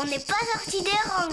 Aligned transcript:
On 0.00 0.04
n'est 0.06 0.18
pas 0.18 0.34
sorti 0.52 0.82
des 0.82 0.90
rangs, 0.90 1.28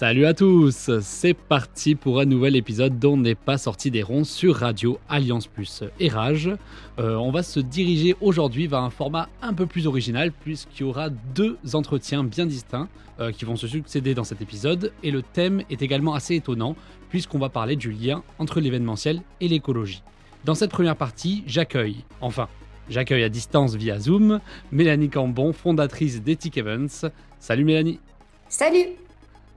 Salut 0.00 0.24
à 0.24 0.32
tous, 0.32 0.90
c'est 1.02 1.34
parti 1.34 1.94
pour 1.94 2.20
un 2.20 2.24
nouvel 2.24 2.56
épisode 2.56 2.98
dont 2.98 3.18
n'est 3.18 3.34
pas 3.34 3.58
sorti 3.58 3.90
des 3.90 4.02
ronds 4.02 4.24
sur 4.24 4.56
Radio 4.56 4.98
Alliance 5.10 5.46
Plus 5.46 5.84
et 5.98 6.08
Rage. 6.08 6.50
Euh, 6.98 7.16
on 7.16 7.30
va 7.30 7.42
se 7.42 7.60
diriger 7.60 8.16
aujourd'hui 8.22 8.66
vers 8.66 8.78
un 8.78 8.88
format 8.88 9.28
un 9.42 9.52
peu 9.52 9.66
plus 9.66 9.86
original 9.86 10.32
puisqu'il 10.32 10.80
y 10.80 10.88
aura 10.88 11.10
deux 11.10 11.58
entretiens 11.74 12.24
bien 12.24 12.46
distincts 12.46 12.88
euh, 13.20 13.30
qui 13.30 13.44
vont 13.44 13.56
se 13.56 13.68
succéder 13.68 14.14
dans 14.14 14.24
cet 14.24 14.40
épisode 14.40 14.90
et 15.02 15.10
le 15.10 15.20
thème 15.20 15.64
est 15.68 15.82
également 15.82 16.14
assez 16.14 16.34
étonnant 16.34 16.76
puisqu'on 17.10 17.38
va 17.38 17.50
parler 17.50 17.76
du 17.76 17.92
lien 17.92 18.22
entre 18.38 18.60
l'événementiel 18.60 19.20
et 19.42 19.48
l'écologie. 19.48 20.02
Dans 20.46 20.54
cette 20.54 20.70
première 20.70 20.96
partie, 20.96 21.44
j'accueille, 21.46 22.06
enfin, 22.22 22.48
j'accueille 22.88 23.24
à 23.24 23.28
distance 23.28 23.74
via 23.74 23.98
Zoom 23.98 24.40
Mélanie 24.72 25.10
Cambon, 25.10 25.52
fondatrice 25.52 26.22
d'Ethic 26.22 26.56
Events. 26.56 27.10
Salut 27.38 27.64
Mélanie. 27.64 28.00
Salut 28.48 28.96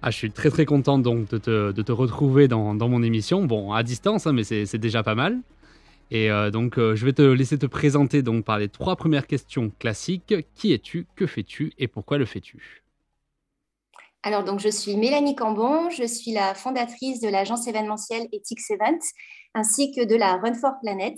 ah, 0.05 0.11
je 0.11 0.17
suis 0.17 0.31
très 0.31 0.49
très 0.49 0.65
content 0.65 0.99
donc 0.99 1.29
de 1.29 1.37
te, 1.37 1.91
retrouver 1.93 2.49
dans, 2.49 2.73
mon 2.73 3.01
émission. 3.01 3.45
Bon, 3.45 3.71
à 3.71 3.83
distance, 3.83 4.27
hein, 4.27 4.33
mais 4.33 4.43
c'est 4.43 4.77
déjà 4.77 5.01
pas 5.01 5.15
mal. 5.15 5.39
Et 6.11 6.29
euh, 6.29 6.51
donc, 6.51 6.77
euh, 6.77 6.93
je 6.93 7.05
vais 7.05 7.13
te 7.13 7.21
laisser 7.21 7.57
te 7.57 7.65
présenter 7.65 8.21
donc 8.21 8.43
par 8.43 8.59
les 8.59 8.67
trois 8.67 8.97
premières 8.97 9.27
questions 9.27 9.71
classiques. 9.79 10.35
Qui 10.55 10.73
es-tu? 10.73 11.07
Que 11.15 11.25
fais-tu? 11.25 11.71
Et 11.79 11.87
pourquoi 11.87 12.17
le 12.17 12.25
fais-tu? 12.25 12.83
Alors, 14.23 14.43
donc, 14.43 14.59
je 14.59 14.67
suis 14.67 14.97
Mélanie 14.97 15.35
Cambon, 15.35 15.89
je 15.89 16.03
suis 16.05 16.33
la 16.33 16.53
fondatrice 16.53 17.21
de 17.21 17.29
l'agence 17.29 17.65
événementielle 17.67 18.27
Ethics 18.33 18.71
Event 18.71 18.99
ainsi 19.55 19.93
que 19.93 20.03
de 20.03 20.15
la 20.15 20.35
Run 20.35 20.55
for 20.55 20.73
Planet. 20.81 21.15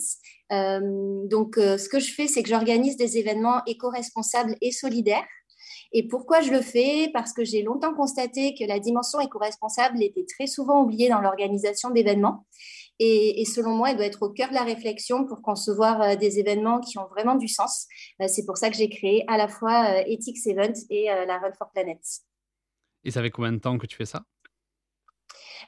Euh, 0.51 0.79
donc, 1.27 1.55
ce 1.55 1.89
que 1.89 1.99
je 1.99 2.13
fais, 2.13 2.27
c'est 2.27 2.43
que 2.43 2.49
j'organise 2.49 2.97
des 2.97 3.17
événements 3.17 3.63
éco-responsables 3.65 4.55
et 4.61 4.71
solidaires 4.71 5.25
et 5.97 6.03
pourquoi 6.03 6.41
je 6.41 6.51
le 6.51 6.59
fais? 6.59 7.09
Parce 7.13 7.31
que 7.31 7.45
j'ai 7.45 7.63
longtemps 7.63 7.93
constaté 7.93 8.53
que 8.53 8.65
la 8.65 8.79
dimension 8.79 9.21
éco-responsable 9.21 10.03
était 10.03 10.25
très 10.25 10.45
souvent 10.45 10.83
oubliée 10.83 11.07
dans 11.07 11.21
l'organisation 11.21 11.89
d'événements. 11.89 12.45
Et, 12.99 13.45
selon 13.45 13.73
moi, 13.75 13.91
elle 13.91 13.95
doit 13.95 14.05
être 14.05 14.21
au 14.23 14.29
cœur 14.29 14.49
de 14.49 14.55
la 14.55 14.65
réflexion 14.65 15.25
pour 15.25 15.41
concevoir 15.41 16.01
euh, 16.01 16.15
des 16.17 16.37
événements 16.37 16.81
qui 16.81 16.97
ont 16.97 17.07
vraiment 17.07 17.35
du 17.35 17.47
sens. 17.47 17.87
Euh, 18.21 18.25
c'est 18.27 18.45
pour 18.45 18.57
ça 18.57 18.69
que 18.69 18.75
j'ai 18.75 18.89
créé 18.89 19.23
à 19.29 19.37
la 19.37 19.47
fois 19.47 19.85
euh, 19.85 20.03
Ethics 20.05 20.45
Event 20.47 20.73
et 20.89 21.05
la 21.05 21.37
Run 21.39 21.53
for 21.57 21.71
Planet. 21.71 21.99
Et 23.05 23.11
ça 23.11 23.21
fait 23.21 23.31
combien 23.31 23.53
de 23.53 23.59
temps 23.59 23.77
que 23.77 23.87
tu 23.87 23.95
fais 23.95 24.05
ça? 24.05 24.23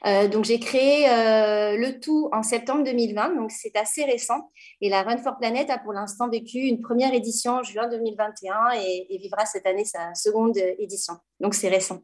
Euh, 0.06 0.28
donc, 0.28 0.44
j'ai 0.44 0.58
créé 0.58 1.08
euh, 1.08 1.76
le 1.76 2.00
tout 2.00 2.28
en 2.32 2.42
septembre 2.42 2.84
2020, 2.84 3.36
donc 3.36 3.50
c'est 3.50 3.76
assez 3.76 4.04
récent. 4.04 4.50
Et 4.80 4.88
la 4.88 5.02
Run 5.02 5.18
for 5.18 5.36
Planet 5.38 5.68
a 5.70 5.78
pour 5.78 5.92
l'instant 5.92 6.28
vécu 6.28 6.58
une 6.58 6.80
première 6.80 7.14
édition 7.14 7.56
en 7.56 7.62
juin 7.62 7.88
2021 7.88 8.72
et, 8.80 9.18
vivra 9.18 9.46
cette 9.46 9.66
année 9.66 9.84
sa 9.84 10.14
seconde 10.14 10.56
édition. 10.78 11.14
Donc, 11.40 11.54
c'est 11.54 11.68
récent. 11.68 12.02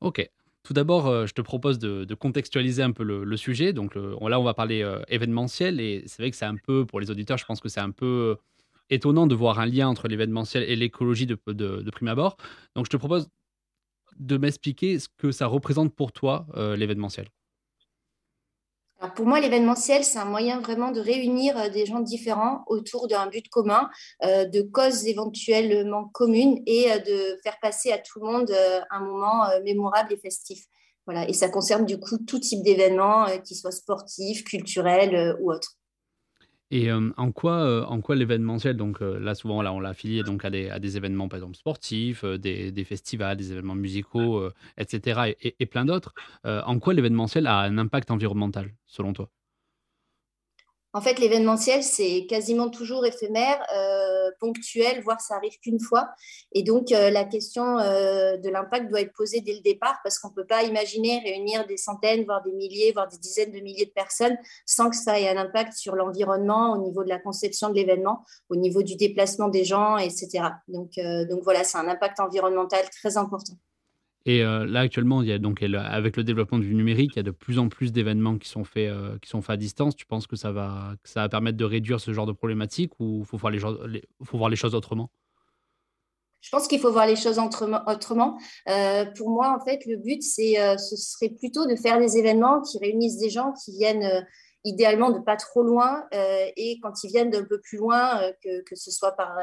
Ok. 0.00 0.28
Tout 0.62 0.74
d'abord, 0.74 1.06
euh, 1.06 1.26
je 1.26 1.32
te 1.32 1.40
propose 1.40 1.78
de, 1.78 2.14
contextualiser 2.14 2.82
un 2.82 2.92
peu 2.92 3.02
le, 3.02 3.36
sujet. 3.36 3.72
Donc 3.72 3.94
là, 3.94 4.38
on 4.38 4.44
va 4.44 4.54
parler 4.54 4.86
événementiel 5.08 5.80
et 5.80 6.04
c'est 6.06 6.22
vrai 6.22 6.30
que 6.30 6.36
c'est 6.36 6.44
un 6.44 6.56
peu, 6.56 6.84
pour 6.84 7.00
les 7.00 7.10
auditeurs, 7.10 7.38
je 7.38 7.46
pense 7.46 7.60
que 7.60 7.68
c'est 7.68 7.80
un 7.80 7.90
peu 7.90 8.36
étonnant 8.90 9.26
de 9.26 9.34
voir 9.34 9.58
un 9.60 9.66
lien 9.66 9.88
entre 9.88 10.08
l'événementiel 10.08 10.64
et 10.64 10.76
l'écologie 10.76 11.26
de, 11.26 11.38
de, 11.46 11.90
prime 11.90 12.08
abord. 12.08 12.36
Donc 12.74 12.84
je 12.86 12.90
te 12.90 12.96
propose 12.96 13.28
de 14.20 14.36
m'expliquer 14.36 14.98
ce 14.98 15.08
que 15.16 15.32
ça 15.32 15.46
représente 15.46 15.94
pour 15.94 16.12
toi, 16.12 16.46
euh, 16.54 16.76
l'événementiel. 16.76 17.28
pour 19.16 19.24
moi, 19.24 19.40
l'événementiel, 19.40 20.04
c'est 20.04 20.18
un 20.18 20.26
moyen 20.26 20.60
vraiment 20.60 20.92
de 20.92 21.00
réunir 21.00 21.56
euh, 21.56 21.68
des 21.70 21.86
gens 21.86 22.00
différents 22.00 22.64
autour 22.66 23.08
d'un 23.08 23.26
but 23.28 23.48
commun, 23.48 23.88
euh, 24.24 24.44
de 24.44 24.60
causes 24.60 25.06
éventuellement 25.06 26.04
communes 26.12 26.62
et 26.66 26.86
de 27.00 27.38
faire 27.42 27.58
passer 27.62 27.92
à 27.92 27.98
tout 27.98 28.20
le 28.20 28.26
monde 28.26 28.52
un 28.90 29.00
moment 29.00 29.48
mémorable 29.64 30.12
et 30.12 30.18
festif. 30.18 30.64
Voilà. 31.06 31.26
Et 31.28 31.32
ça 31.32 31.48
concerne 31.48 31.86
du 31.86 31.98
coup 31.98 32.18
tout 32.18 32.38
type 32.38 32.62
d'événements, 32.62 33.26
qu'ils 33.42 33.56
soient 33.56 33.72
sportifs, 33.72 34.44
culturels 34.44 35.34
ou 35.40 35.50
autres. 35.50 35.79
Et 36.72 36.90
euh, 36.90 37.10
en 37.16 37.32
quoi, 37.32 37.64
euh, 37.64 37.84
en 37.86 38.00
quoi 38.00 38.14
l'événementiel, 38.14 38.76
donc 38.76 39.02
euh, 39.02 39.18
là 39.18 39.34
souvent 39.34 39.60
là, 39.60 39.72
on 39.72 39.80
l'a 39.80 39.88
affilié 39.90 40.22
donc 40.22 40.44
à 40.44 40.50
des, 40.50 40.70
à 40.70 40.78
des, 40.78 40.96
événements 40.96 41.28
par 41.28 41.38
exemple 41.38 41.56
sportifs, 41.56 42.24
des, 42.24 42.70
des, 42.70 42.84
festivals, 42.84 43.36
des 43.36 43.50
événements 43.52 43.74
musicaux, 43.74 44.48
etc. 44.78 45.34
et, 45.40 45.56
et 45.58 45.66
plein 45.66 45.84
d'autres, 45.84 46.14
en 46.44 46.78
quoi 46.78 46.94
l'événementiel 46.94 47.46
a 47.46 47.58
un 47.60 47.78
impact 47.78 48.10
environnemental 48.10 48.72
selon 48.86 49.12
toi? 49.12 49.30
En 50.92 51.00
fait, 51.00 51.20
l'événementiel, 51.20 51.84
c'est 51.84 52.26
quasiment 52.28 52.68
toujours 52.68 53.06
éphémère, 53.06 53.64
euh, 53.72 54.30
ponctuel, 54.40 55.00
voire 55.02 55.20
ça 55.20 55.36
arrive 55.36 55.56
qu'une 55.60 55.78
fois. 55.78 56.08
Et 56.52 56.64
donc, 56.64 56.90
euh, 56.90 57.10
la 57.10 57.24
question 57.24 57.78
euh, 57.78 58.36
de 58.36 58.48
l'impact 58.48 58.90
doit 58.90 59.00
être 59.00 59.12
posée 59.12 59.40
dès 59.40 59.54
le 59.54 59.60
départ 59.60 60.00
parce 60.02 60.18
qu'on 60.18 60.30
ne 60.30 60.34
peut 60.34 60.46
pas 60.46 60.64
imaginer 60.64 61.20
réunir 61.20 61.64
des 61.66 61.76
centaines, 61.76 62.24
voire 62.24 62.42
des 62.42 62.52
milliers, 62.52 62.90
voire 62.92 63.06
des 63.06 63.18
dizaines 63.18 63.52
de 63.52 63.60
milliers 63.60 63.86
de 63.86 63.92
personnes 63.92 64.36
sans 64.66 64.90
que 64.90 64.96
ça 64.96 65.20
ait 65.20 65.28
un 65.28 65.36
impact 65.36 65.74
sur 65.74 65.94
l'environnement 65.94 66.72
au 66.72 66.78
niveau 66.78 67.04
de 67.04 67.08
la 67.08 67.20
conception 67.20 67.68
de 67.68 67.74
l'événement, 67.74 68.24
au 68.48 68.56
niveau 68.56 68.82
du 68.82 68.96
déplacement 68.96 69.48
des 69.48 69.64
gens, 69.64 69.96
etc. 69.96 70.48
Donc, 70.66 70.92
donc 71.28 71.42
voilà, 71.44 71.62
c'est 71.62 71.78
un 71.78 71.88
impact 71.88 72.18
environnemental 72.18 72.84
très 72.90 73.16
important. 73.16 73.54
Et 74.26 74.42
euh, 74.42 74.66
là, 74.66 74.80
actuellement, 74.80 75.22
donc, 75.38 75.62
avec 75.62 76.16
le 76.16 76.24
développement 76.24 76.58
du 76.58 76.74
numérique, 76.74 77.12
il 77.14 77.16
y 77.16 77.20
a 77.20 77.22
de 77.22 77.30
plus 77.30 77.58
en 77.58 77.68
plus 77.68 77.90
d'événements 77.90 78.36
qui, 78.36 78.48
sont 78.48 78.64
faits, 78.64 78.90
euh, 78.90 79.18
qui 79.18 79.30
sont 79.30 79.40
faits 79.40 79.54
à 79.54 79.56
distance. 79.56 79.96
Tu 79.96 80.04
penses 80.04 80.26
que 80.26 80.36
ça, 80.36 80.52
va, 80.52 80.94
ça 81.04 81.22
va 81.22 81.28
permettre 81.28 81.56
de 81.56 81.64
réduire 81.64 82.00
ce 82.00 82.12
genre 82.12 82.26
de 82.26 82.32
problématiques 82.32 82.92
ou 83.00 83.24
faut, 83.24 83.38
voir 83.38 83.50
les, 83.50 83.60
faut 83.60 84.38
voir 84.38 84.50
les 84.50 84.56
choses 84.56 84.74
autrement? 84.74 85.10
Je 86.42 86.48
pense 86.50 86.68
qu'il 86.68 86.80
faut 86.80 86.92
voir 86.92 87.06
les 87.06 87.16
choses 87.16 87.38
autrement. 87.38 88.38
Euh, 88.68 89.04
pour 89.16 89.30
moi, 89.30 89.56
en 89.58 89.64
fait, 89.64 89.84
le 89.86 89.96
but, 89.96 90.22
c'est, 90.22 90.54
ce 90.78 90.96
serait 90.96 91.28
plutôt 91.30 91.66
de 91.66 91.76
faire 91.76 91.98
des 91.98 92.16
événements 92.16 92.62
qui 92.62 92.78
réunissent 92.78 93.18
des 93.18 93.28
gens 93.28 93.52
qui 93.52 93.72
viennent 93.72 94.26
idéalement 94.64 95.10
de 95.10 95.18
pas 95.18 95.36
trop 95.36 95.62
loin 95.62 96.06
et 96.12 96.78
quand 96.82 97.02
ils 97.04 97.08
viennent 97.08 97.30
d'un 97.30 97.44
peu 97.44 97.60
plus 97.60 97.78
loin, 97.78 98.20
que, 98.42 98.62
que, 98.62 98.76
ce 98.76 98.90
soit 98.90 99.12
par 99.12 99.36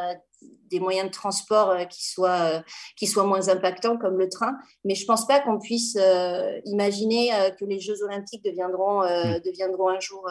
des 0.70 0.80
moyens 0.80 1.08
de 1.08 1.14
transport 1.14 1.70
euh, 1.70 1.86
qui, 1.86 2.06
soient, 2.06 2.58
euh, 2.58 2.60
qui 2.98 3.08
soient 3.08 3.24
moins 3.24 3.50
impactants 3.50 3.98
comme 3.98 4.18
le 4.18 4.30
train. 4.30 4.54
Mais 4.84 4.96
je 4.96 5.04
ne 5.04 5.08
pense 5.08 5.26
pas 5.26 5.40
qu'on 5.40 5.60
puisse 5.60 5.98
euh, 6.00 6.60
imaginer 6.66 7.32
que 7.60 7.66
les 7.66 7.80
Jeux 7.80 8.04
olympiques 8.04 8.44
deviendront, 8.44 9.02
mm. 9.02 9.40
deviendront 9.46 9.90
un 9.90 10.00
jour 10.00 10.28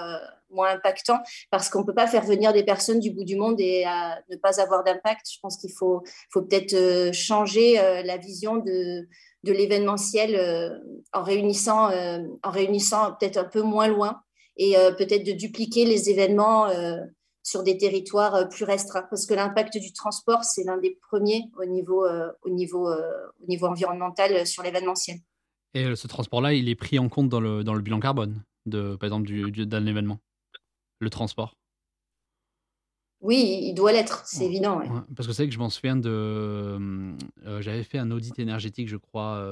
moins 0.51 0.71
impactants 0.71 1.21
parce 1.51 1.69
qu'on 1.69 1.81
ne 1.81 1.85
peut 1.85 1.95
pas 1.95 2.07
faire 2.07 2.25
venir 2.25 2.53
des 2.53 2.65
personnes 2.65 3.01
du 3.01 3.11
bout 3.11 3.25
du 3.25 3.37
monde 3.37 3.61
et 3.61 3.85
ne 4.31 4.37
pas 4.37 4.61
avoir 4.61 4.85
d'impact. 4.85 5.27
Je 5.33 5.39
pense 5.41 5.57
qu'il 5.57 5.73
faut, 5.73 6.03
faut 6.31 6.43
peut-être 6.43 7.13
changer 7.13 7.75
la 8.05 8.17
vision 8.17 8.57
de, 8.57 9.09
de 9.45 9.53
l'événementiel 9.53 10.81
en 11.13 11.23
réunissant, 11.23 11.91
en 12.43 12.51
réunissant 12.51 13.15
peut-être 13.19 13.39
un 13.39 13.45
peu 13.45 13.63
moins 13.63 13.89
loin 13.89 14.21
et 14.56 14.75
peut-être 14.97 15.25
de 15.25 15.33
dupliquer 15.33 15.84
les 15.84 16.11
événements 16.11 16.69
sur 17.47 17.62
des 17.62 17.78
territoires 17.78 18.34
euh, 18.34 18.44
plus 18.44 18.65
restreints, 18.65 19.06
parce 19.09 19.25
que 19.25 19.33
l'impact 19.33 19.78
du 19.78 19.93
transport, 19.93 20.43
c'est 20.43 20.65
l'un 20.65 20.78
des 20.78 20.99
premiers 21.09 21.44
au 21.56 21.65
niveau, 21.65 22.05
euh, 22.05 22.28
au 22.43 22.50
niveau, 22.50 22.91
euh, 22.91 23.00
au 23.41 23.47
niveau 23.47 23.67
environnemental 23.67 24.44
sur 24.47 24.65
l'événementiel. 24.65 25.19
Et 25.72 25.94
ce 25.94 26.09
transport-là, 26.09 26.55
il 26.55 26.69
est 26.69 26.75
pris 26.75 26.99
en 26.99 27.09
compte 27.09 27.28
dans 27.28 27.39
le, 27.39 27.62
dans 27.62 27.75
le 27.75 27.83
bilan 27.83 28.00
carbone, 28.00 28.43
de, 28.67 28.97
par 28.97 29.06
exemple, 29.06 29.27
du, 29.27 29.67
d'un 29.67 29.87
événement, 29.87 30.19
le 30.99 31.08
transport 31.08 31.55
oui, 33.23 33.61
il 33.62 33.75
doit 33.75 33.93
l'être, 33.93 34.25
c'est 34.26 34.44
évident. 34.44 34.82
parce 35.17 35.26
que 35.26 35.32
c'est 35.32 35.47
que 35.47 35.53
je 35.53 35.58
m'en 35.58 35.70
souviens 35.70 35.97
de. 35.97 37.17
J'avais 37.61 37.82
fait 37.82 37.97
un 37.97 38.11
audit 38.11 38.38
énergétique, 38.38 38.88
je 38.88 38.99
crois, 38.99 39.43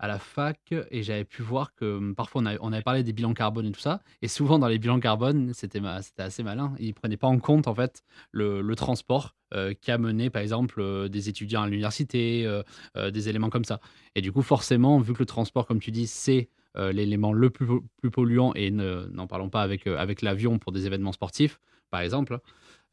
à 0.00 0.08
la 0.08 0.18
fac 0.18 0.74
et 0.90 1.02
j'avais 1.02 1.24
pu 1.24 1.42
voir 1.42 1.74
que 1.74 1.98
hum, 1.98 2.14
parfois 2.14 2.42
on 2.42 2.72
avait, 2.72 2.82
parlé 2.82 3.04
des 3.04 3.12
bilans 3.12 3.34
carbone 3.34 3.66
et 3.66 3.72
tout 3.72 3.80
ça. 3.80 4.00
Et 4.22 4.28
souvent 4.28 4.58
dans 4.58 4.66
les 4.66 4.78
bilans 4.78 4.98
carbone, 4.98 5.52
c'était 5.52 5.80
assez 6.18 6.42
malin. 6.42 6.74
Ils 6.78 6.88
ne 6.88 6.92
prenaient 6.92 7.18
pas 7.18 7.28
en 7.28 7.38
compte 7.38 7.68
en 7.68 7.74
fait 7.74 8.02
le, 8.32 8.74
transport 8.74 9.36
euh, 9.52 9.74
qui 9.78 9.90
a 9.90 9.98
mené 9.98 10.30
par 10.30 10.40
exemple 10.40 10.80
euh, 10.80 11.08
des 11.08 11.28
étudiants 11.28 11.62
à 11.62 11.66
l'université, 11.66 12.46
euh, 12.46 13.10
des 13.10 13.28
éléments 13.28 13.50
comme 13.50 13.66
ça. 13.66 13.80
Et 14.14 14.22
du 14.22 14.32
coup, 14.32 14.42
forcément, 14.42 14.98
vu 15.00 15.12
que 15.12 15.18
le 15.18 15.26
transport, 15.26 15.66
comme 15.66 15.80
tu 15.80 15.90
dis, 15.90 16.06
c'est 16.06 16.48
l'élément 16.76 17.32
le 17.32 17.50
plus, 17.50 17.66
plus, 17.96 18.10
polluant 18.10 18.54
et 18.54 18.70
n'en 18.70 19.26
parlons 19.26 19.50
pas 19.50 19.60
avec, 19.60 19.88
avec 19.88 20.22
l'avion 20.22 20.60
pour 20.60 20.70
des 20.70 20.86
événements 20.86 21.10
sportifs, 21.10 21.58
par 21.90 22.00
exemple. 22.00 22.38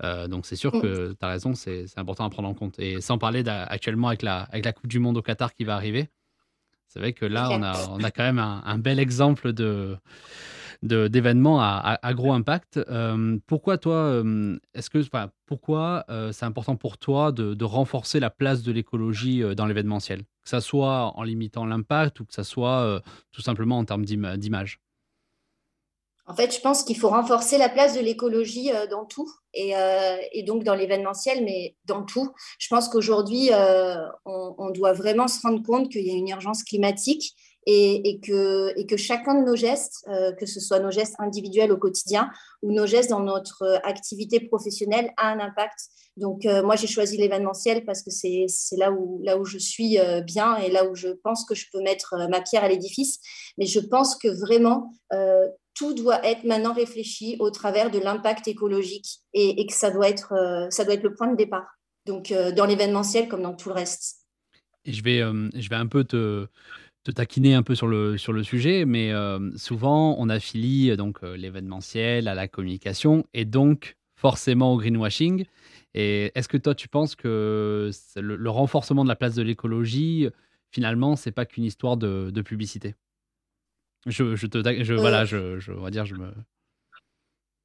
donc 0.01 0.47
c'est 0.47 0.55
sûr 0.55 0.75
mm. 0.75 0.81
que 0.81 1.09
tu 1.11 1.17
as 1.25 1.27
raison, 1.27 1.53
c'est 1.53 1.85
important 1.95 2.25
à 2.25 2.29
prendre 2.31 2.49
en 2.49 2.55
compte. 2.55 2.79
Et 2.79 3.01
sans 3.01 3.19
parler 3.19 3.43
actuellement 3.47 4.07
avec 4.07 4.23
la, 4.23 4.41
avec 4.41 4.65
la 4.65 4.73
Coupe 4.73 4.87
du 4.87 4.97
Monde 4.97 5.17
au 5.17 5.21
Qatar 5.21 5.53
qui 5.53 5.63
va 5.63 5.75
arriver, 5.75 6.09
c'est 6.87 6.99
vrai 6.99 7.13
que 7.13 7.25
là, 7.25 7.49
on 7.51 7.61
a, 7.61 7.75
on 7.89 8.03
a 8.03 8.11
quand 8.11 8.23
même 8.23 8.39
un, 8.39 8.77
bel 8.77 8.99
exemple 8.99 9.53
de, 9.53 9.97
d'événements 10.81 11.59
à, 11.61 12.13
gros 12.13 12.33
impact. 12.33 12.79
pourquoi 13.45 13.77
toi, 13.77 14.23
est-ce 14.73 14.89
que, 14.89 14.99
pourquoi 15.45 16.05
c'est 16.31 16.45
important 16.45 16.75
pour 16.75 16.97
toi 16.97 17.31
de, 17.31 17.63
renforcer 17.63 18.19
la 18.19 18.29
place 18.29 18.63
de 18.63 18.71
l'écologie 18.71 19.43
dans 19.55 19.65
l'événementiel, 19.65 20.21
que 20.21 20.49
ça 20.49 20.61
soit 20.61 21.17
en 21.17 21.23
limitant 21.23 21.65
l'impact 21.65 22.19
ou 22.19 22.25
que 22.25 22.33
ça 22.33 22.43
soit 22.43 23.01
tout 23.31 23.41
simplement 23.41 23.77
en 23.77 23.85
termes 23.85 24.05
d'image? 24.05 24.79
En 26.29 26.35
fait, 26.35 26.53
je 26.53 26.59
pense 26.59 26.83
qu'il 26.83 26.97
faut 26.97 27.07
renforcer 27.07 27.57
la 27.57 27.69
place 27.69 27.95
de 27.95 28.01
l'écologie 28.01 28.71
euh, 28.73 28.85
dans 28.87 29.05
tout, 29.05 29.31
euh, 29.57 30.17
et, 30.33 30.43
donc 30.43 30.63
dans 30.63 30.75
l'événementiel, 30.75 31.43
mais 31.43 31.77
dans 31.85 32.03
tout. 32.03 32.29
Je 32.59 32.67
pense 32.67 32.89
qu'aujourd'hui, 32.89 33.49
euh, 33.53 33.95
on, 34.25 34.69
doit 34.71 34.91
vraiment 34.91 35.29
se 35.29 35.39
rendre 35.41 35.63
compte 35.63 35.89
qu'il 35.89 36.05
y 36.05 36.11
a 36.11 36.15
une 36.15 36.27
urgence 36.27 36.63
climatique 36.63 37.33
et, 37.65 38.19
que, 38.21 38.97
chacun 38.97 39.41
de 39.41 39.45
nos 39.45 39.55
gestes, 39.55 40.05
que 40.39 40.45
ce 40.45 40.61
soit 40.61 40.79
nos 40.79 40.91
gestes 40.91 41.15
individuels 41.19 41.71
au 41.71 41.77
quotidien 41.77 42.29
ou 42.61 42.71
nos 42.71 42.85
gestes 42.85 43.09
dans 43.09 43.19
notre 43.19 43.79
activité 43.83 44.39
professionnelle, 44.39 45.11
a 45.17 45.31
un 45.31 45.39
impact. 45.39 45.77
Donc, 46.15 46.45
moi, 46.45 46.77
j'ai 46.77 46.87
choisi 46.87 47.17
l'événementiel 47.17 47.83
parce 47.83 48.03
que 48.03 48.09
c'est 48.09 48.47
là 48.77 48.91
où 48.91 49.45
je 49.45 49.57
suis 49.57 49.97
bien 50.25 50.55
et 50.57 50.69
là 50.71 50.85
où 50.85 50.95
je 50.95 51.09
pense 51.09 51.43
que 51.43 51.55
je 51.55 51.65
peux 51.73 51.81
mettre 51.81 52.15
ma 52.29 52.39
pierre 52.39 52.63
à 52.63 52.69
l'édifice. 52.69 53.19
Mais 53.57 53.65
je 53.65 53.81
pense 53.81 54.15
que 54.15 54.29
vraiment, 54.29 54.93
tout 55.77 55.93
doit 55.93 56.25
être 56.25 56.43
maintenant 56.43 56.73
réfléchi 56.73 57.35
au 57.39 57.51
travers 57.51 57.91
de 57.91 57.99
l'impact 57.99 58.47
écologique 58.47 59.19
et, 59.33 59.65
que 59.67 59.73
ça 59.73 59.91
doit, 59.91 60.09
être, 60.09 60.33
euh, 60.33 60.67
ça 60.71 60.83
doit 60.83 60.95
être 60.95 61.03
le 61.03 61.13
point 61.13 61.31
de 61.31 61.37
départ. 61.37 61.67
Donc, 62.05 62.31
euh, 62.31 62.51
dans 62.51 62.65
l'événementiel 62.65 63.27
comme 63.27 63.43
dans 63.43 63.53
tout 63.53 63.69
le 63.69 63.75
reste. 63.75 64.25
Et 64.85 64.93
je 64.93 65.03
vais, 65.03 65.21
euh, 65.21 65.49
je 65.53 65.69
vais 65.69 65.75
un 65.75 65.85
peu 65.85 66.03
te, 66.03 66.47
taquiner 67.15 67.53
un 67.53 67.63
peu 67.63 67.75
sur 67.75 67.87
le, 67.87 68.17
sur 68.17 68.33
le 68.33 68.43
sujet, 68.43 68.85
mais 68.85 69.13
souvent, 69.55 70.17
on 70.19 70.27
affilie 70.27 70.97
donc 70.97 71.21
l'événementiel 71.21 72.27
à 72.27 72.35
la 72.35 72.49
communication 72.49 73.25
et 73.33 73.45
donc 73.45 73.95
forcément 74.15 74.73
au 74.73 74.77
greenwashing. 74.77 75.45
Et 75.93 76.33
est-ce 76.35 76.49
que 76.49 76.57
toi, 76.57 76.75
tu 76.75 76.89
penses 76.89 77.15
que 77.15 77.91
le, 78.17 78.49
renforcement 78.49 79.03
de 79.05 79.09
la 79.09 79.15
place 79.15 79.35
de 79.35 79.41
l'écologie, 79.41 80.27
finalement, 80.69 81.15
c'est 81.15 81.31
pas 81.31 81.45
qu'une 81.45 81.63
histoire 81.63 81.95
de 81.95 82.41
publicité? 82.41 82.93
Je, 84.05 84.35
je 84.35 84.47
te, 84.47 84.83
je, 84.83 84.93
voilà, 84.93 85.25
je, 85.25 85.59
je, 85.59 85.71
on 85.71 85.81
va 85.81 85.91
dire, 85.91 86.05
je 86.05 86.15
me, 86.15 86.31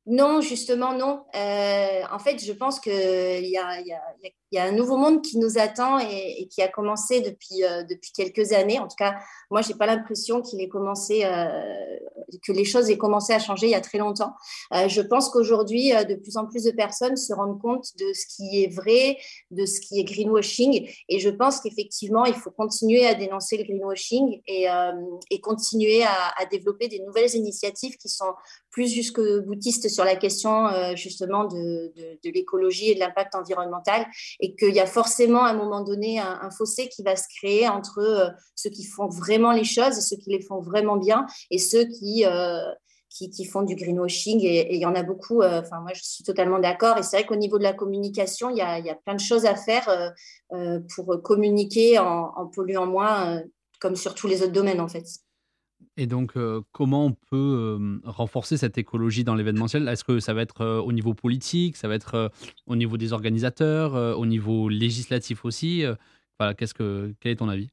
non, 0.07 0.41
justement, 0.41 0.95
non. 0.95 1.23
Euh, 1.37 2.03
en 2.11 2.19
fait, 2.19 2.45
je 2.45 2.53
pense 2.53 2.81
qu'il 2.81 2.93
y 2.93 3.57
a, 3.57 4.65
un 4.65 4.73
nouveau 4.73 4.97
monde 4.97 5.23
qui 5.23 5.39
nous 5.39 5.59
attend 5.59 6.01
et, 6.01 6.49
qui 6.51 6.61
a 6.61 6.67
commencé 6.67 7.21
depuis, 7.21 7.63
euh, 7.63 7.85
depuis 7.85 8.11
quelques 8.11 8.53
années. 8.53 8.81
En 8.81 8.89
tout 8.89 8.97
cas, 8.99 9.15
moi, 9.49 9.63
je 9.63 9.69
n'ai 9.69 9.79
pas 9.79 9.87
l'impression 9.87 10.43
qu'il 10.43 10.61
ait 10.61 10.69
commencé, 10.69 11.25
euh, 11.25 11.47
que 12.45 12.51
les 12.51 12.65
choses 12.65 12.91
aient 12.91 12.99
commencé 12.99 13.33
à 13.33 13.39
changer 13.39 13.69
il 13.69 13.71
y 13.71 13.77
a 13.77 13.81
très 13.81 13.99
longtemps. 13.99 14.33
je 14.73 15.01
pense 15.03 15.29
qu'aujourd'hui, 15.29 15.93
de 16.09 16.17
plus 16.17 16.37
en 16.37 16.47
plus 16.47 16.65
de 16.65 16.73
personnes 16.73 17.17
se 17.17 17.33
rendent 17.33 17.61
compte 17.61 17.87
de 17.99 18.13
ce 18.13 18.27
qui 18.27 18.65
est 18.65 18.75
vrai, 18.75 19.19
de 19.53 19.65
ce 19.67 19.81
qui 19.81 20.01
est 20.01 20.05
greenwashing. 20.05 20.91
Et 21.09 21.21
je 21.21 21.29
pense 21.29 21.61
qu'effectivement, 21.61 22.25
il 22.25 22.35
faut 22.35 22.51
continuer 22.51 23.07
à 23.07 23.15
dénoncer 23.15 23.57
le 23.57 23.65
greenwashing 23.65 24.43
et, 24.49 24.67
et 25.31 25.41
continuer 25.41 26.03
à, 26.03 26.33
à, 26.37 26.47
développer 26.47 26.89
des 26.89 26.99
nouvelles 27.01 27.35
initiatives 27.35 27.97
qui 27.99 28.09
sont 28.09 28.35
plus 28.73 28.89
jusque 28.93 29.21
boutistes 29.45 29.92
sur 29.93 30.05
la 30.05 30.17
question 30.17 30.67
euh, 30.69 30.97
justement 30.97 31.45
de, 31.45 31.93
l'écologie 32.25 32.91
et 32.91 32.95
de 32.95 33.01
l'impact 33.01 33.35
environnemental 33.35 34.07
et 34.41 34.55
qu'il 34.55 34.75
y 34.75 34.81
a 34.81 34.87
forcément 34.87 35.45
à 35.45 35.51
un 35.51 35.55
moment 35.55 35.83
donné 35.83 36.19
un, 36.19 36.51
fossé 36.51 36.89
qui 36.89 37.03
va 37.03 37.17
se 37.17 37.27
créer 37.39 37.69
entre 37.69 37.99
euh, 37.99 38.29
ceux 38.57 38.71
qui 38.71 38.85
font 38.85 39.09
vraiment 39.09 39.53
les 39.53 39.65
choses 39.65 39.99
et 39.99 40.01
ceux 40.01 40.17
qui 40.17 40.31
les 40.31 40.43
font 40.43 40.61
vraiment 40.61 40.97
bien 40.97 41.27
et 41.51 41.59
ceux 41.59 41.85
qui, 41.85 42.25
euh, 42.27 42.61
qui, 43.09 43.45
font 43.45 43.63
du 43.63 43.77
greenwashing 43.77 44.41
et 44.41 44.75
il 44.75 44.81
y 44.81 44.87
en 44.87 44.95
a 44.95 45.03
beaucoup. 45.03 45.43
Enfin, 45.43 45.81
moi, 45.81 45.93
je 45.95 46.03
suis 46.03 46.25
totalement 46.25 46.59
d'accord. 46.59 46.97
Et 46.97 47.03
c'est 47.03 47.19
vrai 47.19 47.27
qu'au 47.27 47.37
niveau 47.37 47.59
de 47.59 47.63
la 47.63 47.75
communication, 47.75 48.49
il 48.49 48.57
y 48.57 48.63
a, 48.63 48.95
plein 49.05 49.15
de 49.15 49.21
choses 49.21 49.45
à 49.45 49.55
faire 49.55 50.15
pour 50.95 51.21
communiquer 51.23 51.99
en 51.99 52.47
polluant 52.55 52.87
moins, 52.87 53.43
comme 53.81 53.97
sur 53.97 54.15
tous 54.15 54.29
les 54.29 54.43
autres 54.43 54.53
domaines, 54.53 54.81
en 54.81 54.89
fait. 54.89 55.05
Et 55.99 56.07
donc, 56.07 56.37
euh, 56.37 56.63
comment 56.73 57.07
on 57.07 57.13
peut 57.13 58.01
renforcer 58.05 58.57
cette 58.57 58.79
écologie 58.79 59.25
dans 59.25 59.35
l'événementiel? 59.35 59.87
Est-ce 59.89 60.05
que 60.05 60.21
ça 60.21 60.33
va 60.33 60.41
être 60.41 60.63
euh, 60.63 60.81
au 60.81 60.93
niveau 60.93 61.13
politique, 61.13 61.77
ça 61.77 61.87
va 61.87 61.95
être 61.95 62.15
euh, 62.15 62.29
au 62.67 62.77
niveau 62.77 62.97
des 62.97 63.13
organisateurs, 63.13 63.95
au 64.19 64.27
niveau 64.27 64.69
législatif 64.69 65.45
aussi 65.45 65.85
qu'est-ce 66.59 66.75
que, 66.75 67.15
Quel 67.21 67.33
est 67.33 67.37
ton 67.37 67.49
avis? 67.49 67.69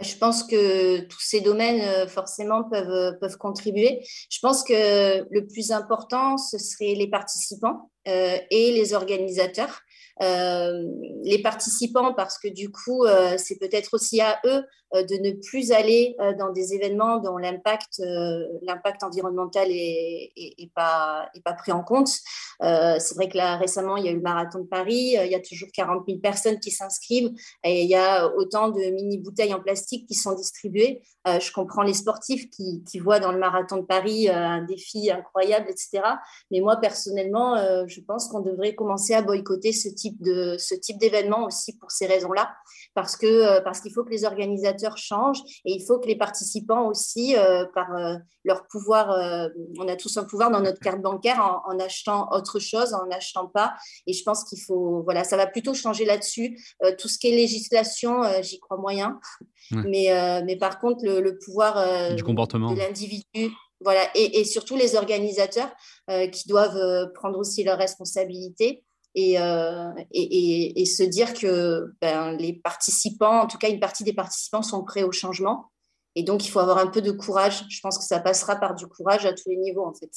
Je 0.00 0.16
pense 0.16 0.42
que 0.42 1.00
tous 1.06 1.20
ces 1.20 1.40
domaines, 1.40 2.06
forcément, 2.08 2.64
peuvent, 2.64 3.16
peuvent 3.20 3.38
contribuer. 3.38 4.04
Je 4.28 4.38
pense 4.40 4.64
que 4.64 5.24
le 5.30 5.46
plus 5.46 5.70
important, 5.70 6.36
ce 6.36 6.58
serait 6.58 6.94
les 6.94 7.08
participants 7.08 7.90
et 8.04 8.72
les 8.72 8.92
organisateurs. 8.92 9.80
les 10.20 11.40
participants, 11.42 12.12
parce 12.12 12.38
que 12.38 12.48
du 12.48 12.70
coup, 12.70 13.06
c'est 13.38 13.58
peut-être 13.58 13.94
aussi 13.94 14.20
à 14.20 14.40
eux 14.44 14.64
euh, 14.83 14.83
de 15.02 15.16
ne 15.16 15.32
plus 15.32 15.72
aller 15.72 16.14
euh, 16.20 16.34
dans 16.34 16.50
des 16.50 16.74
événements 16.74 17.18
dont 17.18 17.36
l'impact 17.36 18.00
euh, 18.00 18.46
l'impact 18.62 19.02
environnemental 19.02 19.66
est, 19.70 20.32
est, 20.36 20.72
pas, 20.74 21.28
est 21.34 21.40
pas 21.42 21.52
pris 21.52 21.72
en 21.72 21.82
compte. 21.82 22.10
c'est 22.60 23.14
vrai 23.14 23.28
que 23.28 23.36
là, 23.36 23.56
récemment, 23.56 23.96
il 23.96 24.04
y 24.04 24.08
a 24.08 24.12
eu 24.12 24.16
le 24.16 24.20
marathon 24.20 24.60
de 24.60 24.66
Paris, 24.66 25.16
il 25.20 25.30
y 25.30 25.34
a 25.34 25.40
toujours 25.40 25.68
40 25.72 26.04
000 26.06 26.18
personnes 26.20 26.60
qui 26.60 26.70
s'inscrivent 26.70 27.32
et 27.64 27.82
il 27.82 27.88
y 27.88 27.94
a 27.94 28.32
autant 28.36 28.68
de 28.68 28.80
mini-bouteilles 28.90 29.52
en 29.52 29.60
plastique 29.60 30.06
qui 30.06 30.14
sont 30.14 30.34
distribuées. 30.34 31.02
je 31.26 31.52
comprends 31.52 31.82
les 31.82 31.94
sportifs 31.94 32.48
qui, 32.50 32.82
qui, 32.84 32.98
voient 32.98 33.20
dans 33.20 33.32
le 33.32 33.38
marathon 33.38 33.78
de 33.78 33.82
Paris 33.82 34.28
un 34.28 34.62
défi 34.62 35.10
incroyable, 35.10 35.66
etc. 35.68 36.02
Mais 36.50 36.60
moi, 36.60 36.76
personnellement, 36.76 37.56
je 37.86 38.00
pense 38.00 38.28
qu'on 38.28 38.40
devrait 38.40 38.74
commencer 38.74 39.14
à 39.14 39.22
boycotter 39.22 39.72
ce 39.72 39.88
type 39.88 40.22
de 40.22 40.56
ce 40.58 40.74
type 40.74 40.98
d'événement 40.98 41.44
aussi 41.46 41.76
pour 41.76 41.90
ces 41.90 42.06
raisons-là, 42.06 42.54
parce 42.94 43.16
que 43.16 43.60
parce 43.60 43.80
qu'il 43.80 43.92
faut 43.92 44.04
que 44.04 44.10
les 44.10 44.24
organisateurs 44.24 44.83
changent 44.98 45.42
et 45.64 45.72
il 45.72 45.84
faut 45.84 45.98
que 45.98 46.06
les 46.06 46.16
participants 46.16 46.86
aussi, 46.86 47.36
euh, 47.36 47.64
par 47.74 47.94
euh, 47.94 48.16
leur 48.44 48.66
pouvoir, 48.68 49.10
euh, 49.10 49.48
on 49.78 49.88
a 49.88 49.96
tous 49.96 50.16
un 50.16 50.24
pouvoir 50.24 50.50
dans 50.50 50.60
notre 50.60 50.80
carte 50.80 51.00
bancaire 51.00 51.40
en, 51.66 51.78
achetant 51.78 52.28
autre 52.32 52.58
chose, 52.58 52.94
en 52.94 53.06
n'achetant 53.06 53.46
pas. 53.46 53.74
Et 54.06 54.12
je 54.12 54.22
pense 54.22 54.44
qu'il 54.44 54.60
faut, 54.60 55.02
voilà, 55.04 55.24
ça 55.24 55.36
va 55.36 55.46
plutôt 55.46 55.74
changer 55.74 56.04
là-dessus. 56.04 56.58
tout 56.98 57.08
ce 57.08 57.18
qui 57.18 57.28
est 57.28 57.36
législation, 57.36 58.22
j'y 58.42 58.60
crois 58.60 58.76
moyen. 58.76 59.18
Mais, 59.70 60.42
mais 60.44 60.56
par 60.56 60.78
contre, 60.78 61.04
le, 61.04 61.38
pouvoir 61.38 62.14
du 62.14 62.22
comportement. 62.22 62.72
de 62.72 62.78
l'individu, 62.78 63.50
voilà, 63.80 64.02
et, 64.14 64.40
et, 64.40 64.44
surtout 64.44 64.76
les 64.76 64.94
organisateurs 64.94 65.70
qui 66.32 66.48
doivent 66.48 67.12
prendre 67.14 67.38
aussi 67.38 67.64
leurs 67.64 67.78
responsabilités. 67.78 68.83
Euh, 69.16 69.92
et, 70.10 70.22
et, 70.22 70.80
et, 70.80 70.86
se 70.86 71.04
dire 71.04 71.34
que 71.34 71.94
ben, 72.00 72.32
les 72.36 72.52
participants, 72.52 73.42
en 73.42 73.46
tout 73.46 73.58
cas 73.58 73.70
une 73.70 73.78
partie 73.78 74.02
des 74.02 74.12
participants, 74.12 74.62
sont 74.62 74.82
prêts 74.82 75.04
au 75.04 75.12
changement. 75.12 75.70
Et 76.16 76.24
donc, 76.24 76.44
il 76.46 76.50
faut 76.50 76.58
avoir 76.58 76.78
un 76.78 76.88
peu 76.88 77.00
de 77.00 77.12
courage. 77.12 77.64
Je 77.68 77.80
pense 77.80 77.98
que 77.98 78.04
ça 78.04 78.18
passera 78.20 78.56
par 78.56 78.74
du 78.74 78.86
courage 78.86 79.24
à 79.24 79.32
tous 79.32 79.48
les 79.48 79.56
niveaux, 79.56 79.86
en 79.86 79.94
fait. 79.94 80.10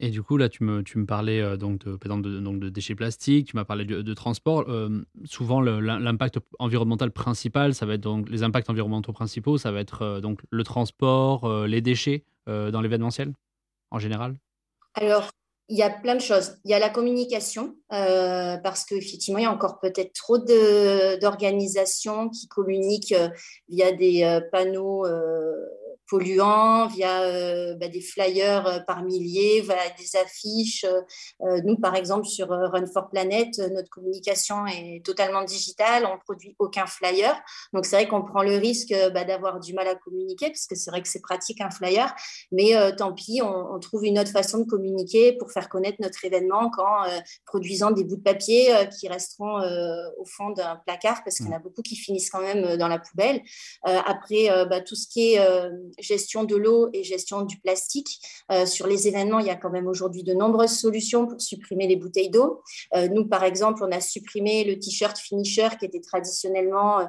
Et 0.00 0.10
du 0.10 0.22
coup, 0.22 0.38
là, 0.38 0.48
tu 0.48 0.64
me, 0.64 0.82
tu 0.82 0.98
me 0.98 1.06
parlais 1.06 1.40
euh, 1.40 1.56
donc 1.56 1.84
de, 1.84 1.92
de, 1.92 2.40
donc 2.40 2.58
de 2.58 2.68
déchets 2.68 2.94
plastiques, 2.94 3.48
tu 3.48 3.56
m'as 3.56 3.64
parlé 3.64 3.84
de, 3.84 4.14
transport. 4.14 4.64
Euh, 4.68 5.04
souvent, 5.24 5.60
l'impact 5.60 6.38
environnemental 6.58 7.12
principal, 7.12 7.74
ça 7.74 7.86
va 7.86 7.94
être 7.94 8.00
donc 8.00 8.28
les 8.28 8.42
impacts 8.42 8.70
environnementaux 8.70 9.12
principaux, 9.12 9.58
ça 9.58 9.70
va 9.70 9.80
être 9.80 10.20
donc 10.20 10.40
le 10.50 10.64
transport, 10.64 11.66
les 11.66 11.80
déchets 11.80 12.24
dans 12.46 12.80
l'événementiel 12.80 13.34
en 13.90 13.98
général? 13.98 14.36
Alors, 14.94 15.30
il 15.70 15.76
y 15.78 15.82
a 15.82 15.90
plein 15.90 16.16
de 16.16 16.20
choses. 16.20 16.56
Il 16.64 16.70
y 16.70 16.74
a 16.74 16.78
la 16.80 16.90
communication, 16.90 17.76
euh, 17.92 18.56
parce 18.58 18.84
qu'effectivement, 18.84 19.38
il 19.38 19.44
y 19.44 19.46
a 19.46 19.52
encore 19.52 19.78
peut-être 19.78 20.12
trop 20.12 20.38
d'organisations 20.38 22.28
qui 22.28 22.48
communiquent 22.48 23.12
euh, 23.12 23.28
via 23.68 23.92
des 23.92 24.24
euh, 24.24 24.40
panneaux 24.50 25.06
polluants, 26.10 26.88
via 26.88 27.22
euh, 27.22 27.76
bah, 27.76 27.88
des 27.88 28.00
flyers 28.00 28.66
euh, 28.66 28.78
par 28.80 29.04
milliers, 29.04 29.62
des 29.62 30.16
affiches. 30.16 30.84
Euh, 30.84 31.60
nous, 31.64 31.76
par 31.76 31.94
exemple, 31.94 32.26
sur 32.26 32.48
Run 32.48 32.86
for 32.92 33.08
Planet, 33.08 33.56
notre 33.72 33.88
communication 33.88 34.66
est 34.66 35.04
totalement 35.04 35.44
digitale, 35.44 36.04
on 36.06 36.14
ne 36.14 36.20
produit 36.20 36.56
aucun 36.58 36.86
flyer. 36.86 37.40
Donc, 37.72 37.86
c'est 37.86 37.96
vrai 37.96 38.08
qu'on 38.08 38.22
prend 38.22 38.42
le 38.42 38.56
risque 38.56 38.92
bah, 39.14 39.24
d'avoir 39.24 39.60
du 39.60 39.72
mal 39.72 39.86
à 39.86 39.94
communiquer, 39.94 40.48
parce 40.48 40.66
que 40.66 40.74
c'est 40.74 40.90
vrai 40.90 41.00
que 41.00 41.08
c'est 41.08 41.22
pratique 41.22 41.60
un 41.60 41.70
flyer, 41.70 42.12
mais 42.50 42.72
tant 42.96 43.12
pis, 43.12 43.40
on, 43.42 43.78
trouve 43.78 44.04
une 44.04 44.18
autre 44.18 44.30
façon 44.30 44.58
de 44.58 44.64
communiquer 44.64 45.32
pour 45.34 45.52
faire 45.52 45.68
connaître 45.68 45.98
notre 46.00 46.24
événement 46.24 46.70
qu'en 46.70 47.04
produisant 47.46 47.92
des 47.92 48.04
bouts 48.04 48.16
de 48.16 48.22
papier 48.22 48.74
qui 48.98 49.08
resteront 49.08 49.60
au 50.18 50.24
fond 50.24 50.50
d'un 50.50 50.76
placard, 50.84 51.22
parce 51.24 51.36
qu'il 51.36 51.46
y 51.46 51.50
en 51.50 51.52
a 51.52 51.58
mmh. 51.58 51.62
beaucoup 51.62 51.82
qui 51.82 51.96
finissent 51.96 52.30
quand 52.30 52.40
même 52.40 52.76
dans 52.76 52.88
la 52.88 52.98
poubelle. 52.98 53.42
après, 53.84 54.48
bah, 54.66 54.80
tout 54.80 54.96
ce 54.96 55.06
qui 55.06 55.34
est 55.34 55.99
gestion 56.00 56.44
de 56.44 56.56
l'eau 56.56 56.88
et 56.92 57.04
gestion 57.04 57.42
du 57.42 57.58
plastique. 57.58 58.20
sur 58.66 58.86
les 58.86 59.08
événements, 59.08 59.38
il 59.38 59.46
y 59.46 59.50
a 59.50 59.56
quand 59.56 59.70
même 59.70 59.86
aujourd'hui 59.86 60.22
de 60.22 60.34
nombreuses 60.34 60.78
solutions 60.78 61.26
pour 61.26 61.40
supprimer 61.40 61.86
les 61.86 61.96
bouteilles 61.96 62.30
d'eau. 62.30 62.62
nous, 63.12 63.26
par 63.26 63.44
exemple, 63.44 63.84
on 63.84 63.92
a 63.92 64.00
supprimé 64.00 64.64
le 64.64 64.78
t-shirt 64.78 65.18
finisher 65.18 65.68
qui 65.78 65.86
était 65.86 66.00
traditionnellement 66.00 67.08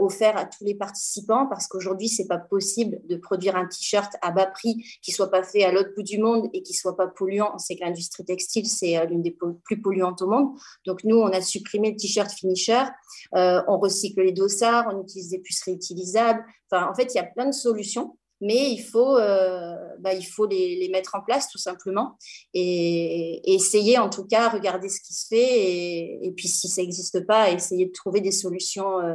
offert 0.00 0.36
à 0.36 0.44
tous 0.44 0.64
les 0.64 0.74
participants 0.74 1.46
parce 1.46 1.66
qu'aujourd'hui, 1.66 2.08
c'est 2.08 2.26
pas 2.26 2.38
possible 2.38 3.00
de 3.08 3.16
produire 3.16 3.56
un 3.56 3.66
t-shirt 3.66 4.12
à 4.22 4.30
bas 4.30 4.46
prix 4.46 4.84
qui 5.02 5.12
soit 5.12 5.30
pas 5.30 5.42
fait 5.42 5.64
à 5.64 5.72
l'autre 5.72 5.90
bout 5.96 6.02
du 6.02 6.18
monde 6.18 6.48
et 6.52 6.62
qui 6.62 6.74
soit 6.74 6.96
pas 6.96 7.08
polluant. 7.08 7.52
On 7.54 7.58
sait 7.58 7.76
que 7.76 7.84
l'industrie 7.84 8.24
textile, 8.24 8.66
c'est 8.66 9.06
l'une 9.06 9.22
des 9.22 9.36
plus 9.64 9.80
polluantes 9.80 10.22
au 10.22 10.26
monde. 10.26 10.50
Donc, 10.86 11.04
nous, 11.04 11.16
on 11.16 11.28
a 11.28 11.40
supprimé 11.40 11.90
le 11.90 11.96
t-shirt 11.96 12.30
finisher. 12.30 12.84
on 13.32 13.78
recycle 13.78 14.22
les 14.22 14.32
dossards, 14.32 14.86
on 14.92 15.02
utilise 15.02 15.30
des 15.30 15.38
puces 15.38 15.62
réutilisables. 15.64 16.44
En 16.72 16.94
fait, 16.94 17.14
il 17.14 17.16
y 17.16 17.20
a 17.20 17.24
plein 17.24 17.46
de 17.46 17.52
solutions 17.54 18.16
mais 18.42 18.72
il 18.72 18.82
faut, 18.82 19.16
euh, 19.16 19.76
bah, 20.00 20.12
il 20.12 20.24
faut 20.24 20.46
les, 20.46 20.88
mettre 20.90 21.14
en 21.14 21.22
place 21.22 21.48
tout 21.48 21.58
simplement 21.58 22.18
et, 22.52 23.40
essayer 23.54 23.98
en 23.98 24.10
tout 24.10 24.26
cas, 24.26 24.48
regarder 24.50 24.88
ce 24.88 25.00
qui 25.00 25.14
se 25.14 25.28
fait 25.28 26.24
et, 26.26 26.32
puis 26.36 26.48
si 26.48 26.68
ça 26.68 26.82
n'existe 26.82 27.24
pas, 27.24 27.50
essayer 27.50 27.86
de 27.86 27.92
trouver 27.92 28.20
des 28.20 28.32
solutions 28.32 29.00
euh, 29.00 29.14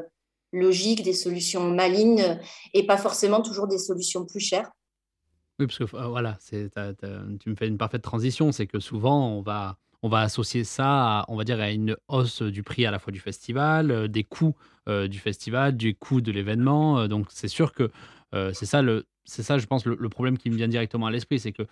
logiques, 0.53 1.03
des 1.03 1.13
solutions 1.13 1.69
malignes 1.69 2.39
et 2.73 2.87
pas 2.87 2.97
forcément 2.97 3.41
toujours 3.41 3.67
des 3.67 3.77
solutions 3.77 4.25
plus 4.25 4.39
chères. 4.39 4.71
Oui, 5.59 5.67
parce 5.67 5.77
que 5.77 5.95
euh, 5.95 6.07
voilà, 6.07 6.37
tu 6.49 7.49
me 7.49 7.55
fais 7.55 7.67
une 7.67 7.77
parfaite 7.77 8.03
transition, 8.03 8.53
c'est 8.53 8.67
que 8.67 8.79
souvent 8.79 9.29
on 9.29 9.41
va, 9.41 9.77
on 10.03 10.09
va 10.09 10.21
associer 10.21 10.63
ça, 10.63 11.19
à, 11.19 11.25
on 11.27 11.35
va 11.35 11.43
dire, 11.43 11.59
à 11.59 11.71
une 11.71 11.95
hausse 12.07 12.41
du 12.41 12.63
prix 12.63 12.85
à 12.85 12.91
la 12.91 12.99
fois 12.99 13.11
du 13.11 13.19
festival, 13.19 14.07
des 14.07 14.23
coûts 14.23 14.55
du 14.87 15.19
festival, 15.19 15.75
du 15.75 15.95
coût 15.95 16.21
de 16.21 16.31
l'événement. 16.31 17.07
donc 17.09 17.27
c'est 17.29 17.49
sûr 17.49 17.73
que 17.73 17.91
c'est 18.53 18.65
ça 18.65 18.81
le, 18.81 19.05
c'est 19.27 19.43
ça, 19.43 19.57
je 19.57 19.65
pense, 19.65 19.85
le, 19.85 20.09
problème 20.09 20.37
qui 20.37 20.49
me 20.49 20.55
vient 20.55 20.69
directement 20.69 21.05
à 21.05 21.11
l'esprit, 21.11 21.37
c'est 21.39 21.51
que 21.51 21.63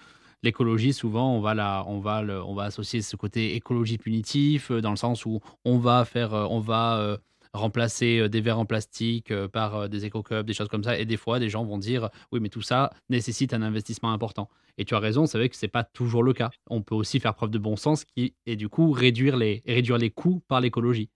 l'écologie, 0.43 0.93
souvent, 0.93 1.33
on 1.33 1.39
va, 1.39 1.85
on, 1.87 1.99
va 1.99 2.63
associer 2.63 3.01
ce 3.01 3.15
côté 3.15 3.55
écologie 3.55 3.97
punitif, 3.97 4.69
euh, 4.69 4.81
dans 4.81 4.91
le 4.91 4.97
sens 4.97 5.25
où 5.25 5.39
on 5.63 5.79
va 5.79 6.05
faire, 6.05 6.33
euh, 6.33 6.45
on 6.49 6.59
va 6.59 6.97
euh, 6.99 7.17
remplacer 7.55 8.29
des 8.29 8.41
verres 8.41 8.59
en 8.59 8.65
plastique 8.65 9.33
par 9.47 9.89
des 9.89 10.05
éco-cups, 10.05 10.45
des 10.45 10.53
choses 10.53 10.67
comme 10.67 10.83
ça. 10.83 10.97
Et 10.97 11.05
des 11.05 11.17
fois, 11.17 11.39
des 11.39 11.49
gens 11.49 11.63
vont 11.63 11.77
dire, 11.77 12.09
oui, 12.31 12.39
mais 12.39 12.49
tout 12.49 12.61
ça 12.61 12.91
nécessite 13.09 13.53
un 13.53 13.61
investissement 13.61 14.11
important. 14.11 14.49
Et 14.77 14.85
tu 14.85 14.95
as 14.95 14.99
raison, 14.99 15.25
c'est 15.25 15.37
vrai 15.37 15.49
que 15.49 15.55
ce 15.55 15.65
n'est 15.65 15.71
pas 15.71 15.83
toujours 15.83 16.23
le 16.23 16.33
cas. 16.33 16.49
On 16.69 16.81
peut 16.81 16.95
aussi 16.95 17.19
faire 17.19 17.33
preuve 17.33 17.51
de 17.51 17.57
bon 17.57 17.75
sens 17.75 18.03
qui, 18.05 18.35
et 18.45 18.55
du 18.55 18.69
coup 18.69 18.91
réduire 18.91 19.37
les, 19.37 19.63
réduire 19.65 19.97
les 19.97 20.09
coûts 20.09 20.41
par 20.47 20.61
l'écologie. 20.61 21.09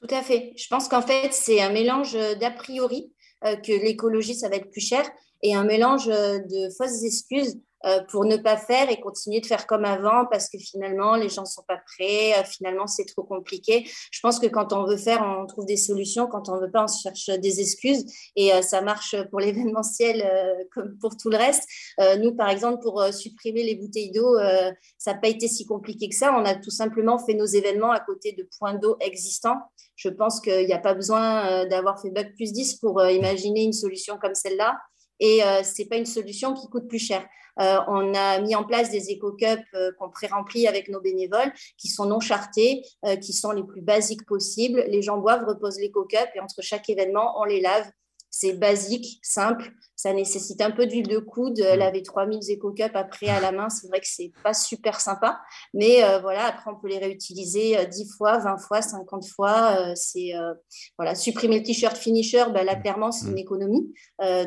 Tout 0.00 0.14
à 0.14 0.22
fait. 0.22 0.52
Je 0.56 0.66
pense 0.68 0.88
qu'en 0.88 1.02
fait, 1.02 1.32
c'est 1.32 1.62
un 1.62 1.70
mélange 1.70 2.12
d'a 2.12 2.50
priori 2.50 3.12
euh, 3.44 3.56
que 3.56 3.72
l'écologie, 3.72 4.34
ça 4.34 4.48
va 4.48 4.56
être 4.56 4.70
plus 4.70 4.80
cher, 4.80 5.04
et 5.42 5.54
un 5.54 5.64
mélange 5.64 6.08
euh, 6.08 6.38
de 6.38 6.70
fausses 6.76 7.04
excuses 7.04 7.56
euh, 7.56 7.60
pour 8.08 8.24
ne 8.24 8.36
pas 8.36 8.56
faire 8.56 8.90
et 8.90 9.00
continuer 9.00 9.40
de 9.40 9.46
faire 9.46 9.66
comme 9.66 9.84
avant 9.84 10.26
parce 10.30 10.48
que 10.48 10.58
finalement 10.58 11.16
les 11.16 11.28
gens 11.28 11.44
sont 11.44 11.62
pas 11.66 11.78
prêts, 11.96 12.32
finalement 12.44 12.86
c'est 12.86 13.04
trop 13.04 13.22
compliqué. 13.22 13.88
Je 14.10 14.20
pense 14.20 14.38
que 14.38 14.46
quand 14.46 14.72
on 14.72 14.86
veut 14.86 14.96
faire, 14.96 15.22
on 15.22 15.46
trouve 15.46 15.66
des 15.66 15.76
solutions, 15.76 16.26
quand 16.26 16.48
on 16.48 16.58
veut 16.58 16.70
pas, 16.70 16.84
on 16.84 16.86
cherche 16.86 17.26
des 17.40 17.60
excuses 17.60 18.04
et 18.36 18.50
ça 18.62 18.80
marche 18.80 19.16
pour 19.30 19.40
l'événementiel 19.40 20.24
comme 20.72 20.96
pour 20.98 21.16
tout 21.16 21.30
le 21.30 21.36
reste. 21.36 21.64
nous, 22.20 22.34
par 22.34 22.48
exemple, 22.48 22.82
pour 22.82 23.02
supprimer 23.12 23.64
les 23.64 23.74
bouteilles 23.74 24.12
d'eau, 24.12 24.36
ça 24.98 25.12
n'a 25.12 25.18
pas 25.18 25.28
été 25.28 25.48
si 25.48 25.66
compliqué 25.66 26.08
que 26.08 26.16
ça. 26.16 26.34
On 26.34 26.44
a 26.44 26.54
tout 26.54 26.70
simplement 26.70 27.18
fait 27.18 27.34
nos 27.34 27.46
événements 27.46 27.90
à 27.90 28.00
côté 28.00 28.32
de 28.32 28.48
points 28.58 28.74
d'eau 28.74 28.96
existants 29.00 29.58
je 29.96 30.08
pense 30.08 30.40
qu'il 30.40 30.66
n'y 30.66 30.72
a 30.72 30.78
pas 30.78 30.94
besoin 30.94 31.46
euh, 31.46 31.66
d'avoir 31.66 32.00
fait 32.00 32.10
Bac 32.10 32.34
plus 32.34 32.52
10 32.52 32.76
pour 32.76 33.00
euh, 33.00 33.10
imaginer 33.12 33.62
une 33.62 33.72
solution 33.72 34.18
comme 34.18 34.34
celle-là. 34.34 34.76
Et 35.20 35.42
euh, 35.44 35.62
ce 35.62 35.82
n'est 35.82 35.88
pas 35.88 35.96
une 35.96 36.06
solution 36.06 36.54
qui 36.54 36.68
coûte 36.68 36.88
plus 36.88 36.98
cher. 36.98 37.26
On 37.56 38.14
a 38.14 38.40
mis 38.40 38.54
en 38.54 38.64
place 38.64 38.90
des 38.90 39.10
éco-cups 39.10 39.62
qu'on 39.98 40.10
pré-remplit 40.10 40.66
avec 40.66 40.88
nos 40.88 41.00
bénévoles, 41.00 41.52
qui 41.78 41.88
sont 41.88 42.06
non 42.06 42.20
chartés, 42.20 42.84
qui 43.22 43.32
sont 43.32 43.52
les 43.52 43.62
plus 43.62 43.80
basiques 43.80 44.26
possibles. 44.26 44.84
Les 44.88 45.02
gens 45.02 45.18
boivent, 45.18 45.44
reposent 45.46 45.78
l'éco-cup 45.78 46.28
et 46.34 46.40
entre 46.40 46.62
chaque 46.62 46.88
événement, 46.90 47.34
on 47.40 47.44
les 47.44 47.60
lave 47.60 47.90
c'est 48.36 48.54
basique, 48.54 49.20
simple. 49.22 49.70
Ça 50.04 50.12
nécessite 50.12 50.60
un 50.60 50.70
peu 50.70 50.86
d'huile 50.86 51.08
de 51.08 51.16
coude. 51.16 51.60
Mm. 51.60 51.78
Laver 51.78 52.02
3000 52.02 52.40
Eco 52.52 52.72
Cup 52.72 52.90
après 52.92 53.28
à 53.28 53.40
la 53.40 53.52
main, 53.52 53.70
c'est 53.70 53.88
vrai 53.88 54.00
que 54.00 54.06
c'est 54.06 54.32
pas 54.42 54.52
super 54.52 55.00
sympa. 55.00 55.40
Mais 55.72 56.04
euh, 56.04 56.18
voilà, 56.18 56.44
après, 56.44 56.70
on 56.70 56.78
peut 56.78 56.88
les 56.88 56.98
réutiliser 56.98 57.86
10 57.86 58.02
euh, 58.02 58.04
fois, 58.18 58.36
20 58.36 58.58
fois, 58.58 58.82
50 58.82 59.26
fois. 59.26 59.78
Euh, 59.80 59.92
c'est 59.94 60.32
voilà, 60.98 61.14
supprimer 61.14 61.60
le 61.60 61.64
t-shirt 61.64 61.96
finisher, 61.96 62.44
ben 62.52 62.66
là, 62.66 62.76
mm. 62.76 62.82
clairement, 62.82 63.12
c'est 63.12 63.28
une 63.28 63.32
mm. 63.32 63.38
économie. 63.38 63.94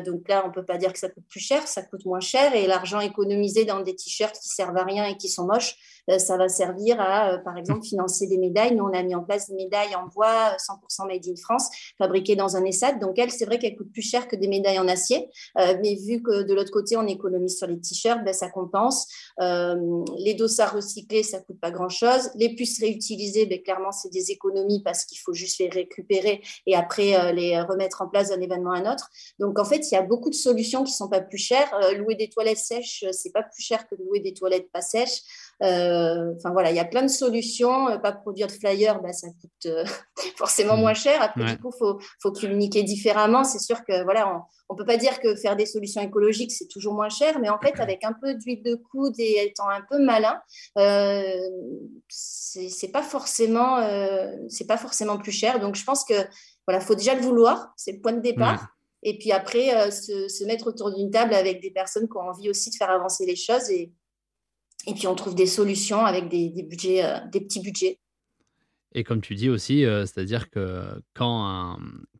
donc 0.06 0.28
là, 0.28 0.44
on 0.46 0.52
peut 0.52 0.64
pas 0.64 0.78
dire 0.78 0.92
que 0.92 0.98
ça 1.00 1.08
coûte 1.08 1.24
plus 1.28 1.40
cher, 1.40 1.66
ça 1.66 1.82
coûte 1.82 2.04
moins 2.04 2.20
cher. 2.20 2.54
Et 2.54 2.68
l'argent 2.68 3.00
économisé 3.00 3.64
dans 3.64 3.80
des 3.80 3.96
t-shirts 3.96 4.38
qui 4.38 4.50
servent 4.50 4.76
à 4.76 4.84
rien 4.84 5.06
et 5.06 5.16
qui 5.16 5.28
sont 5.28 5.44
moches, 5.44 5.74
ça 6.18 6.36
va 6.38 6.48
servir 6.48 7.00
à, 7.00 7.36
par 7.38 7.58
exemple, 7.58 7.84
financer 7.84 8.28
des 8.28 8.38
médailles. 8.38 8.74
Nous, 8.74 8.84
on 8.84 8.94
a 8.94 9.02
mis 9.02 9.14
en 9.14 9.24
place 9.24 9.48
des 9.48 9.56
médailles 9.56 9.94
en 9.94 10.06
bois 10.06 10.56
100% 10.56 11.08
made 11.08 11.26
in 11.26 11.36
France, 11.36 11.68
fabriquées 11.98 12.36
dans 12.36 12.56
un 12.56 12.64
ESAT. 12.64 12.92
Donc, 12.92 13.18
elles, 13.18 13.32
c'est 13.32 13.44
vrai 13.44 13.58
qu'elles 13.58 13.76
coûte 13.76 13.92
plus 13.92 14.08
cher 14.08 14.28
que 14.28 14.36
des 14.36 14.48
médailles 14.48 14.78
en 14.78 14.88
acier. 14.88 15.28
Euh, 15.56 15.76
mais 15.80 15.94
vu 15.94 16.22
que 16.22 16.42
de 16.42 16.54
l'autre 16.54 16.70
côté, 16.70 16.96
on 16.96 17.06
économise 17.06 17.58
sur 17.58 17.66
les 17.66 17.80
t-shirts, 17.80 18.24
ben, 18.24 18.34
ça 18.34 18.50
compense. 18.50 19.06
Euh, 19.40 20.04
les 20.18 20.34
dossards 20.34 20.74
recyclés, 20.74 21.22
ça 21.22 21.40
coûte 21.40 21.60
pas 21.60 21.70
grand-chose. 21.70 22.30
Les 22.34 22.54
puces 22.54 22.80
réutilisées, 22.80 23.46
ben, 23.46 23.62
clairement, 23.62 23.92
c'est 23.92 24.12
des 24.12 24.30
économies 24.30 24.82
parce 24.82 25.04
qu'il 25.04 25.18
faut 25.18 25.32
juste 25.32 25.58
les 25.58 25.68
récupérer 25.68 26.42
et 26.66 26.74
après 26.74 27.18
euh, 27.18 27.32
les 27.32 27.60
remettre 27.60 28.02
en 28.02 28.08
place 28.08 28.30
d'un 28.30 28.40
événement 28.40 28.72
à 28.72 28.78
un 28.78 28.92
autre. 28.92 29.08
Donc, 29.38 29.58
en 29.58 29.64
fait, 29.64 29.90
il 29.90 29.94
y 29.94 29.98
a 29.98 30.02
beaucoup 30.02 30.30
de 30.30 30.34
solutions 30.34 30.84
qui 30.84 30.92
sont 30.92 31.08
pas 31.08 31.20
plus 31.20 31.38
chères. 31.38 31.70
louer 31.96 32.14
des 32.14 32.28
toilettes 32.28 32.58
sèches, 32.58 33.04
c'est 33.12 33.32
pas 33.32 33.42
plus 33.42 33.62
cher 33.62 33.88
que 33.88 33.94
louer 33.94 34.20
des 34.20 34.34
toilettes 34.34 34.70
pas 34.70 34.82
sèches. 34.82 35.22
Enfin 35.60 36.52
voilà, 36.52 36.70
il 36.70 36.76
y 36.76 36.80
a 36.80 36.84
plein 36.84 37.02
de 37.02 37.08
solutions. 37.08 37.98
Pas 38.00 38.12
produire 38.12 38.46
de 38.46 38.52
flyers, 38.52 39.00
ben, 39.00 39.12
ça 39.12 39.28
coûte 39.40 39.72
forcément 40.36 40.76
mmh. 40.76 40.80
moins 40.80 40.94
cher. 40.94 41.20
Après, 41.20 41.44
du 41.44 41.58
coup, 41.58 41.72
faut, 41.78 41.98
faut 42.22 42.32
communiquer 42.32 42.82
différemment. 42.82 43.44
C'est 43.44 43.58
sûr 43.58 43.84
que 43.84 44.04
voilà, 44.04 44.46
on 44.68 44.74
ne 44.74 44.78
peut 44.78 44.84
pas 44.84 44.98
dire 44.98 45.18
que 45.20 45.34
faire 45.34 45.56
des 45.56 45.64
solutions 45.64 46.02
écologiques, 46.02 46.52
c'est 46.52 46.68
toujours 46.68 46.92
moins 46.92 47.08
cher, 47.08 47.38
mais 47.40 47.48
en 47.48 47.58
fait, 47.58 47.80
avec 47.80 48.04
un 48.04 48.12
peu 48.12 48.34
d'huile 48.34 48.62
de 48.62 48.74
coude 48.74 49.14
et 49.18 49.46
étant 49.46 49.68
un 49.68 49.80
peu 49.88 49.98
malin, 49.98 50.38
euh, 50.76 51.40
c'est 52.08 52.92
pas 52.92 53.02
forcément, 53.02 53.78
euh, 53.78 54.30
c'est 54.48 54.66
pas 54.66 54.76
forcément 54.76 55.16
plus 55.16 55.32
cher. 55.32 55.58
Donc, 55.58 55.74
je 55.74 55.84
pense 55.84 56.04
que 56.04 56.14
voilà, 56.66 56.80
faut 56.80 56.94
déjà 56.94 57.14
le 57.14 57.22
vouloir, 57.22 57.72
c'est 57.76 57.92
le 57.92 58.00
point 58.00 58.12
de 58.12 58.20
départ. 58.20 58.68
Et 59.02 59.16
puis 59.16 59.32
après, 59.32 59.74
euh, 59.74 59.90
se, 59.90 60.44
mettre 60.44 60.66
autour 60.66 60.94
d'une 60.94 61.10
table 61.10 61.32
avec 61.32 61.62
des 61.62 61.70
personnes 61.70 62.06
qui 62.08 62.16
ont 62.16 62.28
envie 62.28 62.50
aussi 62.50 62.70
de 62.70 62.74
faire 62.74 62.90
avancer 62.90 63.24
les 63.24 63.36
choses. 63.36 63.70
Et, 63.70 63.92
et 64.86 64.94
puis, 64.94 65.06
on 65.06 65.14
trouve 65.14 65.34
des 65.34 65.46
solutions 65.46 66.04
avec 66.04 66.28
des, 66.28 66.50
budgets, 66.62 67.04
euh, 67.04 67.18
des 67.32 67.40
petits 67.40 67.60
budgets. 67.60 67.98
Et 68.94 69.04
comme 69.04 69.20
tu 69.20 69.34
dis 69.34 69.50
aussi, 69.50 69.82
c'est-à-dire 69.82 70.48
que 70.48 71.02
quand 71.12 71.46
un, 71.46 71.78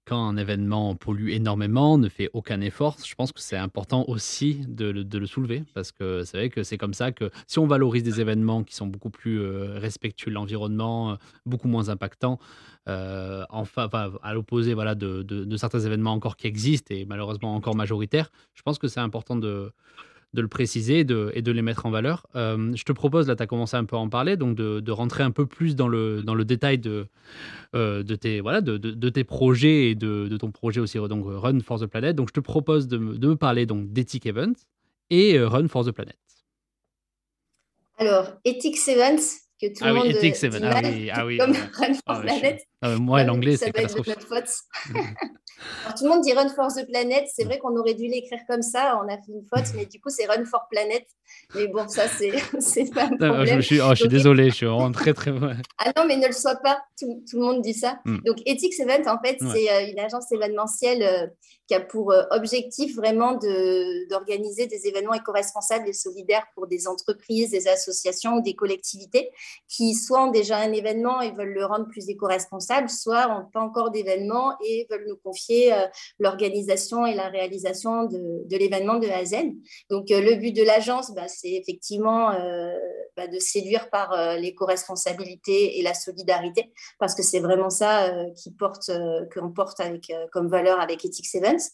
quand 0.08 0.26
un 0.26 0.38
événement 0.38 0.94
pollue 0.94 1.28
énormément, 1.30 1.98
ne 1.98 2.08
fait 2.08 2.30
aucun 2.32 2.62
effort, 2.62 2.96
je 3.04 3.14
pense 3.14 3.30
que 3.30 3.40
c'est 3.40 3.58
important 3.58 4.06
aussi 4.08 4.64
de, 4.66 4.90
le 4.90 5.26
soulever 5.26 5.64
parce 5.74 5.92
que 5.92 6.24
c'est 6.24 6.38
vrai 6.38 6.48
que 6.48 6.62
c'est 6.62 6.78
comme 6.78 6.94
ça 6.94 7.12
que 7.12 7.30
si 7.46 7.58
on 7.58 7.66
valorise 7.66 8.02
des 8.02 8.20
événements 8.20 8.64
qui 8.64 8.74
sont 8.74 8.86
beaucoup 8.86 9.10
plus 9.10 9.38
euh, 9.38 9.78
respectueux 9.78 10.30
de 10.30 10.34
l'environnement, 10.34 11.10
euh, 11.10 11.14
beaucoup 11.44 11.68
moins 11.68 11.90
impactants, 11.90 12.38
euh, 12.88 13.44
à 13.50 14.32
l'opposé 14.32 14.72
voilà, 14.72 14.94
de, 14.94 15.22
de, 15.22 15.56
certains 15.58 15.80
événements 15.80 16.12
encore 16.12 16.38
qui 16.38 16.46
existent 16.46 16.94
et 16.94 17.04
malheureusement 17.04 17.54
encore 17.54 17.76
majoritaires, 17.76 18.30
je 18.54 18.62
pense 18.62 18.78
que 18.78 18.88
c'est 18.88 19.00
important 19.00 19.36
de, 19.36 19.72
de 20.34 20.42
le 20.42 20.48
préciser 20.48 21.00
et 21.00 21.04
de, 21.04 21.50
les 21.50 21.62
mettre 21.62 21.86
en 21.86 21.90
valeur. 21.90 22.26
Euh, 22.36 22.72
je 22.74 22.84
te 22.84 22.92
propose, 22.92 23.28
là, 23.28 23.36
tu 23.36 23.42
as 23.42 23.46
commencé 23.46 23.76
un 23.76 23.84
peu 23.84 23.96
à 23.96 23.98
en 23.98 24.08
parler, 24.08 24.36
donc 24.36 24.56
de, 24.56 24.90
rentrer 24.90 25.22
un 25.22 25.30
peu 25.30 25.46
plus 25.46 25.74
dans 25.74 25.88
le, 25.88 26.22
dans 26.22 26.34
le 26.34 26.44
détail 26.44 26.78
de, 26.78 27.06
euh, 27.74 28.02
de, 28.02 28.14
tes, 28.14 28.40
voilà, 28.40 28.60
de, 28.60 29.08
tes 29.08 29.24
projets 29.24 29.90
et 29.90 29.94
de, 29.94 30.36
ton 30.36 30.50
projet 30.50 30.80
aussi, 30.80 30.98
donc 30.98 31.24
Run 31.26 31.60
for 31.60 31.80
the 31.80 31.86
Planet. 31.86 32.14
Donc, 32.14 32.28
je 32.28 32.34
te 32.34 32.40
propose 32.40 32.88
de, 32.88 32.98
me 32.98 33.36
parler 33.36 33.64
donc 33.66 33.92
d'Ethic 33.92 34.26
Events 34.26 34.66
et 35.10 35.38
euh, 35.38 35.48
Run 35.48 35.68
for 35.68 35.84
the 35.84 35.92
Planet. 35.92 36.16
Alors, 37.96 38.32
Ethic 38.44 38.76
Events, 38.86 39.40
que 39.60 39.66
tout 39.66 39.82
le 39.82 39.90
ah 39.90 39.92
monde 39.94 40.06
oui, 40.08 40.16
Ethic 40.16 40.44
Events, 40.44 40.70
ah 40.70 40.80
oui, 40.84 41.10
ah 41.12 41.26
oui, 41.26 41.38
comme 41.38 41.52
Run 41.52 41.94
for 41.94 42.02
ah 42.06 42.20
Planet. 42.20 42.62
Moi, 42.82 43.24
l'anglais, 43.24 43.56
c'est 43.56 43.72
catastrophique. 43.72 44.14
Alors, 45.84 45.94
tout 45.98 46.04
le 46.04 46.10
monde 46.10 46.22
dit 46.22 46.32
Run 46.32 46.48
for 46.48 46.68
the 46.68 46.86
Planet. 46.86 47.24
C'est 47.32 47.44
vrai 47.44 47.58
qu'on 47.58 47.76
aurait 47.76 47.94
dû 47.94 48.06
l'écrire 48.06 48.40
comme 48.48 48.62
ça. 48.62 49.00
On 49.02 49.08
a 49.08 49.16
fait 49.16 49.32
une 49.32 49.44
faute, 49.52 49.74
mais 49.74 49.86
du 49.86 50.00
coup, 50.00 50.10
c'est 50.10 50.26
Run 50.26 50.44
for 50.44 50.66
Planet. 50.70 51.04
Mais 51.54 51.66
bon, 51.68 51.88
ça, 51.88 52.04
c'est 52.08 52.30
pas 52.94 53.04
un 53.04 53.16
problème. 53.16 53.56
je, 53.56 53.60
suis, 53.60 53.80
oh, 53.80 53.90
je 53.90 53.94
suis 53.94 54.08
désolé, 54.08 54.50
je 54.50 54.54
suis 54.54 54.66
vraiment 54.66 54.92
très, 54.92 55.14
très. 55.14 55.30
ah 55.78 55.92
non, 55.96 56.04
mais 56.06 56.16
ne 56.16 56.26
le 56.26 56.32
sois 56.32 56.56
pas. 56.56 56.78
Tout, 56.98 57.24
tout 57.28 57.38
le 57.38 57.42
monde 57.42 57.62
dit 57.62 57.74
ça. 57.74 57.98
Hmm. 58.04 58.18
Donc, 58.24 58.38
Ethics 58.46 58.78
Event, 58.80 59.10
en 59.10 59.18
fait, 59.22 59.38
c'est 59.40 59.70
euh, 59.70 59.90
une 59.90 59.98
agence 59.98 60.30
événementielle 60.32 61.02
euh, 61.02 61.26
qui 61.66 61.74
a 61.74 61.80
pour 61.80 62.12
euh, 62.12 62.22
objectif 62.30 62.96
vraiment 62.96 63.38
d'organiser 64.08 64.66
des 64.66 64.86
événements 64.86 65.14
éco-responsables 65.14 65.88
et 65.88 65.92
solidaires 65.92 66.46
pour 66.54 66.66
des 66.66 66.86
entreprises, 66.88 67.50
des 67.50 67.68
associations 67.68 68.36
ou 68.36 68.42
des 68.42 68.54
collectivités 68.54 69.30
qui 69.68 69.94
soit 69.94 70.24
ont 70.24 70.30
déjà 70.30 70.58
un 70.58 70.72
événement 70.72 71.20
et 71.20 71.30
veulent 71.32 71.54
le 71.54 71.66
rendre 71.66 71.86
plus 71.88 72.08
éco-responsable 72.08 72.67
éco-responsables, 72.68 72.88
soit 72.88 73.28
n'ont 73.28 73.46
pas 73.52 73.60
encore 73.60 73.90
d'événement 73.90 74.56
et 74.64 74.86
veulent 74.90 75.06
nous 75.08 75.16
confier 75.16 75.72
l'organisation 76.18 77.06
et 77.06 77.14
la 77.14 77.28
réalisation 77.28 78.04
de, 78.04 78.56
l'événement 78.56 78.98
de 78.98 79.08
A 79.08 79.18
à 79.18 79.24
Z. 79.24 79.36
Donc, 79.90 80.06
le 80.10 80.34
but 80.36 80.52
de 80.54 80.62
l'agence, 80.62 81.12
bah, 81.14 81.28
c'est 81.28 81.52
effectivement 81.52 82.30
bah, 83.16 83.26
de 83.26 83.38
séduire 83.38 83.90
par 83.90 84.36
l'éco-responsabilité 84.36 85.78
et 85.78 85.82
la 85.82 85.94
solidarité, 85.94 86.72
parce 86.98 87.14
que 87.14 87.22
c'est 87.22 87.40
vraiment 87.40 87.70
ça 87.70 88.12
qui 88.36 88.52
porte, 88.52 88.90
qu'on 89.34 89.50
porte 89.50 89.80
avec, 89.80 90.12
comme 90.32 90.48
valeur 90.48 90.80
avec 90.80 91.04
Ethics 91.04 91.34
Events. 91.34 91.70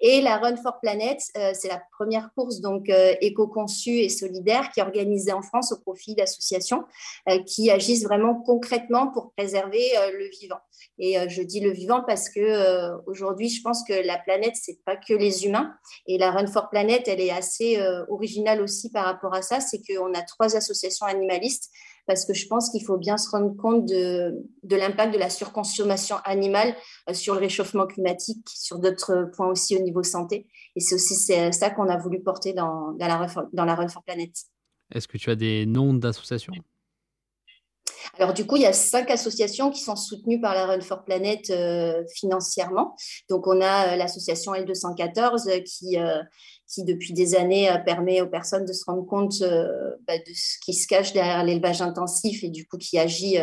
Et 0.00 0.20
la 0.20 0.38
Run 0.38 0.56
for 0.56 0.80
Planet, 0.80 1.20
c'est 1.54 1.68
la 1.68 1.82
première 1.92 2.30
course 2.34 2.60
donc 2.60 2.88
éco-conçue 3.20 3.98
et 3.98 4.08
solidaire 4.08 4.70
qui 4.70 4.80
est 4.80 4.82
organisée 4.82 5.32
en 5.32 5.42
France 5.42 5.72
au 5.72 5.78
profit 5.78 6.14
d'associations 6.14 6.84
qui 7.46 7.70
agissent 7.70 8.04
vraiment 8.04 8.34
concrètement 8.34 9.08
pour 9.08 9.32
préserver 9.32 9.88
le 10.12 10.28
Et 10.98 11.16
je 11.28 11.42
dis 11.42 11.60
le 11.60 11.70
vivant 11.70 12.02
parce 12.06 12.28
que 12.28 12.90
aujourd'hui, 13.06 13.48
je 13.48 13.62
pense 13.62 13.82
que 13.86 14.06
la 14.06 14.18
planète, 14.18 14.54
c'est 14.54 14.82
pas 14.84 14.96
que 14.96 15.14
les 15.14 15.44
humains. 15.46 15.74
Et 16.06 16.18
la 16.18 16.30
Run 16.30 16.46
for 16.46 16.70
Planet, 16.70 17.06
elle 17.06 17.20
est 17.20 17.30
assez 17.30 17.80
originale 18.08 18.60
aussi 18.60 18.90
par 18.90 19.04
rapport 19.04 19.34
à 19.34 19.42
ça. 19.42 19.60
C'est 19.60 19.80
qu'on 19.86 20.12
a 20.14 20.22
trois 20.22 20.56
associations 20.56 21.06
animalistes 21.06 21.70
parce 22.08 22.24
que 22.24 22.32
je 22.32 22.46
pense 22.48 22.70
qu'il 22.70 22.82
faut 22.84 22.96
bien 22.96 23.18
se 23.18 23.28
rendre 23.28 23.54
compte 23.54 23.84
de, 23.84 24.34
l'impact 24.64 25.12
de 25.12 25.18
la 25.18 25.28
surconsommation 25.28 26.16
animale 26.24 26.74
sur 27.12 27.34
le 27.34 27.40
réchauffement 27.40 27.86
climatique, 27.86 28.48
sur 28.48 28.78
d'autres 28.78 29.30
points 29.36 29.48
aussi 29.48 29.76
au 29.76 29.82
niveau 29.82 30.02
santé. 30.02 30.48
Et 30.74 30.80
c'est 30.80 30.94
aussi 30.94 31.14
ça 31.14 31.70
qu'on 31.70 31.88
a 31.88 31.98
voulu 31.98 32.20
porter 32.22 32.54
dans, 32.54 32.96
la, 32.98 33.26
dans 33.52 33.64
la 33.66 33.74
Run 33.74 33.88
for 33.88 34.02
Planet. 34.02 34.30
Est-ce 34.92 35.06
que 35.06 35.18
tu 35.18 35.28
as 35.30 35.36
des 35.36 35.66
noms 35.66 35.92
d'associations? 35.92 36.54
Alors 38.16 38.32
du 38.32 38.46
coup, 38.46 38.56
il 38.56 38.62
y 38.62 38.66
a 38.66 38.72
cinq 38.72 39.10
associations 39.10 39.70
qui 39.70 39.80
sont 39.80 39.96
soutenues 39.96 40.40
par 40.40 40.54
la 40.54 40.66
Run 40.66 40.80
for 40.80 41.04
Planet 41.04 41.50
euh, 41.50 42.02
financièrement. 42.14 42.96
Donc 43.28 43.46
on 43.46 43.60
a 43.60 43.92
euh, 43.92 43.96
l'association 43.96 44.52
L214 44.54 45.48
euh, 45.48 45.60
qui, 45.60 45.96
qui 46.66 46.84
depuis 46.84 47.12
des 47.12 47.34
années 47.34 47.70
permet 47.84 48.20
aux 48.20 48.26
personnes 48.26 48.64
de 48.64 48.72
se 48.72 48.84
rendre 48.84 49.06
compte 49.06 49.40
bah, 50.06 50.18
de 50.18 50.32
ce 50.34 50.58
qui 50.64 50.74
se 50.74 50.86
cache 50.86 51.12
derrière 51.12 51.44
l'élevage 51.44 51.80
intensif 51.80 52.42
et 52.44 52.50
du 52.50 52.66
coup 52.66 52.76
qui 52.76 52.98
agit 52.98 53.38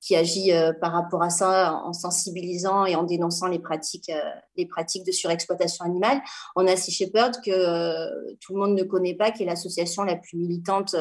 qui 0.00 0.14
agit 0.14 0.52
euh, 0.52 0.72
par 0.72 0.92
rapport 0.92 1.22
à 1.22 1.30
ça 1.30 1.74
en 1.84 1.92
sensibilisant 1.92 2.86
et 2.86 2.94
en 2.94 3.02
dénonçant 3.02 3.48
les 3.48 3.58
pratiques, 3.58 4.10
euh, 4.10 4.20
les 4.56 4.66
pratiques 4.66 5.04
de 5.04 5.12
surexploitation 5.12 5.84
animale. 5.84 6.20
On 6.54 6.66
a 6.66 6.76
Sea 6.76 6.92
Shepherd 6.92 7.36
que 7.44 7.50
euh, 7.50 8.08
tout 8.40 8.54
le 8.54 8.60
monde 8.60 8.76
ne 8.76 8.84
connaît 8.84 9.14
pas, 9.14 9.30
qui 9.32 9.42
est 9.42 9.46
l'association 9.46 10.04
la 10.04 10.16
plus 10.16 10.38
militante 10.38 10.94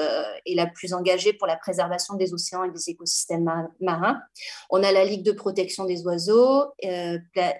et 0.46 0.56
la 0.56 0.68
plus 0.68 0.94
engagée 0.94 1.34
pour 1.34 1.48
la 1.48 1.56
préservation 1.56 2.16
des 2.16 2.34
océans 2.34 2.64
et 2.64 2.72
des 2.72 2.90
écosystèmes 2.90 3.50
marins. 3.80 4.20
On 4.70 4.82
a 4.84 4.92
la 4.92 5.06
Ligue 5.06 5.24
de 5.24 5.32
protection 5.32 5.86
des 5.86 6.04
oiseaux, 6.04 6.66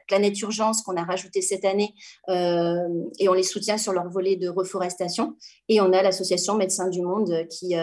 Planète 0.08 0.40
Urgence 0.42 0.82
qu'on 0.82 0.96
a 0.96 1.04
rajouté 1.04 1.42
cette 1.42 1.66
année 1.66 1.94
et 2.28 3.30
on 3.30 3.34
les 3.34 3.44
soutient 3.44 3.78
sur 3.78 3.94
leur 3.94 4.10
volet 4.10 4.36
de 4.36 4.50
reforestation. 4.50 5.36
Et 5.70 5.82
on 5.82 5.94
a 5.94 6.02
l'association 6.02 6.56
Médecins 6.56 6.90
du 6.90 7.02
Monde 7.02 7.48
qui, 7.50 7.76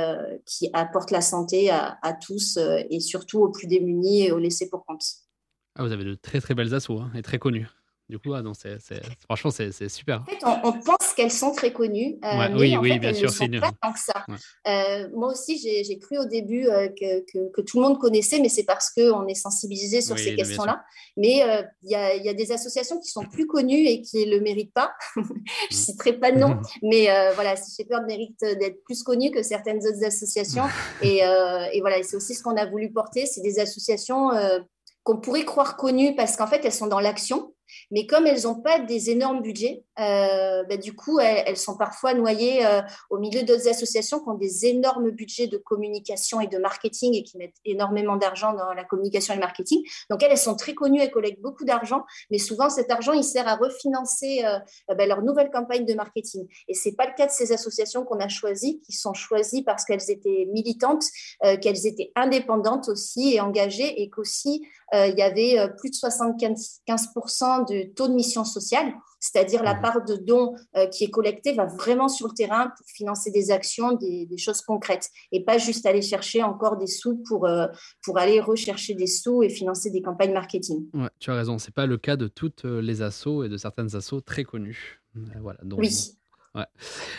qui 0.46 0.70
apporte 0.72 1.10
la 1.10 1.20
santé 1.20 1.70
à, 1.70 1.98
à 2.02 2.12
tous 2.12 2.58
et 2.90 3.00
surtout 3.00 3.43
aux 3.44 3.50
plus 3.50 3.66
démunis 3.66 4.26
et 4.26 4.32
aux 4.32 4.38
laissés 4.38 4.68
pour 4.68 4.84
compte. 4.84 5.04
Ah, 5.76 5.84
vous 5.84 5.92
avez 5.92 6.04
de 6.04 6.14
très 6.14 6.40
très 6.40 6.54
belles 6.54 6.74
assos 6.74 7.00
hein, 7.00 7.10
et 7.14 7.22
très 7.22 7.38
connus. 7.38 7.66
Du 8.10 8.18
coup, 8.18 8.34
ah 8.34 8.42
non, 8.42 8.52
franchement, 9.24 9.50
c'est, 9.50 9.88
super. 9.88 10.20
En 10.20 10.24
fait, 10.26 10.38
on, 10.62 10.72
pense 10.72 11.14
qu'elles 11.16 11.32
sont 11.32 11.52
très 11.52 11.72
connues, 11.72 12.18
euh, 12.22 12.28
mais 12.50 12.54
oui, 12.54 12.76
en 12.76 12.82
oui, 12.82 12.92
fait, 12.92 12.98
bien 12.98 13.08
elles 13.10 13.16
sûr, 13.16 13.28
ne 13.28 13.32
sont 13.32 13.60
pas 13.60 13.72
tant 13.80 13.92
que 13.94 13.98
ça. 13.98 14.26
Euh, 14.68 15.08
moi 15.14 15.32
aussi, 15.32 15.58
j'ai, 15.58 15.98
cru 15.98 16.18
au 16.18 16.26
début 16.26 16.68
euh, 16.68 16.88
que, 16.88 17.24
que, 17.50 17.62
tout 17.62 17.78
le 17.80 17.82
monde 17.82 17.98
connaissait, 17.98 18.40
mais 18.40 18.50
c'est 18.50 18.64
parce 18.64 18.90
qu'on 18.90 19.26
est 19.26 19.34
sensibilisé 19.34 20.02
sur 20.02 20.18
ces 20.18 20.34
questions-là. 20.34 20.84
Mais 21.16 21.42
il 21.82 21.90
y, 21.90 21.94
a, 21.94 22.14
y, 22.16 22.28
a, 22.28 22.34
des 22.34 22.52
associations 22.52 23.00
qui 23.00 23.08
sont 23.08 23.24
plus 23.24 23.46
connues 23.46 23.86
et 23.86 24.02
qui 24.02 24.26
ne 24.26 24.32
le 24.32 24.40
méritent 24.42 24.74
pas. 24.74 24.92
Je 25.16 25.20
ne 25.70 25.80
citerai 25.80 26.12
pas 26.12 26.30
de 26.30 26.38
nom, 26.38 26.60
mais 26.82 27.06
voilà, 27.34 27.54
Shepherd 27.56 28.04
mérite 28.06 28.38
d'être 28.40 28.84
plus 28.84 29.02
connu 29.02 29.30
que 29.30 29.42
certaines 29.42 29.78
autres 29.78 30.04
associations. 30.04 30.64
et, 31.02 31.20
et 31.20 31.80
voilà, 31.80 32.02
c'est 32.02 32.16
aussi 32.16 32.34
ce 32.34 32.42
qu'on 32.42 32.56
a 32.58 32.66
voulu 32.66 32.92
porter. 32.92 33.24
C'est 33.24 33.40
des 33.40 33.60
associations 33.60 34.28
qu'on 35.04 35.16
pourrait 35.18 35.46
croire 35.46 35.78
connues 35.78 36.14
parce 36.14 36.36
qu'en 36.36 36.46
fait, 36.46 36.62
elles 36.66 36.72
sont 36.72 36.86
dans 36.86 37.00
l'action 37.00 37.53
mais 37.90 38.06
comme 38.06 38.26
elles 38.26 38.42
n'ont 38.42 38.60
pas 38.60 38.78
des 38.78 39.10
énormes 39.10 39.42
budgets, 39.42 39.84
euh, 40.00 40.64
bah, 40.64 40.76
du 40.76 40.94
coup, 40.94 41.20
elles, 41.20 41.56
sont 41.56 41.76
parfois 41.76 42.14
noyées 42.14 42.66
euh, 42.66 42.80
au 43.10 43.18
milieu 43.18 43.42
d'autres 43.42 43.68
associations 43.68 44.20
qui 44.20 44.28
ont 44.28 44.34
des 44.34 44.66
énormes 44.66 45.10
budgets 45.10 45.46
de 45.46 45.56
communication 45.56 46.40
et 46.40 46.46
de 46.46 46.58
marketing 46.58 47.14
et 47.14 47.22
qui 47.22 47.38
mettent 47.38 47.56
énormément 47.64 48.16
d'argent 48.16 48.52
dans 48.54 48.72
la 48.72 48.84
communication 48.84 49.34
et 49.34 49.36
le 49.36 49.40
marketing. 49.40 49.82
Donc, 50.10 50.22
elles, 50.22 50.32
elles 50.32 50.38
sont 50.38 50.56
très 50.56 50.74
connues, 50.74 51.00
elles 51.00 51.10
collectent 51.10 51.40
beaucoup 51.40 51.64
d'argent, 51.64 52.04
mais 52.30 52.38
souvent, 52.38 52.70
cet 52.70 52.90
argent, 52.90 53.12
il 53.12 53.24
sert 53.24 53.46
à 53.46 53.56
refinancer 53.56 54.44
euh, 54.44 54.58
bah, 54.94 55.06
leur 55.06 55.22
nouvelle 55.22 55.50
campagne 55.50 55.84
de 55.84 55.94
marketing. 55.94 56.46
Et 56.68 56.74
ce 56.74 56.88
n'est 56.88 56.94
pas 56.94 57.06
le 57.06 57.14
cas 57.14 57.26
de 57.26 57.32
ces 57.32 57.52
associations 57.52 58.04
qu'on 58.04 58.18
a 58.18 58.28
choisies, 58.28 58.80
qui 58.80 58.92
sont 58.92 59.14
choisies 59.14 59.62
parce 59.62 59.84
qu'elles 59.84 60.10
étaient 60.10 60.48
militantes, 60.52 61.04
qu'elles 61.60 61.86
étaient 61.86 62.10
indépendantes 62.16 62.88
aussi 62.88 63.34
et 63.34 63.40
engagées, 63.40 64.02
et 64.02 64.10
qu'aussi, 64.10 64.66
il 64.92 65.14
y 65.16 65.22
avait 65.22 65.68
plus 65.78 65.90
de 65.90 65.94
75% 65.94 67.53
de 67.62 67.92
taux 67.94 68.08
de 68.08 68.14
mission 68.14 68.44
sociale, 68.44 68.92
c'est-à-dire 69.20 69.62
la 69.62 69.74
mmh. 69.74 69.80
part 69.80 70.04
de 70.04 70.16
dons 70.16 70.54
euh, 70.76 70.86
qui 70.86 71.04
est 71.04 71.10
collectée 71.10 71.54
va 71.54 71.66
vraiment 71.66 72.08
sur 72.08 72.28
le 72.28 72.34
terrain 72.34 72.72
pour 72.76 72.86
financer 72.86 73.30
des 73.30 73.50
actions, 73.50 73.92
des, 73.92 74.28
choses 74.36 74.60
concrètes, 74.60 75.08
et 75.32 75.44
pas 75.44 75.58
juste 75.58 75.86
aller 75.86 76.02
chercher 76.02 76.42
encore 76.42 76.76
des 76.76 76.86
sous 76.86 77.22
pour, 77.28 77.46
euh, 77.46 77.66
pour 78.02 78.18
aller 78.18 78.40
rechercher 78.40 78.94
des 78.94 79.06
sous 79.06 79.42
et 79.42 79.48
financer 79.48 79.90
des 79.90 80.02
campagnes 80.02 80.32
marketing. 80.32 80.86
Ouais, 80.92 81.08
tu 81.20 81.30
as 81.30 81.34
raison, 81.34 81.58
c'est 81.58 81.74
pas 81.74 81.86
le 81.86 81.96
cas 81.96 82.16
de 82.16 82.26
toutes 82.28 82.64
les 82.64 83.02
assos 83.02 83.44
et 83.44 83.48
de 83.48 83.56
certaines 83.56 83.94
assos 83.96 84.20
très 84.20 84.44
connues. 84.44 85.00
Voilà, 85.40 85.60
donc, 85.62 85.78
oui. 85.78 86.16
Ouais. 86.54 86.66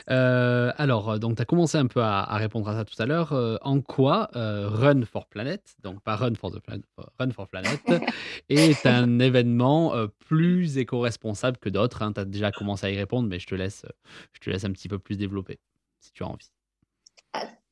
Euh, 0.10 0.72
alors, 0.78 1.10
euh, 1.10 1.18
donc, 1.18 1.36
tu 1.36 1.42
as 1.42 1.46
commencé 1.46 1.78
un 1.78 1.88
peu 1.88 2.02
à, 2.02 2.24
répondre 2.38 2.70
à 2.70 2.74
ça 2.74 2.86
tout 2.86 3.02
à 3.02 3.06
l'heure. 3.06 3.34
Euh, 3.34 3.58
en 3.62 3.82
quoi 3.82 4.30
Run 4.34 5.04
for 5.04 5.28
Planet, 5.28 5.62
donc 5.84 6.02
pas 6.02 6.16
Run 6.16 6.36
for 6.36 6.52
the 6.52 6.60
Planet, 6.60 6.86
Run 7.20 7.32
for 7.32 7.48
Planet, 7.48 7.80
est 8.50 8.86
un 8.86 9.20
événement 9.20 9.94
plus 10.20 10.78
éco-responsable 10.78 11.58
que 11.58 11.70
d'autres 11.70 12.02
hein? 12.02 12.14
Tu 12.14 12.22
as 12.22 12.26
déjà 12.26 12.52
commencé 12.52 12.88
à 12.88 12.90
y 12.92 12.98
répondre, 12.98 13.28
mais 13.28 13.40
je 13.40 13.48
te, 13.48 13.56
laisse, 13.56 13.86
je 14.34 14.40
te 14.40 14.50
laisse 14.50 14.64
un 14.64 14.72
petit 14.72 14.88
peu 14.88 15.00
plus 15.00 15.18
développer 15.18 15.60
si 16.00 16.14
tu 16.14 16.24
as 16.24 16.28
envie. 16.28 16.52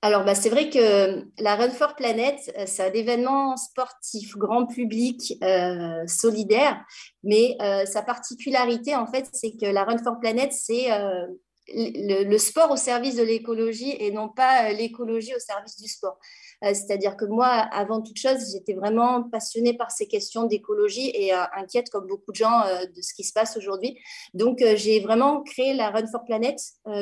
Alors, 0.02 0.26
bah, 0.26 0.36
c'est 0.36 0.50
vrai 0.50 0.70
que 0.70 1.24
la 1.42 1.56
Run 1.56 1.70
for 1.70 1.96
Planet, 1.96 2.36
c'est 2.66 2.86
un 2.86 2.92
événement 2.92 3.56
sportif 3.56 4.36
grand 4.36 4.66
public 4.66 5.42
solidaire, 6.08 6.84
mais 7.24 7.56
sa 7.86 8.02
particularité, 8.02 8.98
en 8.98 9.08
fait, 9.08 9.30
c'est 9.32 9.52
que 9.52 9.66
la 9.66 9.86
Run 9.86 10.00
for 10.00 10.20
Planet, 10.20 10.52
c'est 10.52 10.90
le, 11.68 12.38
sport 12.38 12.72
au 12.72 12.78
service 12.78 13.16
de 13.16 13.24
l'écologie 13.24 13.96
et 14.00 14.12
non 14.12 14.30
pas 14.30 14.70
euh, 14.70 14.74
l'écologie 14.74 15.36
au 15.36 15.40
service 15.40 15.80
du 15.80 15.88
sport. 15.88 16.20
Euh, 16.64 16.74
c'est-à-dire 16.74 17.18
que 17.18 17.26
moi, 17.26 17.48
avant 17.48 18.02
toute 18.02 18.18
chose, 18.18 18.52
j'étais 18.52 18.74
vraiment 18.74 19.24
passionnée 19.24 19.74
par 19.74 19.92
ces 19.92 20.08
questions 20.08 20.44
d'écologie 20.46 21.12
et 21.14 21.34
euh, 21.34 21.44
inquiète, 21.56 21.90
comme 21.90 22.08
beaucoup 22.08 22.32
de 22.32 22.36
gens, 22.36 22.62
de 22.64 23.02
ce 23.02 23.14
qui 23.14 23.24
se 23.24 23.34
passe 23.34 23.58
aujourd'hui. 23.58 23.98
Donc, 24.34 24.64
j'ai 24.76 25.00
vraiment 25.00 25.42
créé 25.44 25.74
la 25.74 25.90
Run 25.90 26.08
for 26.08 26.24
Planet 26.26 26.58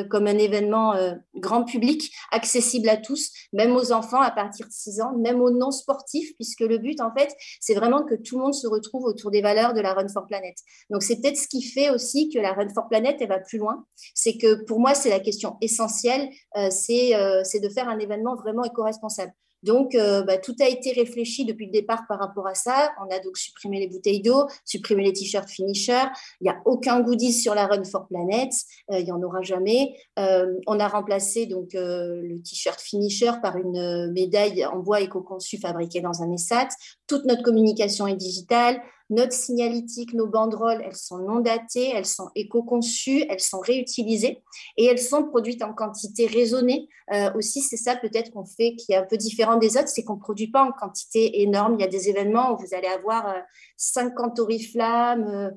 comme 0.09 0.27
un 0.27 0.37
événement 0.37 0.93
grand 1.35 1.63
public, 1.63 2.11
accessible 2.31 2.89
à 2.89 2.97
tous, 2.97 3.31
même 3.53 3.75
aux 3.75 3.91
enfants 3.91 4.21
à 4.21 4.31
partir 4.31 4.67
de 4.67 4.71
6 4.71 5.01
ans, 5.01 5.15
même 5.17 5.41
aux 5.41 5.51
non-sportifs, 5.51 6.33
puisque 6.35 6.61
le 6.61 6.77
but, 6.77 6.99
en 7.01 7.11
fait, 7.13 7.33
c'est 7.59 7.73
vraiment 7.73 8.03
que 8.03 8.15
tout 8.15 8.37
le 8.37 8.43
monde 8.43 8.53
se 8.53 8.67
retrouve 8.67 9.05
autour 9.05 9.31
des 9.31 9.41
valeurs 9.41 9.73
de 9.73 9.81
la 9.81 9.93
Run 9.93 10.07
for 10.07 10.27
Planet. 10.27 10.55
Donc, 10.89 11.03
c'est 11.03 11.21
peut-être 11.21 11.37
ce 11.37 11.47
qui 11.47 11.61
fait 11.61 11.89
aussi 11.89 12.29
que 12.29 12.39
la 12.39 12.53
Run 12.53 12.69
for 12.69 12.87
Planet, 12.87 13.17
elle 13.19 13.29
va 13.29 13.39
plus 13.39 13.57
loin. 13.57 13.85
C'est 14.13 14.37
que 14.37 14.63
pour 14.65 14.79
moi, 14.79 14.93
c'est 14.93 15.09
la 15.09 15.19
question 15.19 15.57
essentielle, 15.61 16.29
euh, 16.57 16.69
euh, 16.69 17.41
c'est 17.43 17.59
de 17.59 17.69
faire 17.69 17.89
un 17.89 17.99
événement 17.99 18.35
vraiment 18.35 18.63
éco-responsable. 18.63 19.33
Donc, 19.63 19.95
euh, 19.95 20.23
bah, 20.23 20.37
tout 20.37 20.55
a 20.59 20.67
été 20.67 20.91
réfléchi 20.91 21.45
depuis 21.45 21.65
le 21.67 21.71
départ 21.71 22.03
par 22.07 22.19
rapport 22.19 22.47
à 22.47 22.55
ça. 22.55 22.91
On 22.99 23.13
a 23.13 23.19
donc 23.19 23.37
supprimé 23.37 23.79
les 23.79 23.87
bouteilles 23.87 24.21
d'eau, 24.21 24.47
supprimé 24.65 25.03
les 25.03 25.13
t-shirts 25.13 25.49
finisher. 25.49 26.01
Il 26.39 26.45
n'y 26.45 26.49
a 26.49 26.61
aucun 26.65 27.01
goodies 27.01 27.33
sur 27.33 27.55
la 27.55 27.67
Run 27.67 27.83
for 27.83 28.07
Planet. 28.07 28.51
il 28.91 29.03
n'y 29.03 29.11
en 29.11 29.21
aura 29.21 29.41
jamais. 29.41 29.95
on 30.17 30.79
a 30.79 30.87
remplacé 30.87 31.45
donc 31.45 31.69
le 31.73 32.41
t-shirt 32.41 32.79
finisher 32.79 33.31
par 33.41 33.57
une 33.57 34.11
médaille 34.11 34.65
en 34.65 34.79
bois 34.79 35.01
éco-conçu 35.01 35.57
fabriquée 35.57 36.01
dans 36.01 36.21
un 36.21 36.31
ESAT. 36.31 36.69
Toute 37.11 37.25
notre 37.25 37.43
communication 37.43 38.07
est 38.07 38.15
digitale. 38.15 38.81
Notre 39.09 39.33
signalétique, 39.33 40.13
nos 40.13 40.27
banderoles, 40.27 40.81
elles 40.81 40.95
sont 40.95 41.17
non 41.17 41.41
datées, 41.41 41.91
elles 41.93 42.05
sont 42.05 42.29
éco-conçues, 42.35 43.25
elles 43.29 43.41
sont 43.41 43.59
réutilisées 43.59 44.41
et 44.77 44.85
elles 44.85 44.97
sont 44.97 45.25
produites 45.25 45.61
en 45.61 45.73
quantité 45.73 46.25
raisonnée. 46.25 46.87
Euh, 47.13 47.29
aussi, 47.35 47.59
c'est 47.59 47.75
ça 47.75 47.97
peut-être 47.97 48.31
qu'on 48.31 48.45
fait 48.45 48.77
qui 48.77 48.93
est 48.93 48.95
un 48.95 49.03
peu 49.03 49.17
différent 49.17 49.57
des 49.57 49.75
autres, 49.75 49.89
c'est 49.89 50.05
qu'on 50.05 50.15
ne 50.15 50.21
produit 50.21 50.49
pas 50.49 50.63
en 50.63 50.71
quantité 50.71 51.41
énorme. 51.41 51.75
Il 51.77 51.81
y 51.81 51.85
a 51.85 51.89
des 51.89 52.07
événements 52.07 52.53
où 52.53 52.57
vous 52.59 52.73
allez 52.73 52.87
avoir 52.87 53.35
50 53.75 54.39
euh, 54.39 54.43
oriflammes, 54.43 55.51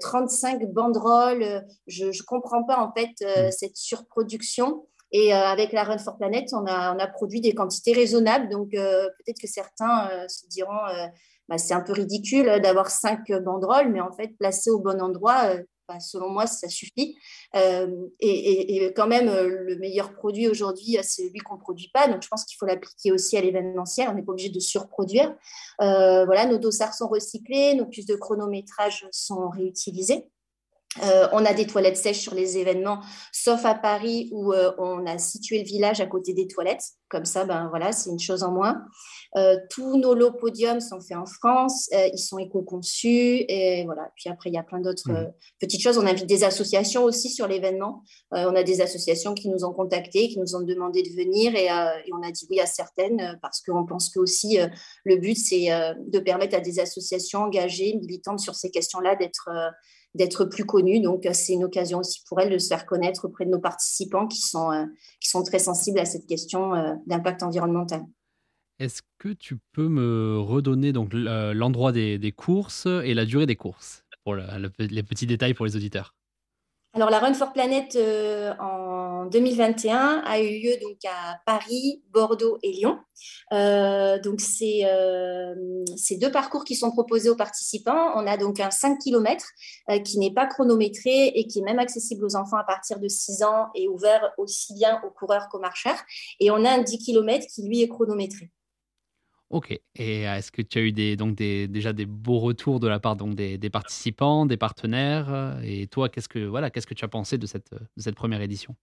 35 0.00 0.62
euh, 0.62 0.66
banderoles. 0.66 1.66
Je 1.88 2.06
ne 2.06 2.24
comprends 2.24 2.62
pas 2.62 2.78
en 2.78 2.92
fait 2.92 3.10
mm. 3.20 3.50
cette 3.50 3.76
surproduction. 3.76 4.86
Et 5.16 5.32
avec 5.32 5.70
la 5.70 5.84
Run 5.84 5.98
for 5.98 6.16
Planet, 6.16 6.52
on 6.52 6.66
a, 6.66 7.06
produit 7.06 7.40
des 7.40 7.54
quantités 7.54 7.92
raisonnables. 7.92 8.48
Donc, 8.48 8.70
peut-être 8.72 9.40
que 9.40 9.46
certains 9.46 10.10
se 10.26 10.48
diront 10.48 10.76
bah, 11.48 11.56
c'est 11.56 11.72
un 11.72 11.82
peu 11.82 11.92
ridicule 11.92 12.46
d'avoir 12.60 12.90
cinq 12.90 13.30
banderoles, 13.30 13.92
mais 13.92 14.00
en 14.00 14.10
fait, 14.10 14.36
placées 14.36 14.70
au 14.70 14.80
bon 14.80 15.00
endroit, 15.00 15.54
bah, 15.86 16.00
selon 16.00 16.30
moi, 16.30 16.48
ça 16.48 16.68
suffit. 16.68 17.16
et, 17.54 18.92
quand 18.96 19.06
même, 19.06 19.26
le 19.26 19.76
meilleur 19.76 20.14
produit 20.14 20.48
aujourd'hui, 20.48 20.98
c'est 21.04 21.28
celui 21.28 21.38
qu'on 21.38 21.54
ne 21.54 21.60
produit 21.60 21.92
pas. 21.94 22.08
Donc, 22.08 22.20
je 22.20 22.28
pense 22.28 22.44
qu'il 22.44 22.56
faut 22.58 22.66
l'appliquer 22.66 23.12
aussi 23.12 23.36
à 23.36 23.40
l'événementiel. 23.40 24.08
On 24.08 24.14
n'est 24.14 24.22
pas 24.22 24.32
obligé 24.32 24.48
de 24.48 24.58
surproduire. 24.58 25.32
voilà, 25.78 26.46
nos 26.46 26.58
dossards 26.58 26.94
sont 26.94 27.06
recyclés, 27.06 27.76
nos 27.76 27.86
puces 27.86 28.06
de 28.06 28.16
chronométrage 28.16 29.06
sont 29.12 29.48
réutilisées. 29.50 30.26
Euh, 31.02 31.26
on 31.32 31.44
a 31.44 31.54
des 31.54 31.66
toilettes 31.66 31.96
sèches 31.96 32.20
sur 32.20 32.34
les 32.34 32.58
événements, 32.58 33.00
sauf 33.32 33.64
à 33.64 33.74
Paris 33.74 34.28
où 34.32 34.52
euh, 34.52 34.72
on 34.78 35.06
a 35.06 35.18
situé 35.18 35.58
le 35.58 35.64
village 35.64 36.00
à 36.00 36.06
côté 36.06 36.34
des 36.34 36.46
toilettes. 36.46 36.84
Comme 37.08 37.24
ça, 37.24 37.44
ben 37.44 37.68
voilà, 37.68 37.92
c'est 37.92 38.10
une 38.10 38.18
chose 38.18 38.42
en 38.42 38.50
moins. 38.50 38.82
Euh, 39.36 39.56
tous 39.70 39.96
nos 39.96 40.14
lots 40.14 40.32
podiums 40.32 40.80
sont 40.80 41.00
faits 41.00 41.16
en 41.16 41.26
France, 41.26 41.88
ils 41.92 42.18
sont 42.18 42.38
éco-conçus 42.38 43.44
et 43.48 43.84
voilà. 43.84 44.10
Puis 44.16 44.30
après, 44.30 44.50
il 44.50 44.54
y 44.54 44.58
a 44.58 44.62
plein 44.62 44.80
d'autres 44.80 45.10
mmh. 45.10 45.32
petites 45.60 45.80
choses. 45.80 45.98
On 45.98 46.06
invite 46.06 46.26
des 46.26 46.42
associations 46.44 47.04
aussi 47.04 47.30
sur 47.30 47.46
l'événement. 47.46 48.02
on 48.32 48.54
a 48.54 48.62
des 48.62 48.80
associations 48.80 49.34
qui 49.34 49.48
nous 49.48 49.64
ont 49.64 49.72
contactés, 49.72 50.28
qui 50.28 50.38
nous 50.40 50.56
ont 50.56 50.62
demandé 50.62 51.02
de 51.02 51.10
venir 51.10 51.54
et, 51.54 51.66
et 51.66 52.12
on 52.12 52.22
a 52.22 52.30
dit 52.32 52.46
oui 52.50 52.58
à 52.58 52.66
certaines 52.66 53.38
parce 53.42 53.60
qu'on 53.60 53.86
pense 53.86 54.08
que 54.10 54.18
aussi 54.18 54.58
le 55.04 55.16
but 55.16 55.36
c'est 55.36 55.68
de 55.98 56.18
permettre 56.18 56.56
à 56.56 56.60
des 56.60 56.80
associations 56.80 57.40
engagées, 57.40 57.94
militantes 57.94 58.40
sur 58.40 58.54
ces 58.54 58.70
questions-là 58.70 59.14
d'être 59.14 59.50
d'être 60.14 60.44
plus 60.44 60.64
connue. 60.64 61.00
Donc, 61.00 61.26
euh, 61.26 61.30
c'est 61.32 61.52
une 61.52 61.64
occasion 61.64 61.98
aussi 61.98 62.22
pour 62.28 62.40
elle 62.40 62.50
de 62.50 62.58
se 62.58 62.68
faire 62.68 62.86
connaître 62.86 63.26
auprès 63.26 63.44
de 63.44 63.50
nos 63.50 63.58
participants 63.58 64.26
qui 64.26 64.40
sont, 64.40 64.70
euh, 64.72 64.84
qui 65.20 65.28
sont 65.28 65.42
très 65.42 65.58
sensibles 65.58 65.98
à 65.98 66.04
cette 66.04 66.26
question 66.26 66.74
euh, 66.74 66.94
d'impact 67.06 67.42
environnemental. 67.42 68.02
Est-ce 68.78 69.02
que 69.18 69.28
tu 69.28 69.58
peux 69.72 69.88
me 69.88 70.38
redonner 70.40 70.92
donc 70.92 71.10
l'endroit 71.12 71.92
des, 71.92 72.18
des, 72.18 72.32
courses 72.32 72.86
et 72.86 73.14
la 73.14 73.24
durée 73.24 73.46
des 73.46 73.54
courses 73.54 74.04
pour 74.24 74.34
les 74.34 75.02
petits 75.04 75.26
détails 75.26 75.54
pour 75.54 75.64
les 75.64 75.76
auditeurs? 75.76 76.14
Alors, 76.94 77.10
la 77.10 77.18
Run 77.18 77.34
for 77.34 77.52
Planet 77.52 77.96
euh, 77.96 78.54
en 78.60 78.93
2021 79.30 80.22
a 80.24 80.40
eu 80.40 80.60
lieu 80.60 80.72
donc 80.80 80.96
à 81.04 81.38
Paris, 81.46 82.02
Bordeaux 82.10 82.58
et 82.62 82.72
Lyon. 82.72 82.98
Euh, 83.52 84.18
donc, 84.20 84.40
c'est 84.40 84.84
euh, 84.84 85.54
ces 85.96 86.16
deux 86.16 86.30
parcours 86.30 86.64
qui 86.64 86.74
sont 86.74 86.90
proposés 86.90 87.28
aux 87.28 87.36
participants. 87.36 88.12
On 88.16 88.26
a 88.26 88.36
donc 88.36 88.60
un 88.60 88.70
5 88.70 88.98
km 88.98 89.44
qui 90.04 90.18
n'est 90.18 90.32
pas 90.32 90.46
chronométré 90.46 91.28
et 91.28 91.46
qui 91.46 91.60
est 91.60 91.62
même 91.62 91.78
accessible 91.78 92.24
aux 92.24 92.36
enfants 92.36 92.56
à 92.56 92.64
partir 92.64 92.98
de 92.98 93.08
6 93.08 93.42
ans 93.42 93.68
et 93.74 93.88
ouvert 93.88 94.32
aussi 94.38 94.74
bien 94.74 95.00
aux 95.06 95.10
coureurs 95.10 95.48
qu'aux 95.48 95.60
marcheurs. 95.60 95.98
Et 96.40 96.50
on 96.50 96.64
a 96.64 96.70
un 96.70 96.82
10 96.82 96.98
km 96.98 97.46
qui, 97.46 97.66
lui, 97.66 97.82
est 97.82 97.88
chronométré. 97.88 98.50
Ok. 99.50 99.78
Et 99.96 100.22
est-ce 100.22 100.50
que 100.50 100.62
tu 100.62 100.78
as 100.78 100.82
eu 100.82 100.92
des, 100.92 101.16
donc 101.16 101.36
déjà 101.36 101.92
des 101.92 102.06
beaux 102.06 102.40
retours 102.40 102.80
de 102.80 102.88
la 102.88 102.98
part 102.98 103.14
donc 103.14 103.34
des, 103.34 103.70
participants, 103.70 104.46
des 104.46 104.56
partenaires? 104.56 105.60
Et 105.62 105.86
toi, 105.86 106.08
qu'est-ce 106.08 106.28
que, 106.28 106.40
voilà, 106.40 106.70
qu'est-ce 106.70 106.86
que 106.86 106.94
tu 106.94 107.04
as 107.04 107.08
pensé 107.08 107.38
de 107.38 107.46
cette 107.46 108.16
première 108.16 108.40
édition? 108.40 108.74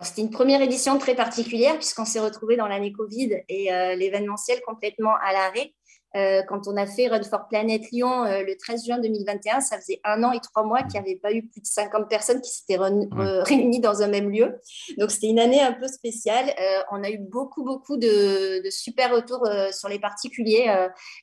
C'était 0.00 0.22
une 0.22 0.30
première 0.30 0.62
édition 0.62 0.98
très 0.98 1.14
particulière 1.14 1.74
puisqu'on 1.74 2.04
s'est 2.04 2.20
retrouvé 2.20 2.56
dans 2.56 2.68
l'année 2.68 2.92
Covid 2.92 3.42
et 3.48 3.72
euh, 3.72 3.94
l'événementiel 3.96 4.60
complètement 4.66 5.14
à 5.22 5.32
l'arrêt. 5.32 5.72
Euh, 6.16 6.42
quand 6.48 6.66
on 6.66 6.76
a 6.76 6.86
fait 6.86 7.08
Run 7.08 7.22
for 7.22 7.48
Planet 7.48 7.82
Lyon 7.90 8.24
euh, 8.24 8.42
le 8.42 8.56
13 8.56 8.86
juin 8.86 8.98
2021, 8.98 9.60
ça 9.60 9.78
faisait 9.78 10.00
un 10.04 10.22
an 10.24 10.32
et 10.32 10.40
trois 10.40 10.64
mois 10.64 10.82
qu'il 10.82 10.92
n'y 10.92 11.10
avait 11.10 11.16
pas 11.16 11.32
eu 11.32 11.46
plus 11.46 11.60
de 11.60 11.66
50 11.66 12.08
personnes 12.08 12.40
qui 12.40 12.50
s'étaient 12.50 12.80
euh, 12.80 13.42
réunies 13.42 13.80
dans 13.80 14.00
un 14.00 14.08
même 14.08 14.30
lieu. 14.30 14.58
Donc, 14.96 15.10
c'était 15.10 15.26
une 15.26 15.38
année 15.38 15.60
un 15.60 15.72
peu 15.72 15.86
spéciale. 15.86 16.46
on 16.92 17.02
a 17.04 17.10
eu 17.10 17.18
beaucoup, 17.18 17.62
beaucoup 17.62 17.96
de, 17.96 18.62
super 18.70 19.14
retours 19.14 19.46
sur 19.72 19.88
les 19.88 19.98
particuliers. 19.98 20.66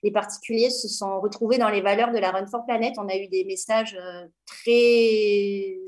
les 0.04 0.12
particuliers 0.12 0.70
se 0.70 0.88
sont 0.88 1.20
retrouvés 1.20 1.58
dans 1.58 1.70
les 1.70 1.82
valeurs 1.82 2.12
de 2.12 2.18
la 2.18 2.32
Run 2.32 2.48
for 2.48 2.66
Planet. 2.66 2.94
On 2.98 3.08
a 3.08 3.16
eu 3.16 3.28
des 3.28 3.44
messages 3.46 3.98
très 4.46 4.72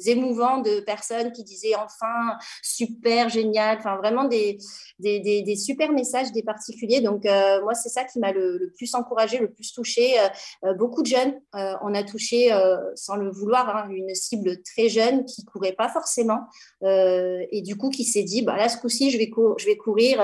émouvants 0.05 0.59
de 0.59 0.79
personnes 0.81 1.31
qui 1.31 1.43
disaient 1.43 1.75
enfin, 1.75 2.37
super, 2.61 3.29
génial. 3.29 3.77
Enfin, 3.79 3.97
vraiment 3.97 4.25
des, 4.25 4.57
des, 4.99 5.19
des, 5.19 5.55
super 5.55 5.91
messages 5.91 6.31
des 6.31 6.43
particuliers. 6.43 7.01
Donc, 7.01 7.25
moi, 7.63 7.73
c'est 7.73 7.89
ça 7.89 8.03
qui 8.03 8.19
m'a 8.19 8.31
le, 8.31 8.57
le 8.57 8.71
plus 8.71 8.86
encouragé, 8.95 9.39
le 9.39 9.51
plus 9.51 9.73
touché. 9.73 10.19
Euh, 10.19 10.27
euh, 10.65 10.73
beaucoup 10.73 11.01
de 11.01 11.07
jeunes, 11.07 11.39
euh, 11.55 11.73
on 11.81 11.93
a 11.93 12.03
touché, 12.03 12.51
sans 12.95 13.15
le 13.15 13.29
vouloir, 13.29 13.75
hein, 13.75 13.89
une 13.89 14.13
cible 14.15 14.61
très 14.63 14.89
jeune 14.89 15.25
qui 15.25 15.45
courait 15.45 15.73
pas 15.73 15.89
forcément. 15.89 16.41
et 16.83 17.61
du 17.61 17.75
coup, 17.75 17.89
qui 17.89 18.03
s'est 18.03 18.23
dit, 18.23 18.41
bah, 18.41 18.57
là, 18.57 18.69
ce 18.69 18.77
coup-ci, 18.77 19.11
je 19.11 19.17
je 19.17 19.65
vais 19.65 19.77
courir 19.77 20.21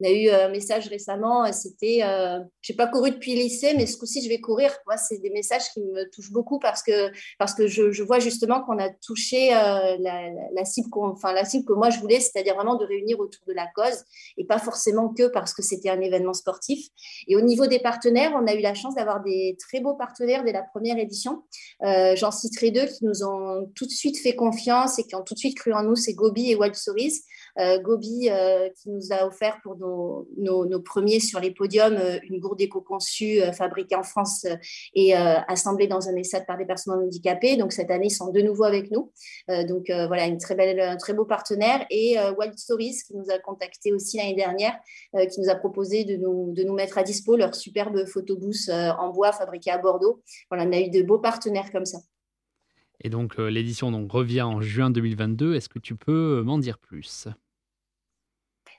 on 0.00 0.06
a 0.06 0.10
eu 0.10 0.28
un 0.28 0.48
message 0.48 0.88
récemment, 0.88 1.44
euh, 1.44 1.52
c'était 1.52 2.00
euh, 2.02 2.38
Je 2.60 2.72
n'ai 2.72 2.76
pas 2.76 2.86
couru 2.86 3.10
depuis 3.10 3.34
le 3.34 3.42
lycée, 3.42 3.72
mais 3.76 3.86
ce 3.86 3.96
coup-ci, 3.96 4.22
je 4.22 4.28
vais 4.28 4.40
courir. 4.40 4.70
Moi, 4.86 4.96
c'est 4.96 5.18
des 5.18 5.30
messages 5.30 5.70
qui 5.72 5.80
me 5.80 6.08
touchent 6.10 6.32
beaucoup 6.32 6.58
parce 6.58 6.82
que, 6.82 7.10
parce 7.38 7.54
que 7.54 7.66
je, 7.66 8.02
vois 8.02 8.18
justement 8.18 8.62
qu'on 8.62 8.78
a 8.78 8.90
touché 8.90 9.54
euh, 9.54 9.96
la, 9.98 10.64
cible 10.64 10.88
enfin, 10.94 11.32
la 11.32 11.44
cible 11.44 11.64
que 11.64 11.72
moi 11.72 11.90
je 11.90 11.98
voulais, 11.98 12.20
c'est-à-dire 12.20 12.54
vraiment 12.54 12.76
de 12.76 12.84
réunir 12.84 13.18
autour 13.18 13.44
de 13.46 13.52
la 13.52 13.66
cause 13.74 14.04
et 14.36 14.44
pas 14.44 14.58
forcément 14.58 15.08
que 15.08 15.28
parce 15.28 15.54
que 15.54 15.62
c'était 15.62 15.88
un 15.88 16.00
événement 16.00 16.34
sportif. 16.34 16.86
Et 17.26 17.36
au 17.36 17.40
niveau 17.40 17.66
des 17.66 17.80
partenaires, 17.80 18.32
on 18.34 18.46
a 18.46 18.54
eu 18.54 18.60
la 18.60 18.74
chance 18.74 18.94
d'avoir 18.94 19.22
des 19.22 19.56
très 19.58 19.80
beaux 19.80 19.94
partenaires 19.94 20.44
dès 20.44 20.52
la 20.52 20.62
première 20.62 20.98
édition. 20.98 21.42
J'en 21.82 22.30
citerai 22.30 22.70
deux 22.70 22.86
qui 22.86 23.04
nous 23.04 23.24
ont 23.24 23.70
tout 23.74 23.86
de 23.86 23.90
suite 23.90 24.18
fait 24.18 24.36
confiance 24.36 24.98
et 24.98 25.04
qui 25.04 25.16
ont 25.16 25.22
tout 25.22 25.34
de 25.34 25.38
suite 25.38 25.56
cru 25.56 25.72
en 25.72 25.82
nous, 25.82 25.96
c'est 25.96 26.14
Gobi 26.14 26.52
et 26.52 26.54
Wild 26.54 26.74
Stories. 26.74 27.22
Gobi 27.82 28.28
qui 28.76 28.90
nous 28.90 29.12
a 29.12 29.26
offert 29.26 29.60
pour 29.62 29.76
nos, 29.76 30.80
premiers 30.80 31.20
sur 31.20 31.40
les 31.40 31.50
podiums, 31.50 31.96
euh, 31.96 32.18
une 32.28 32.38
gourde 32.38 32.60
éco-conçue 32.60 33.40
euh, 33.40 33.52
fabriquée 33.52 33.96
en 33.96 34.02
France 34.02 34.44
euh, 34.44 34.56
et 34.94 35.14
assemblée 35.14 35.86
dans 35.86 36.08
un 36.08 36.16
ESAT 36.16 36.42
par 36.42 36.58
des 36.58 36.64
personnes 36.64 36.94
handicapées. 36.94 37.56
Donc 37.56 37.72
cette 37.72 37.90
année, 37.90 38.06
ils 38.06 38.10
sont 38.10 38.30
de 38.30 38.40
nouveau 38.40 38.64
avec 38.64 38.90
nous. 38.90 39.12
donc 39.48 39.86
voilà, 39.88 40.24
un 40.24 40.36
très 40.36 41.14
beau 41.14 41.24
partenaire. 41.24 41.86
Et 41.90 42.16
Wild 42.38 42.58
Stories 42.58 42.96
qui 43.06 43.14
nous 43.16 43.30
a 43.30 43.38
contacté 43.38 43.92
aussi 43.92 44.16
l'année 44.16 44.34
dernière, 44.34 44.78
qui 45.12 45.40
nous 45.40 45.48
a 45.48 45.54
proposé 45.54 46.04
de 46.04 46.16
nous, 46.16 46.52
de 46.52 46.62
nous 46.62 46.74
mettre 46.74 46.98
à 46.98 47.02
dispo 47.02 47.36
leur 47.36 47.54
superbe 47.54 48.06
photobooth 48.06 48.68
en 48.68 49.10
bois 49.10 49.32
fabriqué 49.32 49.70
à 49.70 49.78
Bordeaux. 49.78 50.22
Voilà, 50.50 50.68
on 50.68 50.72
a 50.72 50.80
eu 50.80 50.90
de 50.90 51.02
beaux 51.02 51.18
partenaires 51.18 51.70
comme 51.72 51.86
ça. 51.86 51.98
Et 53.00 53.10
donc 53.10 53.36
l'édition 53.38 53.90
revient 54.08 54.42
en 54.42 54.60
juin 54.60 54.90
2022. 54.90 55.54
Est-ce 55.54 55.68
que 55.68 55.78
tu 55.78 55.94
peux 55.94 56.42
m'en 56.42 56.58
dire 56.58 56.78
plus? 56.78 57.28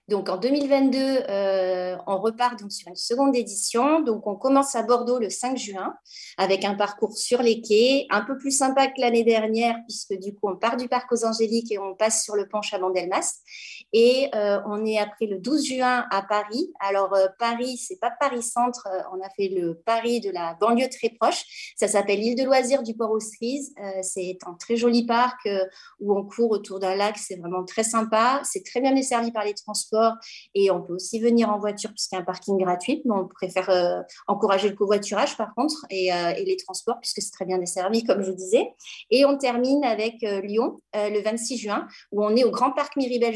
Donc 0.08 0.30
en 0.30 0.38
2022, 0.38 0.98
euh, 0.98 1.98
on 2.08 2.17
repart 2.20 2.58
donc 2.58 2.72
sur 2.72 2.88
une 2.88 2.96
seconde 2.96 3.36
édition. 3.36 4.00
Donc 4.02 4.26
on 4.26 4.36
commence 4.36 4.74
à 4.76 4.84
Bordeaux 4.84 5.20
le 5.20 5.30
5 5.30 5.58
juin 5.58 5.93
avec 6.38 6.63
un 6.63 6.76
parcours 6.76 7.17
sur 7.17 7.41
les 7.41 7.60
quais, 7.62 8.06
un 8.10 8.22
peu 8.22 8.38
plus 8.38 8.52
sympa 8.52 8.88
que 8.88 9.02
l'année 9.02 9.26
dernière 9.26 9.76
puisque 9.86 10.13
du 10.13 10.34
coup 10.34 10.48
on 10.50 10.56
part 10.56 10.78
du 10.78 10.88
parc 10.88 11.12
aux 11.12 11.26
Angéliques 11.26 11.74
et 11.74 11.80
on 11.80 11.93
passe 11.93 12.24
sur 12.24 12.36
le 12.36 12.48
pont 12.48 12.62
Chabandelmas. 12.62 13.34
Et 13.93 14.30
euh, 14.36 14.60
on 14.65 14.86
est 14.86 14.97
après 14.97 15.26
le 15.26 15.39
12 15.39 15.65
juin 15.65 16.06
à 16.12 16.21
Paris. 16.21 16.71
Alors 16.80 17.13
euh, 17.13 17.28
Paris, 17.39 17.78
c'est 17.78 18.00
pas 18.00 18.12
Paris 18.12 18.43
Centre, 18.43 18.88
on 19.13 19.21
a 19.23 19.30
fait 19.36 19.50
le 19.50 19.76
Paris 19.86 20.19
de 20.19 20.30
la 20.30 20.56
banlieue 20.60 20.89
très 20.89 21.10
proche. 21.10 21.73
Ça 21.78 21.88
s'appelle 21.88 22.19
l'île 22.19 22.36
de 22.36 22.43
loisirs 22.43 22.84
du 22.84 22.95
port 22.95 23.12
aux 23.12 23.19
Cerises. 23.19 23.73
c'est 24.02 24.38
un 24.45 24.54
très 24.54 24.76
joli 24.76 25.06
parc 25.06 25.47
où 26.00 26.17
on 26.17 26.23
court 26.23 26.52
autour 26.52 26.80
d'un 26.80 26.95
lac. 26.95 27.17
C'est 27.17 27.36
vraiment 27.36 27.63
très 27.63 27.84
sympa. 27.84 28.41
C'est 28.43 28.63
très 28.63 28.82
bien 28.82 28.93
desservi 28.93 29.32
par 29.32 29.45
les 29.45 29.54
transports 29.54 30.13
et 30.56 30.71
on 30.71 30.82
peut 30.82 30.93
aussi 30.93 31.19
venir 31.19 31.50
en 31.50 31.60
voiture 31.60 31.91
puisqu'il 31.91 32.15
y 32.15 32.17
a 32.17 32.21
un 32.21 32.26
parking 32.26 32.58
gratuit. 32.58 33.02
Mais 33.06 33.13
on 33.13 33.28
préfère 33.28 33.69
euh, 33.69 34.02
encourager 34.28 34.69
le 34.69 34.76
covoiturage 34.76 35.38
par 35.38 35.54
contre 35.56 35.86
et, 35.89 36.13
euh, 36.13 36.34
et 36.36 36.45
les 36.45 36.58
transports 36.58 36.97
puisque 37.00 37.21
c'est 37.21 37.32
très 37.32 37.45
bien 37.45 37.58
desservi 37.58 38.04
comme 38.04 38.23
je 38.23 38.32
disais. 38.32 38.67
Et 39.12 39.26
on 39.26 39.38
termine 39.38 39.84
avec 39.84 40.23
euh, 40.23 40.41
Lyon 40.41 40.80
le 40.93 41.21
26 41.21 41.58
juin 41.58 41.88
où 42.12 42.26
on 42.26 42.36
est 42.36 42.43
au 42.43 42.50
Grand 42.50 42.71
Parc 42.71 42.95
Miribel 42.95 43.36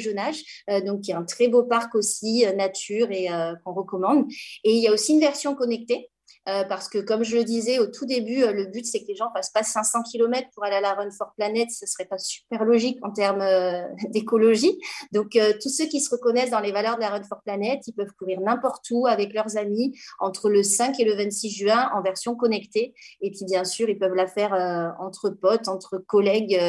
Jeunage, 0.68 0.84
donc 0.86 1.02
qui 1.02 1.12
est 1.12 1.16
un 1.16 1.24
très 1.24 1.48
beau 1.48 1.64
parc 1.64 1.96
aussi 1.96 2.46
nature 2.56 3.12
et 3.12 3.28
qu'on 3.64 3.74
recommande. 3.74 4.26
Et 4.64 4.74
il 4.74 4.84
y 4.84 4.88
a 4.88 4.94
aussi 4.94 5.14
une 5.14 5.20
version 5.20 5.56
connectée 5.56 6.11
euh, 6.50 6.64
parce 6.64 6.90
que, 6.90 6.98
comme 6.98 7.24
je 7.24 7.36
le 7.38 7.44
disais 7.44 7.78
au 7.78 7.86
tout 7.86 8.06
début, 8.06 8.42
euh, 8.42 8.52
le 8.52 8.66
but, 8.66 8.84
c'est 8.84 9.02
que 9.02 9.08
les 9.08 9.16
gens 9.16 9.28
ne 9.28 9.34
fassent 9.34 9.52
pas 9.52 9.62
500 9.62 10.02
km 10.12 10.48
pour 10.54 10.64
aller 10.64 10.76
à 10.76 10.82
la 10.82 10.94
Run 10.94 11.12
for 11.12 11.34
Planet. 11.38 11.70
Ce 11.70 11.86
ne 11.86 11.88
serait 11.88 12.06
pas 12.06 12.18
super 12.18 12.66
logique 12.66 12.98
en 13.04 13.12
termes 13.12 13.42
euh, 13.42 13.84
d'écologie. 14.10 14.80
Donc, 15.12 15.38
tous 15.62 15.70
ceux 15.70 15.86
qui 15.86 16.02
se 16.02 16.10
reconnaissent 16.10 16.50
dans 16.50 16.60
les 16.60 16.72
valeurs 16.72 16.96
de 16.96 17.02
la 17.02 17.10
Run 17.10 17.24
for 17.24 17.42
Planet, 17.44 17.80
ils 17.86 17.94
peuvent 17.94 18.12
courir 18.18 18.42
n'importe 18.42 18.86
où 18.90 19.06
avec 19.06 19.34
leurs 19.34 19.58
amis 19.58 19.96
entre 20.20 20.50
le 20.50 20.64
5 20.64 21.00
et 21.00 21.06
le 21.06 21.16
26 21.16 21.50
juin 21.52 21.92
en 21.94 22.02
version 22.02 22.36
connectée. 22.36 22.94
Et 23.22 23.30
puis, 23.30 23.46
bien 23.46 23.64
sûr, 23.64 23.90
ils 23.90 24.00
peuvent 24.00 24.16
la 24.16 24.28
faire 24.28 24.54
entre 25.00 25.30
potes, 25.30 25.68
entre 25.68 25.98
collègues, 25.98 26.60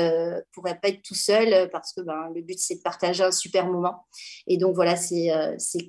pour 0.52 0.66
ne 0.66 0.72
pas 0.72 0.88
être 0.88 1.02
tout 1.02 1.14
seul, 1.14 1.70
parce 1.70 1.92
que 1.92 2.02
ben, 2.02 2.30
le 2.34 2.42
but, 2.42 2.58
c'est 2.58 2.76
de 2.76 2.82
partager 2.82 3.24
un 3.24 3.32
super 3.32 3.66
moment. 3.66 4.06
Et 4.46 4.58
donc, 4.58 4.74
voilà, 4.74 4.96
c'est 4.96 5.30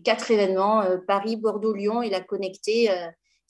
quatre 0.03 0.31
événements, 0.31 0.83
Paris, 1.07 1.35
Bordeaux, 1.35 1.73
Lyon 1.73 2.01
et 2.01 2.09
la 2.09 2.21
connectée 2.21 2.89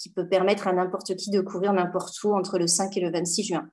qui 0.03 0.11
peut 0.11 0.27
permettre 0.27 0.67
à 0.67 0.73
n'importe 0.73 1.15
qui 1.15 1.31
de 1.31 1.39
courir 1.39 1.71
n'importe 1.71 2.21
où 2.23 2.35
entre 2.35 2.59
le 2.59 2.67
5 2.67 2.95
et 2.97 2.99
le 2.99 3.09
26 3.09 3.43
juin. 3.43 3.69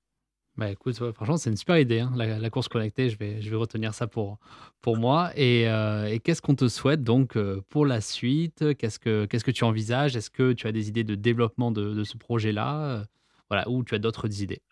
Bah 0.57 0.71
écoute, 0.71 0.95
franchement, 1.15 1.37
c'est 1.37 1.51
une 1.51 1.57
super 1.57 1.79
idée, 1.79 2.01
hein, 2.01 2.13
la, 2.17 2.51
course 2.51 2.69
connectée. 2.69 3.09
Je 3.09 3.17
vais, 3.17 3.41
je 3.41 3.51
vais 3.51 3.57
retenir 3.57 3.95
ça 3.95 4.07
pour, 4.07 4.39
pour 4.81 4.97
moi. 4.97 5.31
Et, 5.35 5.69
euh, 5.69 6.19
qu'est-ce 6.23 6.43
qu'on 6.43 6.55
te 6.55 6.69
souhaite 6.69 7.03
donc 7.03 7.37
euh, 7.37 7.63
pour 7.69 7.87
la 7.87 8.01
suite? 8.01 8.77
Qu'est-ce 8.77 8.99
que, 8.99 9.27
qu'est-ce 9.27 9.45
que 9.45 9.51
tu 9.51 9.65
envisages? 9.65 10.17
Est-ce 10.17 10.31
que 10.31 10.53
tu 10.53 10.67
as 10.67 10.73
des 10.73 10.89
idées 10.89 11.05
de 11.05 11.15
développement 11.15 11.71
de, 11.71 12.05
ce 12.05 12.17
projet-là? 12.17 13.05
Voilà, 13.49 13.69
ou 13.69 13.85
tu 13.85 13.95
as 13.95 13.99
d'autres 13.99 14.43
idées? 14.43 14.63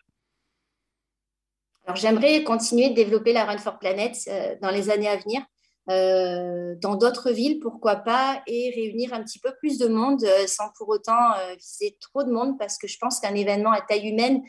Alors, 1.85 1.95
j'aimerais 1.95 2.43
continuer 2.43 2.89
de 2.89 2.95
développer 2.95 3.33
la 3.33 3.45
Run 3.45 3.57
for 3.57 3.79
Planet 3.79 4.15
euh, 4.27 4.55
dans 4.61 4.69
les 4.69 4.89
années 4.89 5.09
à 5.09 5.17
venir. 5.17 5.41
Euh, 5.89 6.75
dans 6.81 6.95
d'autres 6.95 7.31
villes, 7.31 7.59
pourquoi 7.59 7.95
pas, 7.95 8.41
et 8.45 8.71
réunir 8.75 9.13
un 9.13 9.23
petit 9.23 9.39
peu 9.39 9.51
plus 9.57 9.79
de 9.79 9.87
monde 9.87 10.23
euh, 10.23 10.45
sans 10.45 10.69
pour 10.77 10.89
autant 10.89 11.33
euh, 11.33 11.55
viser 11.55 11.97
trop 11.99 12.23
de 12.23 12.31
monde, 12.31 12.59
parce 12.59 12.77
que 12.77 12.87
je 12.87 12.97
pense 12.99 13.19
qu'un 13.19 13.33
événement 13.33 13.71
à 13.71 13.81
taille 13.81 14.07
humaine, 14.07 14.41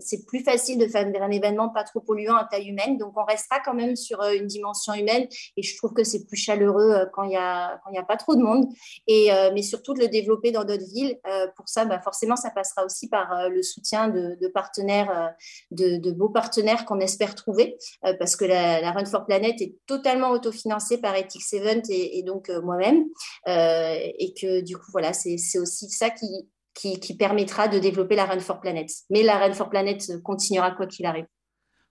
c'est 0.00 0.26
plus 0.26 0.40
facile 0.40 0.78
de 0.78 0.86
faire 0.86 1.06
un 1.06 1.30
événement 1.30 1.68
pas 1.68 1.84
trop 1.84 2.00
polluant 2.00 2.36
à 2.36 2.44
taille 2.44 2.68
humaine. 2.68 2.98
Donc, 2.98 3.14
on 3.16 3.24
restera 3.24 3.60
quand 3.60 3.74
même 3.74 3.96
sur 3.96 4.22
une 4.22 4.46
dimension 4.46 4.92
humaine, 4.94 5.26
et 5.56 5.62
je 5.62 5.76
trouve 5.76 5.92
que 5.92 6.04
c'est 6.04 6.26
plus 6.26 6.36
chaleureux 6.36 7.08
quand 7.12 7.24
il 7.24 7.30
n'y 7.30 7.36
a, 7.36 7.80
a 7.96 8.02
pas 8.06 8.16
trop 8.16 8.34
de 8.36 8.42
monde, 8.42 8.66
et, 9.06 9.30
mais 9.54 9.62
surtout 9.62 9.94
de 9.94 10.00
le 10.00 10.08
développer 10.08 10.52
dans 10.52 10.64
d'autres 10.64 10.86
villes. 10.92 11.18
pour 11.56 11.68
ça, 11.68 11.84
bah, 11.84 12.00
forcément, 12.00 12.36
ça 12.36 12.50
passera 12.50 12.84
aussi 12.84 13.08
par 13.08 13.48
le 13.48 13.62
soutien 13.62 14.08
de, 14.08 14.48
partenaires, 14.48 15.34
de, 15.70 16.10
beaux 16.10 16.28
partenaires 16.28 16.84
qu'on 16.84 17.00
espère 17.00 17.34
trouver, 17.34 17.76
parce 18.18 18.36
que 18.36 18.44
la, 18.44 18.80
la 18.80 18.92
Run 18.92 19.06
for 19.06 19.24
Planet 19.24 19.60
est 19.60 19.76
totalement 19.86 20.33
autofinancé 20.34 20.98
par 20.98 21.14
Ethics 21.14 21.52
Event 21.52 21.82
et, 21.88 22.22
donc 22.22 22.50
euh, 22.50 22.60
moi-même. 22.62 23.04
Euh, 23.48 23.96
et 24.18 24.34
que 24.34 24.62
du 24.62 24.76
coup, 24.76 24.90
voilà, 24.92 25.12
c'est 25.12 25.58
aussi 25.58 25.88
ça 25.88 26.10
qui, 26.10 26.48
qui, 26.74 27.16
permettra 27.16 27.68
de 27.68 27.78
développer 27.78 28.16
la 28.16 28.26
Run 28.26 28.40
for 28.40 28.60
Planet. 28.60 28.88
Mais 29.10 29.22
la 29.22 29.38
Run 29.38 29.52
for 29.52 29.70
Planet 29.70 30.22
continuera 30.22 30.72
quoi 30.72 30.86
qu'il 30.86 31.06
arrive. 31.06 31.26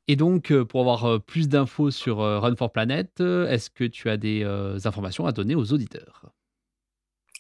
Et 0.08 0.16
donc, 0.16 0.52
euh, 0.52 0.66
pour 0.66 0.82
avoir 0.82 1.22
plus 1.22 1.48
d'infos 1.48 1.90
sur 1.90 2.18
Run 2.18 2.56
for 2.56 2.72
Planet, 2.72 3.20
est-ce 3.20 3.70
que 3.70 3.86
tu 3.86 4.10
as 4.10 4.18
des 4.18 4.44
informations 4.86 5.26
à 5.26 5.32
donner 5.32 5.56
aux 5.56 5.72
auditeurs? 5.72 6.34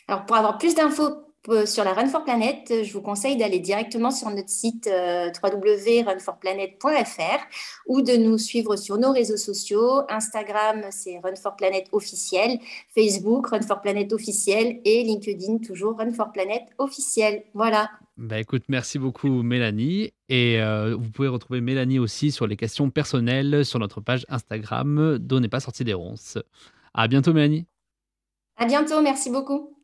Alors, 0.07 0.25
pour 0.25 0.35
avoir 0.35 0.57
plus 0.57 0.75
d'infos 0.75 1.03
euh, 1.03 1.32
sur 1.65 1.83
la 1.83 1.93
Run 1.93 2.07
for 2.07 2.23
Planet, 2.23 2.71
euh, 2.71 2.83
je 2.83 2.93
vous 2.93 3.01
conseille 3.01 3.35
d'aller 3.35 3.59
directement 3.59 4.11
sur 4.11 4.29
notre 4.29 4.49
site 4.49 4.87
euh, 4.87 5.29
www.runforplanet.fr 5.43 7.43
ou 7.87 8.01
de 8.01 8.13
nous 8.13 8.37
suivre 8.37 8.77
sur 8.77 8.97
nos 8.97 9.11
réseaux 9.11 9.35
sociaux. 9.35 10.03
Instagram, 10.09 10.83
c'est 10.89 11.19
Run 11.19 11.35
for 11.35 11.57
Planet 11.57 11.87
officiel, 11.91 12.59
Facebook, 12.95 13.47
Run 13.47 13.61
for 13.61 13.81
Planet 13.81 14.13
officiel 14.13 14.79
et 14.85 15.03
LinkedIn, 15.03 15.57
toujours 15.57 15.97
Run 15.97 16.13
for 16.13 16.31
Planet 16.31 16.63
officiel. 16.77 17.43
Voilà. 17.53 17.91
Bah 18.15 18.39
écoute, 18.39 18.63
merci 18.69 18.97
beaucoup 18.97 19.43
Mélanie. 19.43 20.13
Et 20.29 20.59
vous 20.61 21.09
pouvez 21.09 21.27
retrouver 21.27 21.61
Mélanie 21.61 21.99
aussi 21.99 22.31
sur 22.31 22.47
les 22.47 22.55
questions 22.55 22.89
personnelles 22.89 23.65
sur 23.65 23.79
notre 23.79 24.01
page 24.01 24.25
Instagram, 24.29 25.17
dont 25.19 25.39
n'est 25.39 25.49
pas 25.49 25.59
sorti 25.59 25.83
des 25.83 25.93
ronces. 25.93 26.37
À 26.93 27.07
bientôt 27.07 27.33
Mélanie. 27.33 27.65
À 28.55 28.65
bientôt, 28.65 29.01
merci 29.01 29.29
beaucoup. 29.29 29.82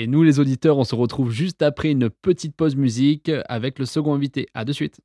Et 0.00 0.06
nous, 0.06 0.22
les 0.22 0.38
auditeurs, 0.38 0.78
on 0.78 0.84
se 0.84 0.94
retrouve 0.94 1.32
juste 1.32 1.60
après 1.60 1.90
une 1.90 2.08
petite 2.08 2.54
pause 2.54 2.76
musique 2.76 3.32
avec 3.48 3.80
le 3.80 3.84
second 3.84 4.14
invité. 4.14 4.46
À 4.54 4.64
de 4.64 4.72
suite. 4.72 5.00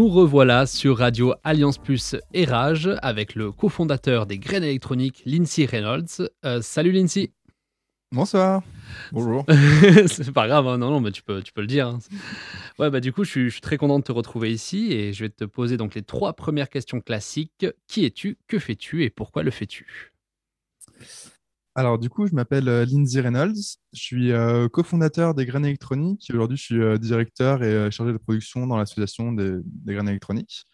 Revoilà 0.00 0.66
sur 0.66 0.98
Radio 0.98 1.34
Alliance 1.44 1.78
Plus 1.78 2.16
et 2.32 2.44
Rage 2.44 2.90
avec 3.02 3.34
le 3.34 3.52
cofondateur 3.52 4.26
des 4.26 4.38
graines 4.38 4.64
électroniques, 4.64 5.22
Lindsay 5.26 5.66
Reynolds. 5.66 6.30
Euh, 6.44 6.62
salut 6.62 6.92
Lindsay. 6.92 7.30
Bonsoir. 8.10 8.62
Bonjour. 9.12 9.44
c'est 10.06 10.32
pas 10.32 10.46
grave, 10.46 10.66
hein. 10.66 10.78
non, 10.78 10.90
non, 10.90 11.00
mais 11.00 11.12
tu 11.12 11.22
peux, 11.22 11.42
tu 11.42 11.52
peux 11.52 11.60
le 11.60 11.66
dire. 11.66 11.88
Hein. 11.88 11.98
Ouais, 12.78 12.90
bah 12.90 13.00
du 13.00 13.12
coup, 13.12 13.24
je 13.24 13.48
suis, 13.50 13.60
très 13.60 13.76
content 13.76 13.98
de 13.98 14.04
te 14.04 14.12
retrouver 14.12 14.52
ici 14.52 14.92
et 14.92 15.12
je 15.12 15.24
vais 15.24 15.30
te 15.30 15.44
poser 15.44 15.76
donc 15.76 15.94
les 15.94 16.02
trois 16.02 16.32
premières 16.32 16.68
questions 16.68 17.00
classiques. 17.00 17.66
Qui 17.86 18.04
es-tu? 18.04 18.38
Que 18.48 18.58
fais-tu? 18.58 19.04
Et 19.04 19.10
pourquoi 19.10 19.42
le 19.42 19.50
fais-tu? 19.50 20.12
Alors, 21.74 21.98
du 21.98 22.10
coup, 22.10 22.26
je 22.26 22.34
m'appelle 22.34 22.68
euh, 22.68 22.84
Lindsay 22.84 23.20
Reynolds. 23.20 23.78
Je 23.92 24.00
suis 24.00 24.32
euh, 24.32 24.68
cofondateur 24.68 25.34
des 25.34 25.46
graines 25.46 25.64
électroniques. 25.64 26.30
Aujourd'hui, 26.32 26.56
je 26.56 26.62
suis 26.62 26.82
euh, 26.82 26.98
directeur 26.98 27.62
et 27.62 27.90
chargé 27.90 28.12
de 28.12 28.18
production 28.18 28.66
dans 28.66 28.76
l'association 28.76 29.32
des, 29.32 29.60
graines 29.86 30.08
électroniques. 30.08 30.66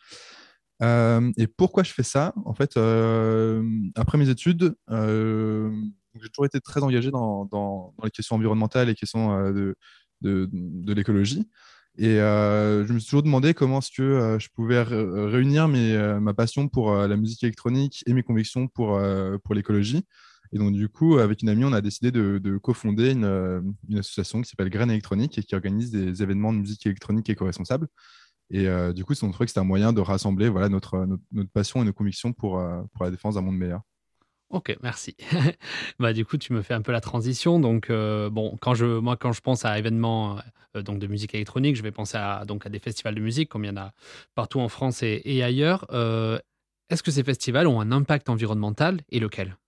et 0.83 1.47
pourquoi 1.57 1.83
je 1.85 1.93
fais 1.93 2.03
ça? 2.03 2.33
En 2.45 2.55
fait, 2.55 2.77
après 3.97 4.19
mes 4.19 4.29
études, 4.29 4.75
j'ai 4.91 6.29
toujours 6.31 6.47
été 6.47 6.61
très 6.61 6.83
engagé 6.83 7.11
dans, 7.11 7.95
les 8.03 8.11
questions 8.11 8.37
environnementales 8.37 8.89
et 8.89 8.95
questions 8.95 9.53
de, 10.21 10.93
l'écologie. 10.93 11.49
Et 11.99 12.21
euh, 12.21 12.87
je 12.87 12.93
me 12.93 13.01
suis 13.01 13.09
toujours 13.09 13.25
demandé 13.25 13.55
comment 13.55 13.81
est-ce 13.81 13.91
que 13.91 14.03
euh, 14.03 14.39
je 14.39 14.49
pouvais 14.55 14.81
réunir 14.83 15.69
euh, 15.69 16.21
ma 16.21 16.33
passion 16.33 16.69
pour 16.69 16.95
la 16.95 17.17
musique 17.17 17.43
électronique 17.43 18.05
et 18.07 18.13
mes 18.13 18.23
convictions 18.23 18.69
pour 18.69 18.99
l'écologie. 19.51 20.05
Et 20.53 20.59
donc, 20.59 20.73
du 20.73 20.89
coup, 20.89 21.19
avec 21.19 21.43
une 21.43 21.49
amie, 21.49 21.65
on 21.65 21.73
a 21.73 21.81
décidé 21.81 22.11
de, 22.11 22.39
de 22.39 22.57
cofonder 22.59 23.13
une, 23.13 23.75
une, 23.89 23.99
association 23.99 24.41
qui 24.41 24.49
s'appelle 24.49 24.71
Graine 24.71 24.91
électronique 24.91 25.39
et 25.39 25.43
qui 25.43 25.55
organise 25.55 25.91
des 25.91 26.23
événements 26.23 26.53
de 26.53 26.59
musique 26.59 26.87
électronique 26.87 27.29
éco-responsable. 27.29 27.89
Et 28.51 28.67
du 28.95 29.05
coup, 29.05 29.13
on 29.23 29.31
trouvait 29.31 29.45
que 29.45 29.51
c'était 29.51 29.61
un 29.61 29.65
moyen 29.65 29.93
de 29.93 30.01
rassembler 30.01 30.49
voilà, 30.49 30.71
notre, 30.71 31.05
notre, 31.05 31.23
notre, 31.33 31.51
passion 31.51 31.83
et 31.83 31.85
nos 31.85 31.93
convictions 31.93 32.33
pour, 32.33 32.63
pour 32.95 33.05
la 33.05 33.11
défense 33.11 33.35
d'un 33.35 33.43
monde 33.43 33.59
meilleur. 33.59 33.83
Ok, 34.51 34.75
merci. 34.83 35.15
bah, 35.99 36.15
du 36.15 36.25
coup, 36.25 36.39
tu 36.39 36.55
me 36.55 36.63
fais 36.63 36.73
un 36.73 36.81
peu 36.81 36.93
la 36.93 37.03
transition. 37.03 37.61
Donc, 37.61 37.91
euh, 37.91 38.31
bon, 38.31 38.57
quand 38.61 38.75
je, 38.75 38.87
moi, 38.87 39.17
quand 39.17 39.33
je 39.33 39.43
pense 39.43 39.67
à 39.67 39.79
événements 39.79 40.39
euh, 40.75 40.83
donc 40.83 40.99
de 40.99 41.07
musique 41.07 41.35
électronique, 41.35 41.77
je 41.77 41.83
vais 41.83 41.93
penser 41.93 42.17
à, 42.17 42.45
donc, 42.47 42.65
à 42.65 42.71
des 42.71 42.79
festivals 42.79 43.15
de 43.15 43.21
musique, 43.21 43.51
comme 43.51 43.65
il 43.65 43.69
y 43.69 43.71
en 43.71 43.77
a 43.77 43.93
partout 44.35 44.61
en 44.61 44.69
France 44.69 45.03
et, 45.03 45.43
ailleurs. 45.43 45.87
Euh, 45.91 46.39
est-ce 46.89 47.03
que 47.03 47.11
ces 47.11 47.23
festivals 47.25 47.67
ont 47.67 47.81
un 47.81 47.93
impact 47.93 48.31
environnemental 48.31 49.03
et 49.11 49.21
lequel? 49.21 49.59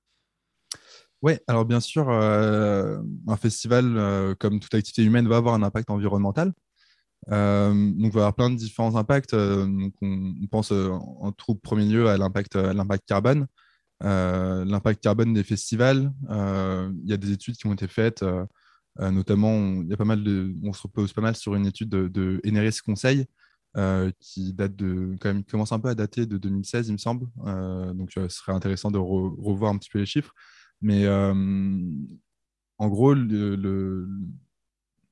Oui, 1.23 1.35
alors 1.47 1.67
bien 1.67 1.81
sûr, 1.81 2.09
un 2.11 3.37
festival, 3.37 4.35
comme 4.39 4.59
toute 4.59 4.75
activité 4.75 5.05
humaine, 5.05 5.29
va 5.29 5.37
avoir 5.37 5.55
un 5.55 5.63
impact 5.63 5.91
environnemental. 5.91 6.53
donc, 7.29 7.35
il 7.37 8.11
va 8.11 8.21
avoir 8.21 8.35
plein 8.35 8.51
de 8.51 8.57
différents 8.57 8.97
impacts. 8.97 9.35
donc, 9.35 9.93
on, 10.01 10.35
pense 10.51 10.73
en, 10.73 11.33
tout 11.33 11.55
premier 11.57 11.85
lieu 11.85 12.09
à 12.09 12.17
l'impact 12.17 12.57
carbone. 13.07 13.47
Euh, 14.03 14.65
l'impact 14.65 15.03
carbone 15.03 15.35
des 15.35 15.45
festivals. 15.45 16.13
Euh, 16.31 16.91
il 17.03 17.11
y 17.11 17.13
a 17.13 17.17
des 17.17 17.33
études 17.33 17.57
qui 17.57 17.67
ont 17.67 17.73
été 17.75 17.87
faites, 17.87 18.23
euh, 18.23 18.47
notamment, 18.99 19.83
il 19.83 19.89
y 19.89 19.93
a 19.93 19.97
pas 19.97 20.05
mal 20.05 20.25
on 20.65 20.73
se 20.73 20.83
repose 20.83 21.13
pas 21.13 21.21
mal 21.21 21.37
sur 21.37 21.55
une 21.55 21.67
étude 21.67 21.89
de, 21.89 22.09
de 22.09 22.41
Eneris 22.47 22.79
Conseil, 22.85 23.27
qui 24.19 24.53
date 24.53 24.75
de, 24.77 25.17
quand 25.21 25.29
même, 25.33 25.45
commence 25.45 25.73
un 25.73 25.79
peu 25.79 25.89
à 25.89 25.95
dater 25.95 26.27
de 26.27 26.39
2016, 26.39 26.89
il 26.89 26.93
me 26.93 26.99
semble. 26.99 27.27
donc, 27.95 28.11
ce 28.15 28.29
serait 28.29 28.53
intéressant 28.53 28.91
de 28.91 28.99
revoir 28.99 29.73
un 29.73 29.79
petit 29.79 29.91
peu 29.91 29.99
les 29.99 30.07
chiffres. 30.07 30.35
Mais 30.83 31.07
en 31.09 32.89
gros, 32.89 33.15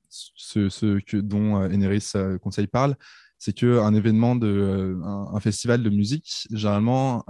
ce, 0.08 0.98
que, 1.00 1.16
dont 1.18 1.56
Eneris 1.62 2.12
Conseil 2.40 2.66
parle, 2.66 2.96
c'est 3.38 3.52
qu'un 3.52 3.94
événement, 3.94 4.34
de, 4.36 4.98
un, 5.04 5.40
festival 5.40 5.82
de 5.82 5.90
musique, 5.90 6.46
généralement, 6.50 7.24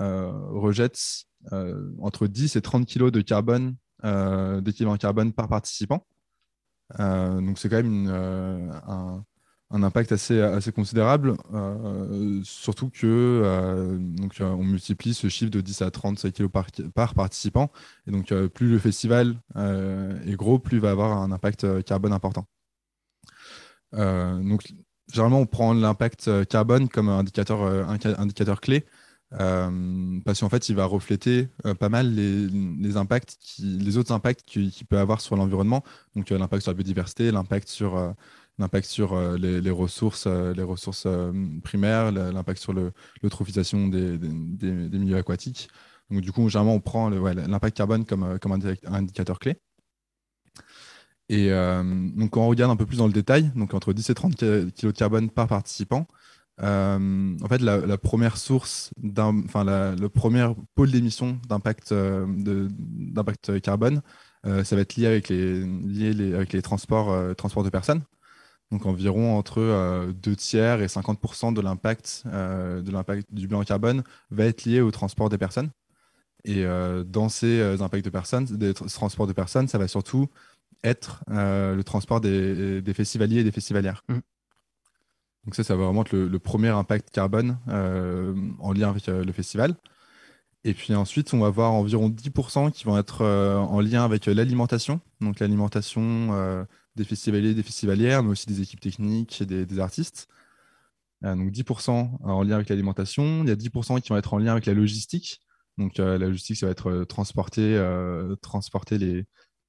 euh, 0.00 0.32
rejette 0.50 0.98
euh, 1.52 1.92
entre 2.00 2.26
10 2.26 2.56
et 2.56 2.62
30 2.62 2.86
kg 2.86 3.10
de 3.10 3.20
carbone, 3.20 3.76
euh, 4.04 4.60
d'équivalent 4.60 4.96
carbone 4.96 5.32
par 5.32 5.48
participant. 5.48 6.06
donc 6.98 7.58
c'est 7.58 7.68
quand 7.68 7.82
même 7.82 8.08
un, 8.08 9.24
impact 9.82 10.12
assez, 10.12 10.40
assez 10.40 10.72
considérable, 10.72 11.36
surtout 12.44 12.90
que 12.90 13.96
donc, 13.98 14.36
on 14.40 14.64
multiplie 14.64 15.14
ce 15.14 15.28
chiffre 15.28 15.50
de 15.50 15.60
10 15.60 15.82
à 15.82 15.90
30 15.90 16.32
kg 16.32 16.48
par, 16.48 16.66
par, 16.94 17.14
participant. 17.14 17.70
Et 18.06 18.10
donc, 18.10 18.32
plus 18.48 18.68
le 18.68 18.78
festival 18.78 19.34
est 19.56 20.36
gros, 20.36 20.58
plus 20.58 20.76
il 20.76 20.80
va 20.80 20.90
avoir 20.90 21.18
un 21.18 21.32
impact 21.32 21.82
carbone 21.84 22.12
important. 22.12 22.46
donc, 23.92 24.62
généralement, 25.12 25.40
on 25.40 25.46
prend 25.46 25.72
l'impact 25.74 26.46
carbone 26.46 26.88
comme 26.88 27.08
indicateur, 27.08 27.62
indicateur 28.18 28.60
clé. 28.60 28.84
Euh, 29.40 30.20
parce 30.24 30.40
qu'en 30.40 30.48
fait, 30.48 30.68
il 30.68 30.76
va 30.76 30.84
refléter 30.84 31.48
euh, 31.66 31.74
pas 31.74 31.88
mal 31.88 32.14
les, 32.14 32.96
impacts, 32.96 33.36
les 33.58 33.96
autres 33.96 34.12
impacts 34.12 34.42
qu'il 34.44 34.86
peut 34.88 34.98
avoir 34.98 35.20
sur 35.20 35.36
l'environnement. 35.36 35.82
Donc, 36.14 36.30
euh, 36.30 36.38
l'impact 36.38 36.62
sur 36.62 36.70
la 36.70 36.76
biodiversité, 36.76 37.30
l'impact 37.30 37.68
sur, 37.68 38.14
l'impact 38.58 38.86
sur 38.86 39.18
les, 39.36 39.70
ressources, 39.70 40.26
les 40.26 40.62
ressources 40.62 41.06
primaires, 41.62 42.12
l'impact 42.12 42.60
sur 42.60 42.72
l'eutrophisation 42.72 43.88
des, 43.88 44.18
des, 44.18 44.98
milieux 44.98 45.16
aquatiques. 45.16 45.68
Donc, 46.10 46.20
du 46.20 46.32
coup, 46.32 46.48
généralement, 46.48 46.74
on 46.74 46.80
prend 46.80 47.08
l'impact 47.08 47.76
carbone 47.76 48.04
comme, 48.04 48.38
comme 48.38 48.52
indicateur 48.52 49.38
clé. 49.38 49.56
Et 51.28 51.50
donc, 51.50 52.30
quand 52.30 52.42
on 52.42 52.48
regarde 52.48 52.70
un 52.70 52.76
peu 52.76 52.86
plus 52.86 52.98
dans 52.98 53.06
le 53.06 53.12
détail, 53.12 53.50
donc 53.56 53.74
entre 53.74 53.92
10 53.92 54.10
et 54.10 54.14
30 54.14 54.36
kg 54.36 54.70
de 54.86 54.90
carbone 54.92 55.30
par 55.30 55.48
participant, 55.48 56.06
euh, 56.62 57.36
en 57.42 57.48
fait, 57.48 57.60
la, 57.60 57.98
première 57.98 58.36
source, 58.36 58.90
enfin, 59.18 59.64
le 59.64 60.06
premier 60.08 60.46
pôle 60.74 60.90
d'émission 60.90 61.38
d'impact 61.48 61.92
euh, 61.92 62.26
d'impact 62.28 63.60
carbone, 63.60 64.02
euh, 64.46 64.62
ça 64.62 64.76
va 64.76 64.82
être 64.82 64.96
lié 64.96 65.06
avec 65.06 65.28
les, 65.28 65.64
lié 65.64 66.34
avec 66.34 66.52
les 66.52 66.62
transports, 66.62 67.34
transports 67.36 67.64
de 67.64 67.70
personnes. 67.70 68.02
Donc, 68.74 68.86
environ 68.86 69.38
entre 69.38 70.12
2 70.12 70.36
tiers 70.36 70.82
et 70.82 70.86
50% 70.86 71.54
de 71.54 71.60
l'impact 71.60 72.24
de 72.26 72.90
l'impact 72.90 73.32
du 73.32 73.46
bilan 73.46 73.62
carbone 73.62 74.02
va 74.30 74.46
être 74.46 74.64
lié 74.64 74.80
au 74.80 74.90
transport 74.90 75.28
des 75.28 75.38
personnes. 75.38 75.70
Et 76.44 76.64
dans 77.06 77.28
ces 77.28 77.80
impacts 77.80 78.04
de 78.04 78.10
personnes, 78.10 78.46
des 78.46 78.74
transports 78.74 79.28
de 79.28 79.32
personnes, 79.32 79.68
ça 79.68 79.78
va 79.78 79.86
surtout 79.86 80.26
être 80.82 81.22
le 81.28 81.82
transport 81.82 82.20
des, 82.20 82.82
des, 82.82 82.94
festivaliers 82.94 83.40
et 83.40 83.44
des 83.44 83.52
festivalières. 83.52 84.02
Mmh. 84.08 84.18
Donc 85.44 85.54
ça, 85.54 85.64
ça 85.64 85.76
va 85.76 85.84
vraiment 85.84 86.02
être 86.02 86.16
le, 86.16 86.38
premier 86.38 86.68
impact 86.68 87.10
carbone 87.10 87.58
euh, 87.68 88.34
en 88.60 88.72
lien 88.72 88.88
avec 88.88 89.08
euh, 89.08 89.24
le 89.24 89.32
festival. 89.32 89.74
Et 90.64 90.72
puis 90.72 90.94
ensuite, 90.94 91.34
on 91.34 91.40
va 91.40 91.50
voir 91.50 91.72
environ 91.72 92.08
10% 92.08 92.72
qui 92.72 92.84
vont 92.84 92.96
être 92.96 93.22
euh, 93.22 93.56
en 93.56 93.80
lien 93.80 94.04
avec 94.04 94.24
l'alimentation, 94.26 95.00
donc 95.20 95.40
l'alimentation 95.40 96.66
des 96.96 97.04
festivaliers, 97.04 97.54
des 97.54 97.62
festivalières, 97.62 98.22
mais 98.22 98.30
aussi 98.30 98.46
des 98.46 98.60
équipes 98.60 98.80
techniques 98.80 99.40
et 99.40 99.46
des, 99.46 99.78
artistes. 99.78 100.28
donc 101.22 101.50
10% 101.50 102.18
en 102.22 102.42
lien 102.42 102.56
avec 102.56 102.68
l'alimentation. 102.68 103.42
Il 103.42 103.48
y 103.48 103.52
a 103.52 103.56
10% 103.56 104.00
qui 104.00 104.10
vont 104.10 104.16
être 104.16 104.34
en 104.34 104.38
lien 104.38 104.52
avec 104.52 104.66
la 104.66 104.74
logistique. 104.74 105.40
Donc 105.78 105.98
la 105.98 106.18
logistique, 106.18 106.56
ça 106.56 106.66
va 106.66 106.72
être 106.72 107.04
transporter, 107.04 107.76
transporter 108.42 108.98
les, 108.98 109.26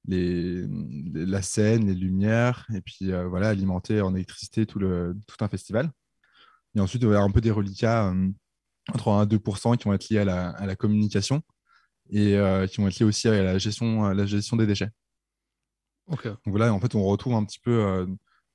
la 0.08 1.42
scène, 1.42 1.86
les 1.86 1.94
lumières, 1.94 2.66
et 2.74 2.80
puis 2.80 3.12
euh, 3.12 3.26
voilà, 3.26 3.48
alimenter 3.48 4.00
en 4.00 4.14
électricité 4.14 4.66
tout, 4.66 4.80
un 4.84 5.48
festival. 5.48 5.90
Et 6.74 6.80
ensuite, 6.80 7.02
il 7.02 7.06
y 7.06 7.08
avoir 7.08 7.24
un 7.24 7.30
peu 7.30 7.40
des 7.40 7.50
reliquats 7.50 8.08
euh, 8.10 8.28
entre 8.92 9.08
1 9.10 9.22
à 9.22 9.26
2 9.26 9.38
qui 9.38 9.84
vont 9.84 9.94
être 9.94 10.08
liés 10.10 10.18
à 10.18 10.24
la, 10.24 10.76
communication 10.76 11.42
et 12.10 12.36
euh, 12.36 12.66
qui 12.66 12.80
vont 12.80 12.88
être 12.88 12.98
liés 12.98 13.06
aussi 13.06 13.28
à 13.28 13.42
la 13.42 13.58
gestion 13.58 14.56
des 14.56 14.66
déchets. 14.66 14.90
Donc 16.08 16.38
voilà, 16.46 16.72
en 16.72 16.80
fait, 16.80 16.94
on 16.94 17.04
retrouve 17.04 17.34
un 17.34 17.44
petit 17.44 17.58
peu 17.58 18.06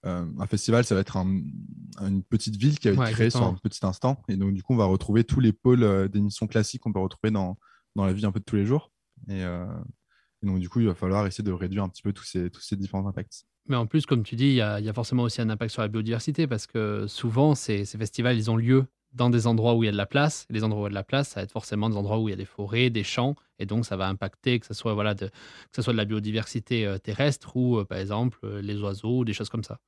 un 0.04 0.48
festival, 0.48 0.84
ça 0.84 0.96
va 0.96 1.02
être 1.02 1.18
une 1.18 2.24
petite 2.24 2.56
ville 2.56 2.80
qui 2.80 2.88
a 2.88 2.92
été 2.92 3.14
créée 3.14 3.30
sur 3.30 3.44
un 3.44 3.56
petit 3.56 3.86
instant. 3.86 4.22
Et 4.28 4.36
donc, 4.36 4.54
du 4.54 4.64
coup, 4.64 4.74
on 4.74 4.78
va 4.78 4.86
retrouver 4.86 5.24
tous 5.24 5.40
les 5.40 5.54
pôles 5.54 6.10
d'émissions 6.10 6.48
classiques 6.48 6.82
qu'on 6.82 6.94
peut 6.94 7.00
retrouver 7.00 7.32
dans, 7.32 7.58
dans 7.96 8.06
la 8.06 8.14
vie 8.14 8.26
un 8.26 8.32
peu 8.32 8.40
de 8.40 8.46
tous 8.46 8.56
les 8.56 8.66
jours. 8.66 8.92
Et, 9.28 9.42
et 9.42 10.48
donc, 10.48 10.60
du 10.60 10.70
coup, 10.70 10.80
il 10.80 10.88
va 10.88 10.96
falloir 10.96 11.28
essayer 11.28 11.44
de 11.44 11.52
réduire 11.52 11.84
un 11.84 11.90
petit 11.90 12.02
peu 12.02 12.14
tous 12.14 12.24
ces, 12.24 12.50
tous 12.50 12.62
ces 12.62 12.76
différents 12.76 13.08
impacts. 13.08 13.46
Mais 13.68 13.76
en 13.76 13.86
plus, 13.86 14.06
comme 14.06 14.24
tu 14.24 14.36
dis, 14.36 14.48
il 14.48 14.56
y, 14.56 14.62
a, 14.62 14.94
forcément 14.94 15.24
aussi 15.24 15.42
un 15.42 15.50
impact 15.50 15.72
sur 15.72 15.82
la 15.82 15.88
biodiversité 15.88 16.48
parce 16.48 16.66
que 16.66 17.06
souvent, 17.08 17.54
ces, 17.56 17.86
festivals, 17.86 18.38
ils 18.38 18.50
ont 18.50 18.58
lieu 18.58 18.86
dans 19.14 19.30
des 19.30 19.48
endroits 19.48 19.76
où 19.76 19.84
il 19.84 19.88
y 19.88 19.90
a 19.90 19.92
de 19.92 19.98
la 19.98 20.06
place. 20.06 20.46
Les 20.50 20.64
endroits 20.64 20.84
où 20.84 20.86
il 20.86 20.90
y 20.90 20.92
a 20.92 20.92
de 20.92 20.96
la 20.96 21.04
place, 21.04 21.30
ça 21.30 21.40
va 21.40 21.44
être 21.44 21.52
forcément 21.52 21.90
des 21.90 21.98
endroits 21.98 22.20
où 22.20 22.30
il 22.30 22.32
y 22.32 22.34
a 22.34 22.38
des 22.38 22.46
forêts, 22.46 22.90
des 22.90 23.04
champs. 23.04 23.36
Et 23.60 23.66
donc, 23.66 23.86
ça 23.86 23.98
va 23.98 24.08
impacter 24.08 24.60
que 24.60 24.66
ce 24.66 24.74
soit, 24.74 24.94
voilà, 24.94 25.14
de, 25.14 25.30
que 25.72 25.82
soit 25.82 25.94
de 25.94 25.98
la 25.98 26.06
biodiversité 26.06 26.86
euh, 26.86 26.98
terrestre 26.98 27.56
ou, 27.56 27.78
euh, 27.78 27.86
par 27.86 27.98
exemple, 27.98 28.40
euh, 28.44 28.62
les 28.62 28.80
oiseaux, 28.82 29.26
des 29.26 29.34
choses 29.34 29.50
comme 29.50 29.64
ça. 29.64 29.80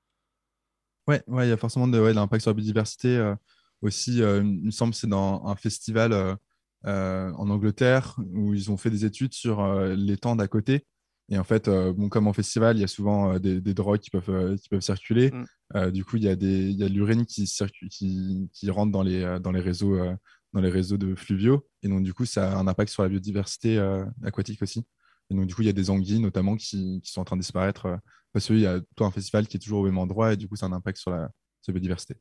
Oui, 1.08 1.16
ouais, 1.28 1.48
il 1.48 1.50
y 1.50 1.54
a 1.54 1.58
forcément 1.58 1.88
de, 1.88 1.98
l'impact 1.98 2.44
sur 2.44 2.52
la 2.52 2.56
biodiversité. 2.56 3.34
aussi, 3.82 4.20
il 4.20 4.44
me 4.44 4.72
semble 4.72 4.94
que 4.94 5.00
c'est 5.00 5.08
dans 5.08 5.46
un 5.46 5.56
festival 5.56 6.38
en 6.86 7.50
Angleterre 7.50 8.16
où 8.34 8.54
ils 8.54 8.72
ont 8.72 8.78
fait 8.78 8.90
des 8.90 9.04
études 9.04 9.34
sur 9.34 9.68
les 9.84 10.16
temps 10.16 10.38
d'à 10.38 10.48
côté. 10.48 10.86
Et 11.30 11.38
en 11.38 11.44
fait, 11.44 11.68
euh, 11.68 11.94
bon, 11.94 12.10
comme 12.10 12.28
en 12.28 12.34
festival, 12.34 12.78
il 12.78 12.82
y 12.82 12.84
a 12.84 12.88
souvent 12.88 13.40
des, 13.40 13.62
drogues 13.74 14.00
qui 14.00 14.10
peuvent, 14.10 14.56
qui 14.58 14.70
peuvent 14.70 14.82
circuler. 14.82 15.32
Mm. 15.74 15.92
du 15.92 16.04
coup, 16.04 16.18
il 16.18 16.24
y 16.24 16.28
a, 16.28 16.36
des, 16.36 16.70
il 16.70 16.78
y 16.78 16.84
a 16.84 16.90
de 16.90 16.94
l'urine 16.94 17.26
qui, 17.26 17.46
qui, 17.90 18.50
qui, 18.52 18.70
rentre 18.70 18.92
dans 18.92 19.04
les, 19.04 19.40
dans, 19.42 19.52
les 19.52 19.62
réseaux, 19.62 19.98
dans 20.52 20.62
les 20.62 20.70
réseaux 20.70 20.98
de 20.98 21.16
fluviaux. 21.16 21.66
Et 21.82 21.88
donc, 21.88 22.04
du 22.04 22.14
coup, 22.14 22.26
ça 22.26 22.52
a 22.52 22.58
un 22.58 22.68
impact 22.68 22.92
sur 22.92 23.04
la 23.04 23.10
biodiversité 23.10 23.80
aquatique 24.24 24.62
aussi. 24.62 24.86
Et 25.30 25.36
donc, 25.36 25.48
du 25.48 25.56
coup, 25.56 25.62
il 25.62 25.66
y 25.66 25.70
a 25.70 25.74
des 25.74 25.90
anguilles 25.90 26.20
notamment 26.20 26.58
qui, 26.58 27.00
qui 27.02 27.12
sont 27.12 27.22
en 27.22 27.26
train 27.26 27.38
de 27.38 27.42
disparaître 27.42 27.98
parce 28.34 28.48
qu'il 28.48 28.60
y 28.60 28.66
a 28.66 28.82
tout 28.96 29.06
un 29.06 29.12
festival 29.12 29.48
qui 29.48 29.58
est 29.58 29.60
toujours 29.60 29.82
au 29.82 29.86
même 29.86 29.98
endroit 29.98 30.34
et 30.34 30.38
du 30.38 30.48
coup, 30.48 30.56
ça 30.56 30.66
a 30.66 30.70
un 30.70 30.74
impact 30.74 30.98
sur 30.98 31.12
la, 31.12 31.30
sur 31.62 31.72
la 31.72 31.74
biodiversité. 31.74 32.16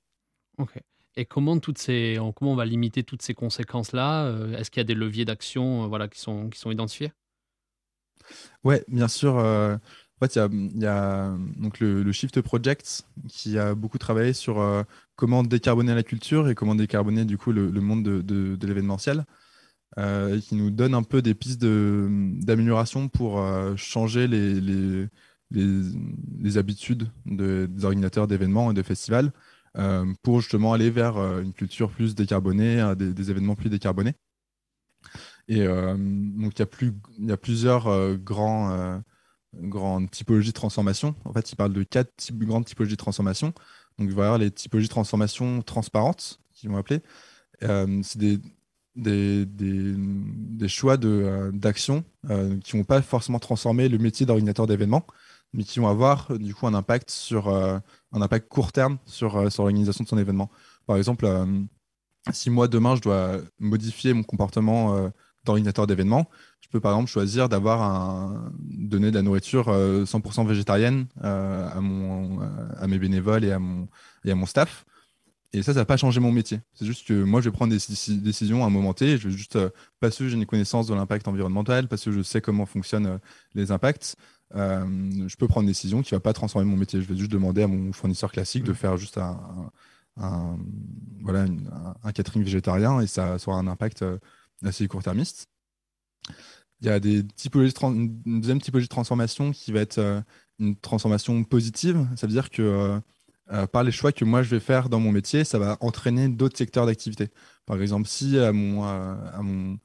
Ok. 0.59 0.79
Et 1.17 1.27
comment, 1.27 1.59
toutes 1.59 1.79
ces, 1.79 2.19
comment 2.37 2.53
on 2.53 2.57
va 2.57 2.65
limiter 2.65 3.03
toutes 3.03 3.23
ces 3.23 3.35
conséquences-là 3.35 4.27
euh, 4.27 4.57
Est-ce 4.57 4.71
qu'il 4.71 4.81
y 4.81 4.83
a 4.83 4.85
des 4.85 4.95
leviers 4.95 5.25
d'action 5.25 5.85
euh, 5.85 5.87
voilà, 5.87 6.09
qui, 6.09 6.21
sont, 6.21 6.49
qui 6.49 6.59
sont 6.59 6.71
identifiés? 6.71 7.13
Oui, 8.65 8.77
bien 8.89 9.09
sûr. 9.09 9.39
Euh, 9.39 9.77
En 10.21 10.27
fait, 10.27 10.37
il 10.37 10.81
y 10.81 10.87
a, 10.87 11.37
donc 11.57 11.81
le, 11.81 12.13
Shift 12.13 12.41
Project 12.43 13.05
qui 13.29 13.59
a 13.59 13.75
beaucoup 13.75 13.99
travaillé 13.99 14.33
sur 14.33 14.61
euh, 14.61 14.83
comment 15.17 15.43
décarboner 15.43 15.95
la 15.95 16.03
culture 16.05 16.49
et 16.49 16.55
comment 16.55 16.75
décarboner 16.77 17.25
du 17.25 17.39
coup 17.39 17.53
le, 17.53 17.71
monde 17.81 18.05
de, 18.05 18.67
l'événementiel, 18.67 19.25
euh, 19.99 20.37
et 20.37 20.41
qui 20.41 20.55
nous 20.55 20.71
donne 20.71 20.95
un 20.95 21.03
peu 21.03 21.23
des 21.23 21.35
pistes 21.35 21.61
d'amélioration 21.63 23.09
pour 23.09 23.45
changer 23.77 24.29
les, 24.29 25.09
habitudes 26.57 27.11
des 27.27 27.85
organisateurs 27.85 28.27
d'événements 28.29 28.71
et 28.71 28.75
de 28.75 28.83
festivals 28.83 29.33
pour 30.23 30.41
justement 30.41 30.73
aller 30.73 30.91
vers 30.91 31.17
une 31.41 31.53
culture 31.53 31.91
plus 31.91 32.15
décarbonée, 32.15 32.95
des 32.97 33.31
événements 33.31 33.57
plus 33.57 33.71
décarbonés. 33.71 34.15
Et 35.55 35.67
donc 35.67 36.59
il 36.59 37.29
y, 37.29 37.33
a 37.33 37.37
plusieurs 37.37 38.17
grands 38.17 39.03
grande 39.55 40.11
typologie 40.11 40.51
de 40.51 40.55
transformation. 40.55 41.15
En 41.25 41.33
fait, 41.33 41.51
il 41.53 41.57
parle 41.57 41.73
de 41.73 41.83
quatre 41.83 42.33
grandes 42.33 42.65
typologies 42.65 42.95
de 42.95 42.99
transformation. 42.99 43.49
Donc, 43.99 44.09
il 44.09 44.15
va 44.15 44.23
y 44.23 44.25
avoir 44.25 44.39
les 44.39 44.51
typologies 44.51 44.89
de 44.89 44.93
transformation 44.93 45.63
transparentes, 45.63 46.41
qui 46.55 46.67
vont 46.67 46.77
appeler. 46.77 47.01
Euh, 47.63 48.01
c'est 48.03 48.19
des, 48.19 48.41
choix 50.69 50.97
d'action 50.97 52.05
de, 52.25 52.33
euh, 52.33 52.59
qui 52.61 52.77
ne 52.77 52.83
vont 52.83 52.87
pas 52.87 53.03
forcément 53.03 53.39
transformer 53.39 53.89
le 53.89 53.99
métier 53.99 54.27
d'ordinateur 54.27 54.67
d'événements, 54.67 55.07
mais 55.53 55.65
qui 55.65 55.79
vont 55.79 55.89
avoir 55.89 56.37
du 56.39 56.55
coup 56.55 56.67
un 56.67 56.75
impact 56.75 57.11
sur 57.11 57.49
euh, 57.49 57.79
un 58.13 58.23
impact 58.23 58.49
court 58.49 58.73
terme 58.73 58.99
sur, 59.07 59.53
sur 59.53 59.63
l'organisation 59.63 60.05
de 60.05 60.09
son 60.09 60.19
événement. 60.19 60.51
Par 60.87 60.97
exemple, 60.97 61.27
si 62.33 62.51
moi 62.51 62.69
demain 62.69 62.97
je 62.97 63.03
dois 63.03 63.39
modifier 63.59 64.15
mon 64.15 64.23
comportement 64.23 65.11
d'ordinateur 65.45 65.87
d'événements, 65.87 66.29
je 66.61 66.69
peux 66.69 66.81
par 66.81 66.93
exemple 66.93 67.11
choisir 67.11 67.49
d'avoir 67.49 67.83
un 67.83 68.53
donner 68.61 69.11
de 69.11 69.17
la 69.17 69.23
nourriture 69.23 69.69
100% 69.69 69.71
euh, 69.73 70.49
végétarienne 70.49 71.07
euh, 71.23 71.69
à, 71.69 71.81
mon, 71.81 72.41
à 72.77 72.87
mes 72.87 72.99
bénévoles 72.99 73.45
et 73.45 73.53
à 73.53 73.59
mon, 73.59 73.89
et 74.25 74.31
à 74.31 74.35
mon 74.35 74.47
staff. 74.47 74.85
Et 75.55 75.63
ça, 75.63 75.75
ça 75.75 75.81
va 75.81 75.85
pas 75.85 75.99
changer 75.99 76.19
mon 76.19 76.33
métier. 76.33 76.61
C'est 76.73 76.87
juste 76.87 77.07
que 77.07 77.13
moi, 77.13 77.43
je 77.43 77.51
vais 77.51 77.55
prendre 77.55 77.75
des 77.75 78.17
décisions 78.17 78.65
à 78.65 78.69
un 78.69 78.71
moment 78.71 78.95
T. 78.95 79.19
Je 79.19 79.29
vais 79.29 79.37
juste, 79.37 79.57
euh, 79.57 79.69
parce 80.01 80.17
que 80.17 80.27
j'ai 80.27 80.37
une 80.37 80.47
connaissance 80.47 80.87
de 80.87 80.95
l'impact 80.95 81.29
environnemental, 81.29 81.89
parce 81.89 82.05
que 82.05 82.11
je 82.11 82.23
sais 82.23 82.41
comment 82.41 82.65
fonctionnent 82.65 83.19
les 83.55 83.71
impacts, 83.71 84.17
je 84.55 85.37
peux 85.37 85.49
prendre 85.49 85.63
une 85.63 85.71
décision 85.71 86.03
qui 86.03 86.13
va 86.13 86.21
pas 86.21 86.33
transformer 86.33 86.71
mon 86.71 86.77
métier. 86.77 87.03
Je 87.03 87.09
vais 87.09 87.17
juste 87.17 87.33
demander 87.33 87.63
à 87.63 87.67
mon 87.67 87.93
fournisseur 87.93 88.33
classique 88.33 88.65
de 88.65 88.73
mmh. 88.73 88.75
faire 88.75 88.97
juste 88.97 89.19
un, 89.19 89.71
un 90.19 90.59
voilà, 91.23 91.47
un 92.03 92.13
catering 92.13 92.45
végétarien 92.45 93.01
et 93.01 93.07
ça, 93.07 93.39
ça 93.39 93.51
aura 93.51 93.61
un 93.61 93.67
impact 93.67 94.05
assez 94.65 94.87
court-termiste. 94.89 95.47
Il 96.83 96.87
y 96.87 96.91
a 96.91 96.99
des 96.99 97.25
typologies 97.25 97.75
une 97.83 98.41
deuxième 98.41 98.61
typologie 98.61 98.87
de 98.87 98.91
transformation 98.91 99.53
qui 99.53 99.71
va 99.71 99.81
être 99.81 99.99
euh, 99.99 100.21
une 100.59 100.77
transformation 100.77 101.45
positive. 101.45 102.09
Ça 102.17 102.27
veut 102.27 102.33
dire 102.33 102.51
que 102.51 102.63
euh, 102.63 103.01
euh, 103.53 103.67
par 103.69 103.85
les 103.85 103.93
choix 103.93 104.11
que 104.11 104.25
moi 104.25 104.43
je 104.43 104.51
vais 104.51 104.61
faire 104.61 104.89
dans 104.89 104.99
mon 104.99 105.13
métier, 105.13 105.45
ça 105.45 105.61
va 105.61 105.77
entraîner 105.81 106.29
d'autres 106.29 106.59
secteurs 106.59 106.87
d'activité. 106.87 107.29
Par 107.67 107.81
exemple, 107.81 108.09
si 108.09 108.37
à 108.39 108.53
mon, 108.53 109.79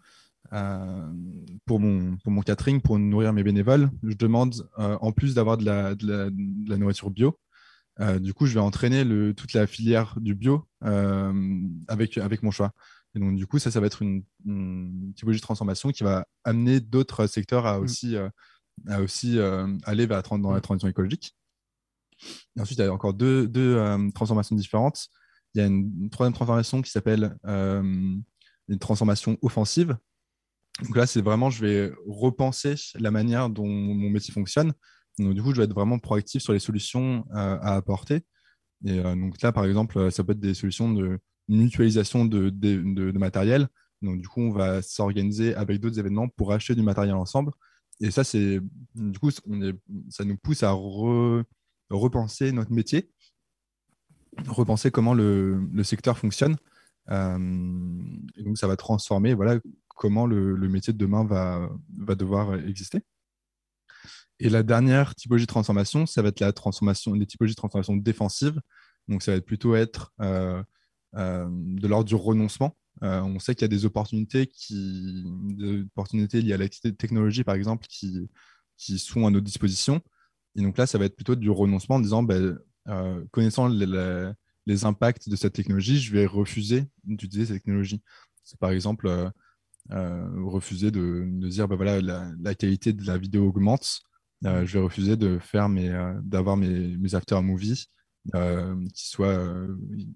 pour, 1.65 1.79
mon, 1.79 2.41
catering, 2.43 2.81
pour 2.81 2.97
nourrir 2.97 3.31
mes 3.33 3.43
bénévoles, 3.43 3.91
je 4.03 4.15
demande, 4.15 4.67
en 4.77 5.11
plus 5.11 5.35
d'avoir 5.35 5.57
de 5.57 5.65
la, 5.65 6.77
nourriture 6.77 7.11
bio, 7.11 7.37
du 8.19 8.33
coup, 8.33 8.45
je 8.45 8.53
vais 8.53 8.59
entraîner 8.59 9.03
toute 9.35 9.53
la 9.53 9.67
filière 9.67 10.15
du 10.19 10.33
bio 10.35 10.67
avec 10.81 12.43
mon 12.43 12.51
choix. 12.51 12.73
Et 13.15 13.19
donc, 13.19 13.35
du 13.35 13.47
coup, 13.47 13.59
ça, 13.59 13.71
ça 13.71 13.79
va 13.79 13.87
être 13.87 14.01
une, 14.01 14.23
typologie 15.15 15.39
de 15.39 15.43
transformation 15.43 15.91
qui 15.91 16.03
va 16.03 16.27
amener 16.43 16.79
d'autres 16.79 17.27
secteurs 17.27 17.65
à 17.65 17.79
mm. 17.79 17.83
aussi, 17.83 18.15
euh, 18.15 18.29
à 18.87 19.01
aussi 19.01 19.39
euh, 19.39 19.67
aller 19.83 20.05
vers 20.05 20.21
dans 20.21 20.51
la 20.51 20.59
mm. 20.59 20.61
transition 20.61 20.87
écologique. 20.87 21.35
Et 22.55 22.61
ensuite, 22.61 22.79
il 22.79 22.83
y 22.83 22.85
a 22.85 22.93
encore 22.93 23.13
deux, 23.13 23.47
deux 23.47 23.75
euh, 23.75 24.09
transformations 24.13 24.55
différentes. 24.55 25.07
Il 25.53 25.61
y 25.61 25.63
a 25.63 25.67
une, 25.67 26.09
troisième 26.09 26.33
transformation 26.33 26.81
qui 26.81 26.91
s'appelle 26.91 27.35
une 27.45 28.79
transformation 28.79 29.37
offensive. 29.41 29.97
Donc 30.83 30.95
là, 30.95 31.07
c'est 31.07 31.21
vraiment, 31.21 31.49
je 31.49 31.65
vais 31.65 31.91
repenser 32.05 32.75
la 32.95 33.09
manière 33.09 33.49
dont 33.49 33.65
mon 33.65 34.09
métier 34.09 34.31
fonctionne. 34.31 34.73
Donc, 35.17 35.33
du 35.33 35.41
coup, 35.41 35.51
je 35.51 35.57
vais 35.57 35.63
être 35.63 35.73
vraiment 35.73 35.97
proactif 35.97 36.43
sur 36.43 36.53
les 36.53 36.59
solutions 36.59 37.25
à 37.31 37.75
apporter. 37.75 38.23
Et 38.85 39.01
donc 39.01 39.41
là, 39.41 39.51
par 39.51 39.65
exemple, 39.65 40.11
ça 40.11 40.23
peut 40.23 40.33
être 40.33 40.39
des 40.39 40.53
solutions 40.53 40.93
de 40.93 41.19
mutualisation 41.47 42.25
de, 42.25 43.17
matériel. 43.17 43.67
Donc, 44.01 44.21
du 44.21 44.27
coup, 44.27 44.41
on 44.41 44.51
va 44.51 44.81
s'organiser 44.81 45.55
avec 45.55 45.79
d'autres 45.79 45.99
événements 45.99 46.27
pour 46.27 46.53
acheter 46.53 46.75
du 46.75 46.83
matériel 46.83 47.15
ensemble. 47.15 47.51
Et 47.99 48.11
ça, 48.11 48.23
c'est 48.23 48.59
du 48.95 49.19
coup, 49.19 49.31
ça 49.31 50.23
nous 50.23 50.37
pousse 50.37 50.63
à 50.63 50.71
repenser 51.89 52.51
notre 52.51 52.71
métier, 52.71 53.09
repenser 54.47 54.91
comment 54.91 55.13
le, 55.13 55.67
secteur 55.83 56.17
fonctionne. 56.17 56.57
Euh, 57.09 57.37
et 58.35 58.43
donc, 58.43 58.57
ça 58.57 58.67
va 58.67 58.75
transformer 58.75 59.33
voilà, 59.33 59.59
comment 59.87 60.27
le, 60.27 60.55
métier 60.69 60.93
de 60.93 60.97
demain 60.97 61.25
va, 61.25 61.69
va 61.97 62.15
devoir 62.15 62.53
exister. 62.55 63.01
Et 64.39 64.49
la 64.49 64.61
dernière 64.61 65.15
typologie 65.15 65.45
de 65.45 65.51
transformation, 65.51 66.05
ça 66.05 66.21
va 66.21 66.29
être 66.29 66.39
la 66.39 66.53
transformation, 66.53 67.13
les 67.13 67.25
typologies 67.25 67.55
de 67.55 67.57
transformation 67.57 67.95
défensive. 67.95 68.61
Donc, 69.07 69.23
ça 69.23 69.33
va 69.33 69.41
plutôt 69.41 69.75
être 69.75 70.13
euh, 70.21 70.61
de 71.17 71.87
l'ordre 71.87 72.05
du 72.05 72.15
renoncement. 72.15 72.75
Euh, 73.03 73.21
on 73.21 73.39
sait 73.39 73.53
qu'il 73.55 73.63
y 73.63 73.65
a 73.65 73.67
des 73.69 73.85
opportunités, 73.85 74.47
qui, 74.47 75.23
liées 76.33 76.53
à 76.53 76.57
la 76.57 76.67
technologie, 76.69 77.43
par 77.43 77.55
exemple, 77.55 77.85
qui, 77.87 78.29
qui 78.77 78.99
sont 78.99 79.25
à 79.25 79.29
notre 79.29 79.45
disposition. 79.45 80.01
Et 80.55 80.61
donc 80.61 80.77
là, 80.77 80.87
ça 80.87 80.97
va 80.97 81.05
être 81.05 81.15
plutôt 81.15 81.35
du 81.35 81.49
renoncement 81.49 81.97
en 81.97 81.99
disant, 81.99 82.23
ben, 82.23 82.57
euh, 82.87 83.23
connaissant 83.31 83.67
les, 83.67 84.85
impacts 84.85 85.29
de 85.29 85.35
cette 85.35 85.53
technologie, 85.53 85.99
je 85.99 86.11
vais 86.11 86.25
refuser 86.25 86.85
d'utiliser 87.03 87.45
cette 87.45 87.63
technologie. 87.63 88.01
C'est 88.43 88.59
par 88.59 88.71
exemple 88.71 89.31
refuser 89.89 90.91
de, 90.91 91.25
dire, 91.47 91.67
ben 91.67 91.75
voilà, 91.75 92.01
la, 92.01 92.55
qualité 92.55 92.93
de 92.93 93.05
la 93.05 93.17
vidéo 93.17 93.47
augmente. 93.47 94.01
je 94.43 94.73
vais 94.73 94.79
refuser 94.79 95.15
de 95.15 95.39
faire 95.39 95.69
d'avoir 96.23 96.57
mes, 96.57 96.97
mes 96.97 97.15
after 97.15 97.41
movies 97.41 97.85
euh, 97.85 97.96
qui 98.93 99.07
soit 99.07 99.37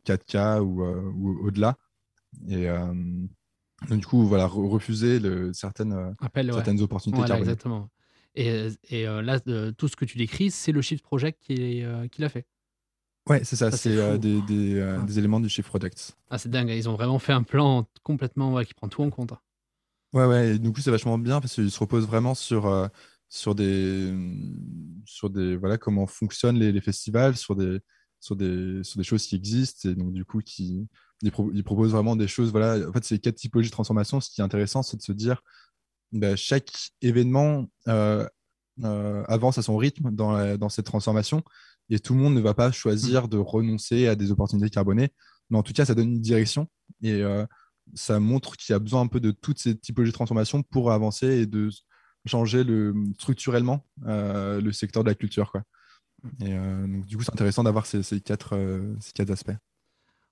4K 0.05 0.35
euh, 0.35 0.59
ou, 0.59 0.83
euh, 0.83 1.11
ou 1.15 1.47
au-delà. 1.47 1.77
Et 2.47 2.67
du 3.89 4.05
coup, 4.05 4.25
voilà, 4.25 4.45
refuser 4.45 5.19
le, 5.19 5.53
certaines, 5.53 6.15
certaines 6.51 6.81
opportunités. 6.81 7.33
exactement. 7.33 7.89
Et, 8.35 8.69
et 8.89 9.03
là, 9.03 9.39
tout 9.77 9.87
ce 9.87 9.95
que 9.95 10.05
tu 10.05 10.17
décris, 10.17 10.51
c'est 10.51 10.71
le 10.71 10.81
Shift 10.81 11.03
Project 11.03 11.39
qui, 11.41 11.83
qui 12.11 12.21
l'a 12.21 12.29
fait. 12.29 12.45
Ouais, 13.29 13.43
c'est 13.43 13.55
ça, 13.55 13.69
c'est 13.71 14.17
des, 14.17 14.41
des, 14.41 14.81
des, 15.05 15.19
éléments 15.19 15.39
du 15.39 15.49
Shift 15.49 15.67
Project. 15.67 16.15
Ah, 16.29 16.37
c'est 16.37 16.49
dingue, 16.49 16.69
ils 16.69 16.89
ont 16.89 16.93
vraiment 16.95 17.19
fait 17.19 17.33
un 17.33 17.43
plan 17.43 17.87
complètement 18.03 18.63
qui 18.63 18.73
prend 18.73 18.87
tout 18.87 19.03
en 19.03 19.09
compte. 19.09 19.33
Ouais, 20.13 20.25
ouais, 20.25 20.55
et 20.55 20.59
du 20.59 20.71
coup, 20.71 20.81
c'est 20.81 20.91
vachement 20.91 21.17
bien 21.17 21.39
parce 21.41 21.55
qu'il 21.55 21.71
se 21.71 21.79
repose 21.79 22.05
vraiment 22.05 22.35
sur, 22.35 22.89
sur, 23.29 23.55
des, 23.55 24.13
sur 25.05 25.29
des. 25.29 25.57
Voilà, 25.57 25.77
comment 25.77 26.07
fonctionnent 26.07 26.57
les, 26.57 26.71
les 26.71 26.81
festivals, 26.81 27.35
sur 27.35 27.55
des, 27.55 27.79
sur 28.21 28.35
des, 28.35 28.83
sur 28.83 28.99
des 28.99 29.03
choses 29.03 29.25
qui 29.25 29.35
existent 29.35 29.89
et 29.89 29.95
donc 29.95 30.13
du 30.13 30.23
coup 30.23 30.39
qui 30.39 30.87
ils, 31.23 31.63
proposent 31.63 31.91
vraiment 31.91 32.15
des 32.15 32.27
choses 32.27 32.51
voilà. 32.51 32.87
En 32.87 32.93
fait 32.93 33.03
c'est 33.03 33.19
quatre 33.19 33.35
typologies 33.35 33.69
de 33.69 33.73
transformation. 33.73 34.21
Ce 34.21 34.29
qui 34.29 34.41
est 34.41 34.43
intéressant 34.43 34.83
c'est 34.83 34.95
de 34.95 35.01
se 35.01 35.11
dire 35.11 35.41
bah, 36.13 36.35
chaque 36.35 36.71
événement 37.01 37.67
euh, 37.87 38.27
euh, 38.83 39.23
avance 39.27 39.57
à 39.57 39.63
son 39.63 39.75
rythme 39.75 40.11
dans, 40.11 40.57
dans 40.57 40.69
cette 40.69 40.85
transformation 40.85 41.43
et 41.89 41.99
tout 41.99 42.13
le 42.13 42.19
monde 42.19 42.35
ne 42.35 42.41
va 42.41 42.53
pas 42.53 42.71
choisir 42.71 43.27
de 43.27 43.37
renoncer 43.37 44.07
à 44.07 44.15
des 44.15 44.31
opportunités 44.31 44.69
carbonées. 44.69 45.09
Mais 45.49 45.57
en 45.57 45.63
tout 45.63 45.73
cas 45.73 45.85
ça 45.85 45.95
donne 45.95 46.13
une 46.13 46.21
direction 46.21 46.67
et 47.01 47.13
euh, 47.23 47.45
ça 47.95 48.19
montre 48.19 48.55
qu'il 48.55 48.71
y 48.71 48.75
a 48.75 48.79
besoin 48.79 49.01
un 49.01 49.07
peu 49.07 49.19
de 49.19 49.31
toutes 49.31 49.57
ces 49.57 49.75
typologies 49.75 50.11
de 50.11 50.15
transformation 50.15 50.61
pour 50.61 50.91
avancer 50.91 51.27
et 51.27 51.45
de 51.47 51.69
changer 52.25 52.63
le, 52.63 52.93
structurellement 53.19 53.83
le 54.05 54.71
secteur 54.71 55.03
de 55.03 55.09
la 55.09 55.15
culture 55.15 55.51
quoi. 55.51 55.63
Et 56.39 56.53
euh, 56.53 56.87
donc, 56.87 57.05
du 57.05 57.17
coup, 57.17 57.23
c'est 57.23 57.33
intéressant 57.33 57.63
d'avoir 57.63 57.85
ces, 57.85 58.03
ces, 58.03 58.21
quatre, 58.21 58.55
euh, 58.55 58.93
ces 58.99 59.11
quatre 59.11 59.31
aspects. 59.31 59.55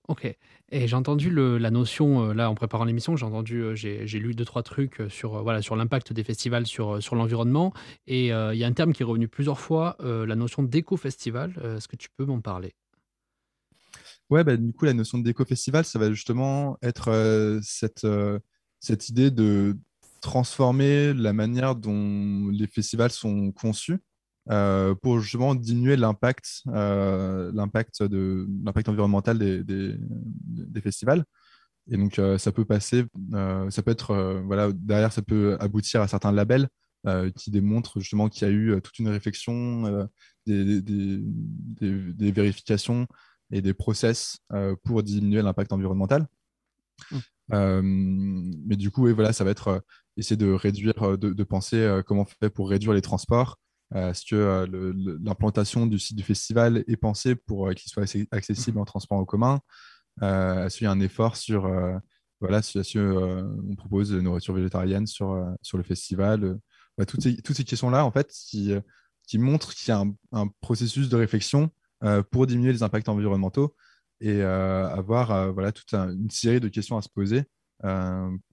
Ok. 0.08 0.26
Et 0.72 0.88
j'ai 0.88 0.96
entendu 0.96 1.30
le, 1.30 1.58
la 1.58 1.72
notion, 1.72 2.30
euh, 2.30 2.34
là, 2.34 2.50
en 2.50 2.56
préparant 2.56 2.84
l'émission, 2.84 3.16
j'ai 3.16 3.26
entendu, 3.26 3.76
j'ai 3.76 4.06
lu 4.06 4.34
deux, 4.34 4.46
trois 4.46 4.64
trucs 4.64 5.02
sur, 5.10 5.44
voilà, 5.44 5.62
sur 5.62 5.76
l'impact 5.76 6.14
des 6.14 6.24
festivals 6.24 6.66
sur, 6.66 7.02
sur 7.02 7.16
l'environnement. 7.16 7.74
Et 8.08 8.28
il 8.28 8.58
y 8.58 8.64
a 8.64 8.68
un 8.68 8.74
terme 8.74 8.94
qui 8.94 9.04
est 9.04 9.06
revenu 9.06 9.28
plusieurs 9.28 9.60
fois, 9.60 9.98
la 10.00 10.36
notion 10.36 10.64
d'éco-festival. 10.64 11.54
Est-ce 11.78 11.88
que 11.88 11.96
tu 11.96 12.10
peux 12.18 12.26
m'en 12.26 12.42
parler? 12.42 12.74
Ouais, 14.32 14.44
bah, 14.44 14.58
du 14.58 14.74
coup, 14.74 14.86
la 14.86 14.94
notion 14.94 15.20
d'éco-festival, 15.20 15.86
ça 15.86 16.00
va 16.00 16.10
justement 16.10 16.78
être 16.82 17.60
cette, 17.62 18.08
cette 18.80 19.10
idée 19.10 19.30
de 19.30 19.78
transformer 20.22 21.14
la 21.14 21.34
manière 21.34 21.76
dont 21.76 22.50
les 22.50 22.68
festivals 22.68 23.12
sont 23.12 23.52
conçus 23.52 24.00
euh, 24.50 24.96
pour 24.96 25.20
justement 25.20 25.54
diminuer 25.54 25.96
l'impact 25.96 26.64
euh, 26.70 27.52
l'impact 27.54 28.02
de 28.02 28.48
l'impact 28.64 28.90
environnemental 28.90 29.38
des, 29.38 29.64
des, 29.64 30.82
festivals 30.82 31.24
et 31.92 31.98
donc 31.98 32.18
euh, 32.18 32.40
ça 32.40 32.52
peut 32.52 32.66
passer 32.66 33.06
ça 33.32 33.84
peut 33.84 33.92
être 33.92 34.42
voilà 34.46 34.72
derrière 34.74 35.12
ça 35.12 35.22
peut 35.22 35.56
aboutir 35.60 36.02
à 36.02 36.08
certains 36.08 36.32
labels 36.32 36.68
qui 37.36 37.52
démontrent 37.52 38.00
justement 38.00 38.28
qu'il 38.28 38.48
y 38.48 38.52
a 38.52 38.54
eu 38.54 38.82
toute 38.82 38.98
une 39.00 39.08
réflexion, 39.08 40.08
des, 40.46 40.82
des, 40.82 42.32
vérifications 42.32 43.08
et 43.52 43.62
des 43.62 43.74
process 43.74 44.40
pour 44.84 45.02
diminuer 45.04 45.42
l'impact 45.42 45.72
environnemental. 45.72 46.28
Mmh. 47.12 47.82
mais 48.66 48.76
du 48.76 48.92
coup, 48.92 49.08
voilà, 49.14 49.32
ça 49.32 49.46
va 49.46 49.52
être 49.52 49.82
essayer 50.18 50.36
de 50.36 50.52
réduire, 50.52 51.18
de, 51.18 51.44
penser 51.44 52.02
comment 52.06 52.24
on 52.24 52.26
fait 52.26 52.50
pour 52.50 52.70
réduire 52.70 52.92
les 52.92 53.02
transports. 53.02 53.58
Est-ce 53.96 54.26
que 54.26 54.68
l'implantation 55.24 55.88
du 55.88 55.98
site 55.98 56.16
du 56.16 56.24
festival 56.24 56.84
est 56.88 56.98
pensée 56.98 57.36
pour 57.36 57.74
qu'il 57.74 57.92
soit 57.92 58.04
accessible 58.32 58.80
en 58.80 58.86
transport 58.86 59.18
en 59.18 59.26
commun 59.26 59.60
Est-ce 60.22 60.78
qu'il 60.78 60.86
y 60.86 60.88
a 60.88 60.92
un 60.92 61.00
effort 61.00 61.36
sur 61.38 61.68
voilà, 62.40 62.62
si, 62.62 62.98
on 62.98 63.76
propose 63.76 64.12
de 64.12 64.22
nourriture 64.22 64.54
végétarienne 64.54 65.08
sur, 65.08 65.44
sur 65.62 65.78
le 65.78 65.84
festival 65.84 66.60
toutes, 67.08 67.22
ces, 67.22 67.38
toutes 67.38 67.56
ces 67.56 67.64
questions-là, 67.64 68.06
en 68.06 68.12
fait, 68.12 68.32
qui, 68.32 68.74
qui 69.28 69.38
montrent 69.38 69.74
qu'il 69.74 69.90
y 69.90 69.92
a 69.92 70.04
un, 70.32 70.48
processus 70.62 71.10
de 71.10 71.16
réflexion 71.16 71.72
pour 72.32 72.48
diminuer 72.48 72.72
les 72.72 72.84
impacts 72.84 73.10
environnementaux 73.10 73.76
et 74.22 74.42
avoir 74.42 75.52
voilà, 75.54 75.72
toute 75.72 75.94
une 75.94 76.30
série 76.30 76.60
de 76.60 76.68
questions 76.68 76.98
à 76.98 77.02
se 77.02 77.10
poser 77.10 77.46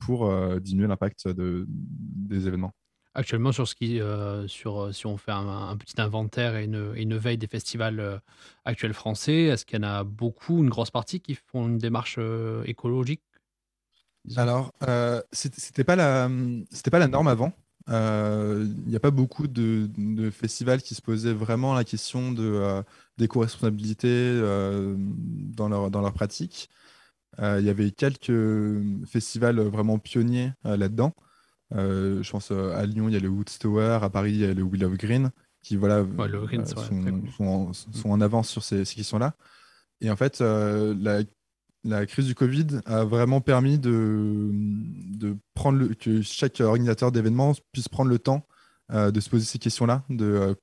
pour 0.01 0.61
diminuer 0.61 0.87
l'impact 0.87 1.29
de, 1.29 1.67
des 1.69 2.47
événements. 2.47 2.73
Actuellement, 3.19 3.51
sur 3.51 3.67
ce 3.67 3.75
qui, 3.75 3.99
sur, 4.47 4.95
si 4.95 5.07
on 5.07 5.17
fait 5.17 5.33
un, 5.33 5.75
petit 5.79 5.99
inventaire 5.99 6.55
et 6.55 6.65
une, 6.65 6.93
une, 6.97 7.17
veille 7.17 7.39
des 7.39 7.47
festivals 7.47 8.21
actuels 8.67 8.93
français, 8.93 9.45
est-ce 9.45 9.65
qu'il 9.65 9.79
y 9.79 9.81
en 9.81 9.89
a 9.89 10.05
beaucoup, 10.05 10.59
une 10.59 10.69
grosse 10.69 10.91
partie 10.91 11.21
qui 11.21 11.35
font 11.35 11.67
une 11.67 11.79
démarche 11.79 12.19
écologique? 12.67 13.23
Alors, 14.37 14.73
euh, 14.89 15.23
c'était 15.33 15.85
pas 15.85 15.97
la, 15.97 16.29
c'était 16.71 16.91
pas 16.91 16.99
la 16.99 17.09
norme 17.09 17.29
avant. 17.29 17.53
Il 17.89 18.85
n'y 18.87 18.97
a 18.97 19.01
pas 19.01 19.13
beaucoup 19.13 19.47
de, 19.47 19.89
festivals 20.31 20.83
qui 20.83 20.95
se 20.95 21.03
posaient 21.03 21.33
vraiment 21.33 21.75
la 21.75 21.85
question 21.85 22.33
de 22.33 22.43
euh, 22.43 22.83
d'éco-responsabilité 23.19 24.41
dans 25.57 25.69
leur 25.69 25.91
dans 25.91 26.01
leur 26.01 26.13
pratique. 26.13 26.69
Il 27.39 27.65
y 27.65 27.71
avait 27.71 27.91
quelques 27.91 28.33
festivals 29.07 29.61
vraiment 29.61 29.99
pionniers 29.99 30.53
là-dedans. 30.65 31.15
Je 31.73 32.31
pense 32.31 32.51
à 32.51 32.87
Lyon, 32.87 33.09
il 33.09 33.15
y 33.15 33.17
a 33.17 33.21
le 33.21 33.29
Woodstower, 33.29 33.99
à 34.03 34.11
Paris, 34.11 34.33
il 34.33 34.41
y 34.41 34.45
a 34.45 34.55
le 34.55 34.63
Wheel 34.63 34.85
of 34.85 34.93
Green, 34.95 35.31
qui 35.63 35.77
voilà, 35.77 36.05
sont, 37.37 37.73
sont, 37.73 38.11
en 38.11 38.21
avance 38.21 38.49
sur 38.49 38.63
ces, 38.63 38.85
ces 38.85 38.95
questions-là. 38.95 39.35
Et 40.01 40.11
en 40.11 40.17
fait, 40.17 40.41
la 40.41 41.23
la 41.87 42.05
crise 42.07 42.27
du 42.27 42.35
Covid 42.35 42.67
a 42.85 43.05
vraiment 43.05 43.41
permis 43.41 43.79
de, 43.79 44.51
de 44.53 45.37
prendre 45.55 45.79
le, 45.79 45.89
que 45.95 46.21
chaque 46.23 46.61
organisateur 46.61 47.13
d'événements 47.13 47.55
puisse 47.73 47.89
prendre 47.89 48.11
le 48.11 48.19
temps 48.19 48.47
euh, 48.93 49.11
de 49.11 49.21
se 49.21 49.31
poser 49.31 49.45
ces 49.45 49.59
questions-là, 49.59 50.05
de 50.11 50.25
euh, 50.25 50.55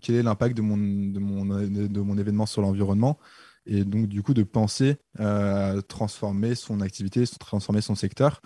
quel 0.00 0.16
est 0.16 0.22
l'impact 0.22 0.56
de 0.56 0.62
mon, 0.62 0.76
de, 0.76 1.18
mon, 1.18 1.44
de 1.44 2.00
mon 2.00 2.18
événement 2.18 2.46
sur 2.46 2.62
l'environnement, 2.62 3.18
et 3.66 3.84
donc 3.84 4.06
du 4.06 4.22
coup 4.22 4.34
de 4.34 4.42
penser 4.42 4.96
euh, 5.20 5.78
à 5.78 5.82
transformer 5.82 6.54
son 6.54 6.80
activité, 6.80 7.24
transformer 7.38 7.80
son 7.80 7.94
secteur. 7.94 8.40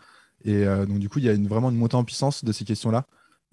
Et 0.45 0.65
donc 0.65 0.99
du 0.99 1.09
coup, 1.09 1.19
il 1.19 1.25
y 1.25 1.29
a 1.29 1.33
une, 1.33 1.49
vraiment 1.49 1.71
une 1.71 1.77
montée 1.77 1.97
en 1.97 2.05
puissance 2.05 2.45
de 2.45 2.53
ces 2.53 2.65
questions-là. 2.65 3.07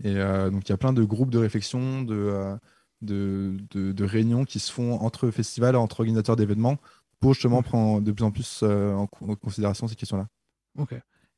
Et 0.03 0.13
donc 0.13 0.67
il 0.67 0.69
y 0.69 0.73
a 0.73 0.77
plein 0.77 0.93
de 0.93 1.03
groupes 1.03 1.29
de 1.29 1.37
réflexion, 1.37 2.01
de, 2.01 2.57
de, 3.01 3.57
de 3.71 4.03
réunions 4.03 4.45
qui 4.45 4.59
se 4.59 4.71
font 4.71 4.93
entre 4.99 5.31
festivals, 5.31 5.75
entre 5.75 6.01
organisateurs 6.01 6.35
d'événements 6.35 6.77
pour 7.21 7.33
justement 7.33 7.61
prendre 7.61 8.01
de 8.01 8.11
plus 8.11 8.25
en 8.25 8.31
plus 8.31 8.61
euh, 8.63 8.93
en, 8.93 9.07
considération 9.07 9.87
ces 9.87 9.95
questions-là. 9.95 10.27
Ok. 10.77 10.93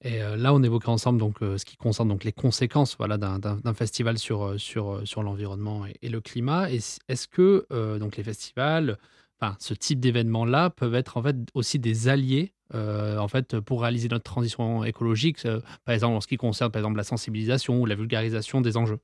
Et 0.05 0.21
euh, 0.21 0.35
là, 0.35 0.53
on 0.53 0.63
évoquera 0.63 0.91
ensemble 0.91 1.19
donc, 1.19 1.41
euh, 1.41 1.57
ce 1.57 1.65
qui 1.65 1.77
concerne 1.77 2.09
donc, 2.09 2.23
les 2.23 2.31
conséquences 2.31 2.97
voilà, 2.97 3.17
d'un 3.17 3.73
festival 3.73 4.17
sur, 4.17 4.59
sur, 4.59 5.01
sur 5.05 5.23
l'environnement 5.23 5.85
et, 6.01 6.09
le 6.09 6.19
climat. 6.19 6.69
Est-ce 6.71 7.27
que 7.27 7.67
donc, 7.99 8.17
les 8.17 8.23
festivals, 8.23 8.97
enfin, 9.39 9.55
ce 9.59 9.73
type 9.73 9.99
d'événements-là 9.99 10.71
peuvent 10.71 10.95
être 10.95 11.17
en 11.17 11.23
fait 11.23 11.37
aussi 11.53 11.79
des 11.79 12.07
alliés 12.07 12.53
en 12.73 13.27
fait, 13.27 13.59
pour 13.59 13.81
réaliser 13.81 14.07
notre 14.09 14.23
transition 14.23 14.83
écologique, 14.83 15.47
par 15.85 15.93
exemple 15.93 16.15
en 16.15 16.21
ce 16.21 16.27
qui 16.27 16.37
concerne 16.37 16.71
par 16.71 16.79
exemple, 16.79 16.97
la 16.97 17.03
sensibilisation 17.03 17.79
ou 17.79 17.85
la 17.85 17.95
vulgarisation 17.95 18.61
des 18.61 18.77
enjeux 18.77 18.99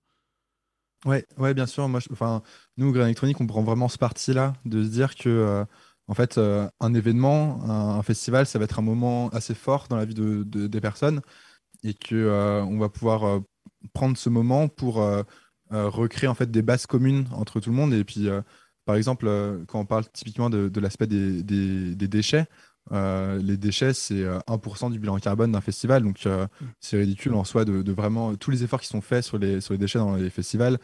Oui, 1.06 1.18
ouais, 1.38 1.54
bien 1.54 1.66
sûr. 1.66 1.88
Moi, 1.88 2.00
enfin, 2.12 2.42
nous, 2.78 2.92
Green 2.92 3.06
Electronic, 3.06 3.40
on 3.42 3.48
prend 3.48 3.64
vraiment 3.64 3.90
ce 3.90 3.98
parti-là 3.98 4.54
de 4.66 4.84
se 4.84 4.90
dire 4.90 5.16
que 5.16 5.66
en 6.10 6.16
fait, 6.16 6.40
euh, 6.40 6.68
un 6.80 6.96
événement, 6.96 7.64
un, 7.70 8.02
festival, 8.02 8.48
ça 8.48 8.58
va 8.58 8.66
être 8.66 8.80
un 8.80 8.82
moment 8.82 9.30
assez 9.30 9.54
fort 9.54 9.86
dans 9.90 9.96
la 9.96 10.06
vie 10.06 10.16
de, 10.16 10.44
des 10.44 10.82
personnes 10.82 11.22
et 11.84 11.94
que 11.94 12.16
euh, 12.16 12.64
on 12.64 12.80
va 12.80 12.90
pouvoir 12.90 13.26
euh, 13.26 13.40
prendre 13.94 14.18
ce 14.18 14.30
moment 14.30 14.68
pour 14.68 14.96
recréer 15.70 16.28
en 16.28 16.34
fait 16.34 16.50
des 16.50 16.64
bases 16.64 16.88
communes 16.88 17.28
entre 17.32 17.60
tout 17.60 17.70
le 17.70 17.76
monde. 17.76 17.94
Et 17.94 18.04
puis, 18.04 18.28
par 18.86 18.96
exemple, 18.96 19.28
quand 19.68 19.80
on 19.80 19.86
parle 19.86 20.10
typiquement 20.12 20.50
de, 20.50 20.80
l'aspect 20.80 21.06
des, 21.06 21.96
déchets, 21.96 22.48
les 22.92 23.58
déchets, 23.58 23.94
c'est 23.94 24.24
1% 24.48 24.92
du 24.92 25.00
bilan 25.00 25.18
carbone 25.20 25.52
d'un 25.52 25.62
festival. 25.62 26.04
Donc, 26.04 26.28
c'est 26.80 26.98
ridicule 26.98 27.34
en 27.34 27.44
soi 27.44 27.66
de, 27.66 27.92
vraiment 27.92 28.36
tous 28.36 28.52
les 28.52 28.64
efforts 28.64 28.82
qui 28.82 28.88
sont 28.88 29.02
faits 29.02 29.24
sur 29.24 29.38
les, 29.38 29.62
sur 29.62 29.74
les 29.74 29.78
déchets 29.78 30.00
dans 30.00 30.16
les 30.16 30.30
festivals 30.30 30.80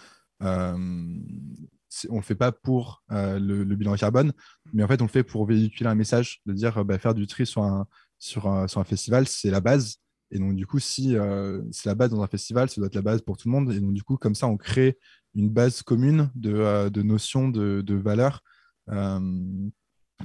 on 2.10 2.18
le 2.18 2.22
fait 2.22 2.36
pas 2.36 2.52
pour 2.52 3.04
euh, 3.12 3.40
le, 3.40 3.64
bilan 3.76 3.96
carbone, 3.96 4.34
mais 4.74 4.84
en 4.84 4.88
fait, 4.88 5.02
on 5.02 5.06
le 5.06 5.10
fait 5.10 5.24
pour 5.24 5.46
véhiculer 5.46 5.90
un 5.90 5.96
message, 5.96 6.42
de 6.46 6.54
dire 6.54 6.84
bah, 6.84 6.98
faire 6.98 7.14
du 7.14 7.28
tri 7.28 7.46
sur 7.46 7.64
un, 7.64 7.88
sur 8.20 8.48
un, 8.48 8.68
sur 8.68 8.82
un 8.82 8.84
festival, 8.84 9.28
c'est 9.28 9.50
la 9.50 9.62
base. 9.62 9.98
Et 10.32 10.40
donc, 10.40 10.56
du 10.56 10.66
coup, 10.66 10.80
si 10.80 11.16
euh, 11.16 11.62
c'est 11.72 11.88
la 11.88 11.96
base 11.96 12.10
dans 12.10 12.22
un 12.22 12.28
festival, 12.28 12.70
ça 12.70 12.82
doit 12.82 12.88
être 12.88 12.96
la 12.96 13.02
base 13.02 13.22
pour 13.22 13.38
tout 13.38 13.48
le 13.48 13.54
monde. 13.54 13.72
Et 13.72 13.80
donc, 13.80 13.94
du 13.94 14.04
coup, 14.04 14.18
comme 14.18 14.36
ça, 14.36 14.48
on 14.48 14.58
crée 14.58 14.98
une 15.36 15.50
base 15.50 15.82
commune 15.84 16.32
de, 16.36 16.54
euh, 16.54 16.90
de 16.90 17.02
notions 17.02 17.50
de, 17.50 17.82
de 17.82 17.96
valeurs, 17.96 18.42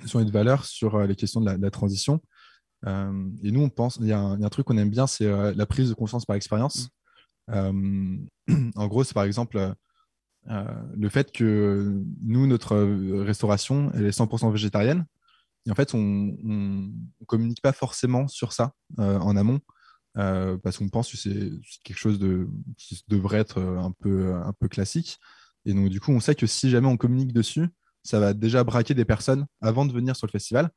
sur 0.07 0.21
une 0.21 0.31
valeur 0.31 0.65
sur 0.65 1.01
les 1.01 1.17
questions 1.17 1.41
de 1.41 1.51
la, 1.51 1.71
transition. 1.71 2.21
et 2.87 3.51
nous, 3.51 3.61
on 3.61 3.69
pense, 3.69 3.97
il 4.01 4.07
y, 4.07 4.13
a 4.13 4.21
un 4.21 4.49
truc 4.49 4.67
qu'on 4.67 4.79
aime 4.79 4.91
bien, 4.91 5.07
c'est 5.07 5.29
la 5.55 5.67
prise 5.67 5.89
de 5.89 5.95
conscience 5.95 6.25
par 6.25 6.37
expérience. 6.37 6.91
en 7.49 8.87
gros, 8.87 9.05
c'est 9.05 9.15
par 9.15 9.25
exemple 9.25 9.75
euh, 10.49 10.65
le 10.97 11.09
fait 11.09 11.33
que 11.33 12.03
nous, 12.23 12.47
notre 12.47 12.77
restauration, 13.23 13.91
elle 13.95 14.07
est 14.07 14.17
100% 14.17 14.51
végétarienne. 14.51 15.07
Et 15.67 15.71
en 15.71 15.75
fait, 15.75 15.95
on 15.95 15.99
ne 15.99 16.91
communique 17.27 17.61
pas 17.61 17.73
forcément 17.73 18.29
sur 18.29 18.53
ça 18.53 18.73
euh, 18.99 19.19
en 19.19 19.37
amont. 19.37 19.61
Euh, 20.17 20.57
parce 20.59 20.79
qu'on 20.79 20.89
pense 20.89 21.11
que 21.11 21.17
c'est 21.17 21.51
quelque 21.85 21.99
chose 21.99 22.19
de, 22.19 22.49
qui 22.77 23.05
devrait 23.09 23.39
être 23.39 23.61
un 23.61 23.93
peu, 23.93 24.35
un 24.35 24.53
peu 24.59 24.69
classique. 24.69 25.19
Et 25.67 25.75
donc, 25.75 25.89
du 25.89 26.01
coup, 26.01 26.11
on 26.11 26.21
sait 26.21 26.35
que 26.35 26.47
si 26.47 26.71
jamais 26.71 26.89
on 26.89 26.97
communique 26.97 27.33
dessus, 27.33 27.69
ça 28.03 28.21
va 28.21 28.35
déjà 28.35 28.65
braquer 28.65 28.95
des 28.95 29.05
personnes 29.05 29.47
avant 29.61 29.87
de 29.87 29.93
venir 29.93 30.17
sur 30.17 30.27
le 30.27 30.33
festival. 30.33 30.71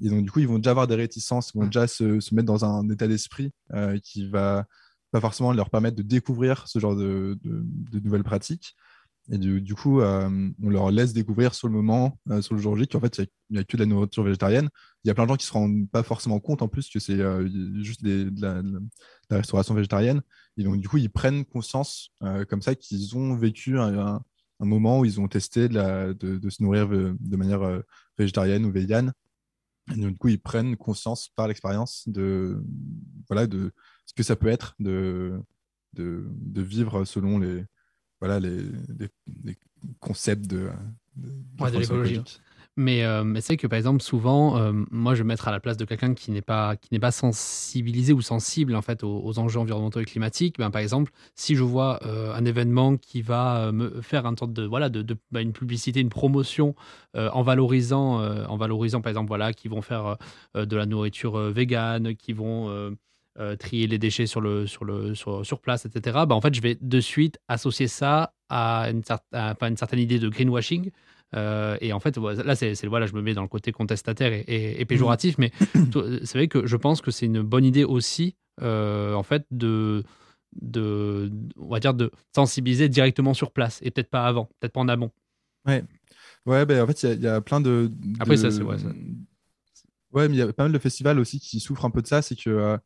Et 0.00 0.10
donc, 0.10 0.24
du 0.24 0.30
coup, 0.30 0.40
ils 0.40 0.48
vont 0.48 0.58
déjà 0.58 0.72
avoir 0.72 0.86
des 0.86 0.94
réticences, 0.94 1.52
ils 1.54 1.58
vont 1.58 1.66
déjà 1.66 1.86
se, 1.86 2.20
se 2.20 2.34
mettre 2.34 2.46
dans 2.46 2.64
un 2.64 2.88
état 2.90 3.08
d'esprit 3.08 3.52
qui 4.02 4.28
va 4.28 4.66
pas 5.10 5.20
forcément 5.20 5.52
leur 5.52 5.70
permettre 5.70 5.96
de 5.96 6.02
découvrir 6.02 6.68
ce 6.68 6.78
genre 6.78 6.94
de, 6.94 7.38
de 7.42 8.00
nouvelles 8.00 8.24
pratiques. 8.24 8.76
Et 9.28 9.38
du, 9.38 9.74
coup, 9.74 10.00
euh, 10.00 10.50
on 10.62 10.70
leur 10.70 10.90
laisse 10.92 11.12
découvrir 11.12 11.52
sur 11.54 11.66
le 11.66 11.74
moment, 11.74 12.16
euh, 12.30 12.40
sur 12.42 12.54
le 12.54 12.60
jour 12.60 12.76
J, 12.76 12.86
qu'en 12.86 13.00
fait, 13.00 13.18
il 13.18 13.26
n'y 13.50 13.58
a, 13.58 13.64
que 13.64 13.76
de 13.76 13.82
la 13.82 13.86
nourriture 13.86 14.22
végétarienne. 14.22 14.68
Il 15.02 15.08
y 15.08 15.10
a 15.10 15.14
plein 15.14 15.24
de 15.24 15.30
gens 15.30 15.36
qui 15.36 15.46
ne 15.46 15.48
se 15.48 15.52
rendent 15.52 15.90
pas 15.90 16.04
forcément 16.04 16.38
compte 16.38 16.62
en 16.62 16.68
plus 16.68 16.88
que 16.88 17.00
c'est 17.00 17.18
euh, 17.18 17.48
juste 17.82 18.04
de, 18.04 18.30
la, 18.40 18.62
restauration 19.36 19.74
végétarienne. 19.74 20.22
Et 20.56 20.62
donc, 20.62 20.80
du 20.80 20.88
coup, 20.88 20.98
ils 20.98 21.10
prennent 21.10 21.44
conscience 21.44 22.10
comme 22.48 22.62
ça 22.62 22.74
qu'ils 22.76 23.16
ont 23.16 23.34
vécu 23.34 23.78
un, 23.78 24.22
moment 24.64 25.00
où 25.00 25.04
ils 25.04 25.20
ont 25.20 25.28
testé 25.28 25.68
de, 25.68 26.12
de 26.12 26.50
se 26.50 26.62
nourrir 26.62 26.88
de 26.88 27.36
manière 27.36 27.82
végétarienne 28.18 28.64
ou 28.64 28.72
végane. 28.72 29.12
Et 29.92 30.00
du 30.00 30.16
coup, 30.16 30.28
ils 30.28 30.40
prennent 30.40 30.76
conscience 30.76 31.28
par 31.28 31.46
l'expérience 31.46 32.08
de, 32.08 32.60
voilà, 33.28 33.46
de 33.46 33.72
ce 34.06 34.14
que 34.14 34.22
ça 34.22 34.34
peut 34.34 34.48
être 34.48 34.74
de, 34.80 35.40
de 35.92 36.62
vivre 36.62 37.04
selon 37.04 37.38
les, 37.38 37.64
voilà 38.20 38.40
les, 38.40 38.70
concepts 40.00 40.46
de, 40.46 40.70
de, 41.16 41.78
l'écologie. 41.78 42.22
Mais, 42.78 43.04
euh, 43.04 43.24
mais 43.24 43.40
c'est 43.40 43.56
que 43.56 43.66
par 43.66 43.78
exemple, 43.78 44.02
souvent, 44.02 44.58
euh, 44.58 44.72
moi, 44.90 45.14
je 45.14 45.22
vais 45.22 45.26
mettre 45.26 45.48
à 45.48 45.50
la 45.50 45.60
place 45.60 45.78
de 45.78 45.86
quelqu'un 45.86 46.12
qui 46.12 46.30
n'est 46.30 46.42
pas, 46.42 46.74
pas 47.00 47.10
sensibilisé 47.10 48.12
ou 48.12 48.20
sensible 48.20 48.76
en 48.76 48.82
fait 48.82 49.02
aux, 49.02 49.38
enjeux 49.38 49.58
environnementaux 49.60 50.00
et 50.00 50.04
climatiques. 50.04 50.58
Ben, 50.58 50.70
par 50.70 50.82
exemple, 50.82 51.10
si 51.34 51.54
je 51.54 51.62
vois 51.62 52.00
euh, 52.04 52.34
un 52.34 52.44
événement 52.44 52.98
qui 52.98 53.22
va 53.22 53.72
me 53.72 54.02
faire 54.02 54.24
sorte 54.38 54.52
de 54.52 54.64
voilà 54.64 54.90
de, 54.90 55.16
bah, 55.30 55.40
une 55.40 55.52
publicité, 55.52 56.00
une 56.00 56.10
promotion 56.10 56.74
en 57.14 57.42
valorisant, 57.42 58.22
en 58.46 58.56
valorisant 58.58 59.00
par 59.00 59.08
exemple 59.08 59.28
voilà, 59.28 59.54
qui 59.54 59.68
vont 59.68 59.80
faire 59.80 60.18
de 60.54 60.76
la 60.76 60.84
nourriture 60.84 61.38
végane, 61.38 62.14
qui 62.14 62.34
vont 62.34 62.94
trier 63.58 63.86
les 63.86 63.98
déchets 63.98 64.26
sur, 64.26 64.42
le, 64.42 64.66
sur, 64.66 64.84
le, 64.84 65.14
sur, 65.14 65.60
place, 65.60 65.86
etc., 65.86 66.18
bah, 66.28 66.34
en 66.34 66.40
fait, 66.42 66.54
je 66.54 66.60
vais 66.60 66.76
de 66.78 67.00
suite 67.00 67.38
associer 67.48 67.88
ça 67.88 68.34
à 68.50 68.90
une 68.90 69.76
certaine 69.76 69.98
idée 69.98 70.18
de 70.18 70.28
greenwashing. 70.28 70.90
Euh, 71.34 71.76
et 71.80 71.92
en 71.92 72.00
fait, 72.00 72.16
là, 72.16 72.54
c'est, 72.54 72.86
voilà, 72.86 73.06
je 73.06 73.14
me 73.14 73.22
mets 73.22 73.34
dans 73.34 73.42
le 73.42 73.48
côté 73.48 73.72
contestataire 73.72 74.32
et, 74.46 74.84
péjoratif, 74.84 75.38
mais 75.38 75.50
c'est 76.24 76.34
vrai 76.34 76.48
que 76.48 76.66
je 76.66 76.76
pense 76.76 77.00
que 77.00 77.10
c'est 77.10 77.26
une 77.26 77.42
bonne 77.42 77.64
idée 77.64 77.84
aussi, 77.84 78.36
euh, 78.62 79.14
en 79.14 79.22
fait, 79.22 79.44
de, 79.50 80.04
de, 80.60 81.30
on 81.56 81.68
va 81.68 81.80
dire, 81.80 81.94
de 81.94 82.10
sensibiliser 82.34 82.88
directement 82.88 83.34
sur 83.34 83.50
place 83.50 83.80
et 83.82 83.90
peut-être 83.90 84.10
pas 84.10 84.26
avant, 84.26 84.48
peut-être 84.60 84.72
pas 84.72 84.80
en 84.80 84.88
amont. 84.88 85.10
Ouais, 85.66 85.84
ouais 86.46 86.64
ben, 86.64 86.82
en 86.82 86.86
fait, 86.86 87.02
il 87.02 87.22
y, 87.22 87.26
a 87.26 87.40
plein 87.40 87.60
de. 87.60 87.90
Après, 88.20 88.36
ça, 88.36 88.50
c'est 88.50 88.62
ouais, 88.62 88.76
Ouais, 90.12 90.28
mais 90.28 90.36
il 90.36 90.38
y 90.38 90.42
a 90.42 90.52
pas 90.52 90.62
mal 90.62 90.72
de 90.72 90.78
festivals 90.78 91.18
aussi 91.18 91.40
qui 91.40 91.60
souffrent 91.60 91.84
un 91.84 91.90
peu 91.90 92.02
de 92.02 92.06
ça. 92.06 92.22
C'est 92.22 92.36
que. 92.36 92.50
Euh, 92.50 92.78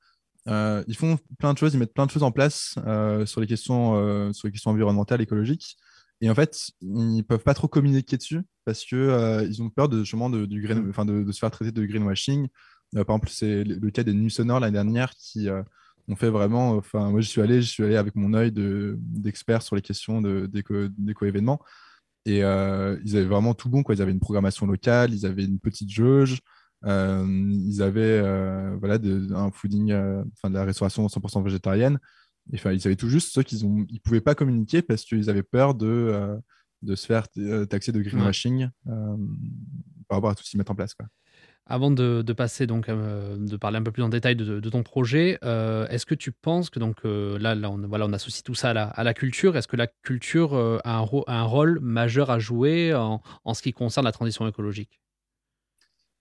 euh, 0.49 0.83
ils 0.89 0.97
font 0.97 1.19
plein 1.39 1.53
de 1.53 1.59
choses, 1.59 1.75
ils 1.75 1.79
mettent 1.79 1.93
plein 1.93 2.07
de 2.07 2.11
choses 2.11 2.23
en 2.23 2.33
place 2.33 2.77
euh, 2.87 3.27
sur, 3.27 3.43
les 3.43 3.47
questions, 3.47 4.33
sur 4.33 4.49
les 4.49 4.53
questions 4.53 4.71
environnementales, 4.71 5.21
écologiques. 5.21 5.77
Et 6.21 6.31
en 6.31 6.35
fait, 6.35 6.71
ils 6.81 7.25
peuvent 7.25 7.43
pas 7.43 7.55
trop 7.55 7.69
communiquer 7.69 8.17
dessus 8.17 8.43
parce 8.65 8.85
que 8.85 9.45
ils 9.49 9.63
ont 9.63 9.71
peur 9.71 9.89
de, 9.89 10.01
justement 10.01 10.31
de, 10.31 10.45
du 10.47 10.61
green, 10.63 10.87
enfin 10.91 11.05
de, 11.05 11.31
se 11.33 11.39
faire 11.39 11.51
traiter 11.51 11.73
de 11.73 11.85
greenwashing. 11.85 12.49
par 12.93 13.03
exemple, 13.03 13.29
c'est 13.31 13.65
le 13.65 13.91
cas 13.91 14.03
des 14.03 14.13
Nuits 14.13 14.31
Sonores 14.31 14.61
l'année 14.61 14.75
dernière 14.75 15.15
qui 15.15 15.49
ont 16.09 16.17
fait 16.17 16.29
vraiment. 16.29 16.73
Enfin, 16.73 17.11
moi, 17.11 17.21
je 17.21 17.29
suis 17.29 17.41
allé, 17.41 17.63
je 17.63 17.69
suis 17.69 17.85
allé 17.85 17.97
avec 17.97 18.17
mon 18.17 18.35
œil 18.35 18.53
d'expert 18.53 19.63
sur 19.63 19.77
les 19.77 19.83
questions 19.83 20.21
d'éco-événements. 20.21 21.61
Et 22.27 22.41
ils 22.41 22.43
avaient 23.17 23.25
vraiment 23.25 23.55
tout 23.55 23.71
bon. 23.71 23.83
Quoi. 23.83 23.95
Ils 23.95 24.03
avaient 24.03 24.13
une 24.13 24.21
programmation 24.21 24.67
locale, 24.67 25.15
ils 25.15 25.25
avaient 25.25 25.45
une 25.45 25.59
petite 25.59 25.91
jauge, 25.91 26.41
euh, 26.87 27.27
ils 27.51 27.83
avaient 27.83 28.21
euh, 28.23 28.77
voilà, 28.79 28.99
de, 28.99 29.33
un 29.35 29.51
fooding, 29.51 29.93
euh, 29.93 30.23
enfin 30.33 30.51
de 30.51 30.55
la 30.55 30.65
restauration 30.65 31.07
100% 31.07 31.43
végétarienne. 31.43 31.99
Enfin, 32.55 32.73
ils 32.73 32.87
avaient 32.87 32.97
tout 32.97 33.09
juste 33.09 33.33
ceux 33.33 33.43
qu'ils 33.43 33.69
ne 33.69 33.99
pouvaient 34.03 34.21
pas 34.21 34.35
communiquer 34.35 34.83
parce 34.83 35.05
qu'ils 35.05 35.31
avaient 35.31 35.43
peur 35.43 35.75
de, 35.75 36.39
de 36.83 36.95
se 36.95 37.07
faire 37.07 37.27
taxer 37.69 37.93
de 37.93 38.01
greenwashing 38.01 38.69
par 38.85 40.17
rapport 40.17 40.31
à 40.31 40.35
tout 40.35 40.43
ce 40.43 40.51
qu'ils 40.51 40.59
mettent 40.59 40.71
en 40.71 40.75
place. 40.75 40.95
Quoi. 40.95 41.07
Avant 41.67 41.93
de, 41.93 42.23
de, 42.23 42.33
passer 42.33 42.67
donc 42.67 42.89
de 42.89 43.57
parler 43.57 43.79
un 43.79 43.83
peu 43.83 43.93
plus 43.93 44.03
en 44.03 44.09
détail 44.09 44.35
de, 44.35 44.59
de 44.59 44.71
ton 44.71 44.83
projet, 44.83 45.39
est-ce 45.43 46.07
que 46.07 46.17
tu 46.17 46.33
penses 46.33 46.71
que 46.71 46.81
donc 46.81 47.05
là, 47.05 47.55
là 47.55 47.71
on, 47.71 47.79
voilà, 47.87 48.07
on 48.07 48.13
associe 48.13 48.43
tout 48.43 48.55
ça 48.55 48.71
à 48.71 48.73
la, 48.73 48.85
à 48.89 49.05
la 49.05 49.15
culture. 49.15 49.57
Est-ce 49.57 49.69
que 49.69 49.77
la 49.77 49.87
culture 49.87 50.55
a 50.85 50.99
un, 50.99 51.09
un, 51.27 51.43
rôle 51.43 51.79
majeur 51.81 52.31
à 52.31 52.39
jouer 52.41 52.95
en, 52.95 53.23
en, 53.45 53.55
ce 53.55 53.63
qui 53.63 53.73
concerne 53.73 54.05
la 54.05 54.13
transition 54.13 54.49
écologique? 54.49 55.01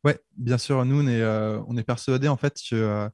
Ouais, 0.04 0.20
bien 0.38 0.58
sûr. 0.58 0.84
Nous, 0.86 1.02
on 1.02 1.08
est, 1.08 1.22
euh, 1.22 1.62
on 1.68 1.76
est 1.78 1.84
persuadés 1.84 2.30
en 2.30 2.38
fait 2.38 2.58
que 2.70 2.76
euh, 2.76 3.10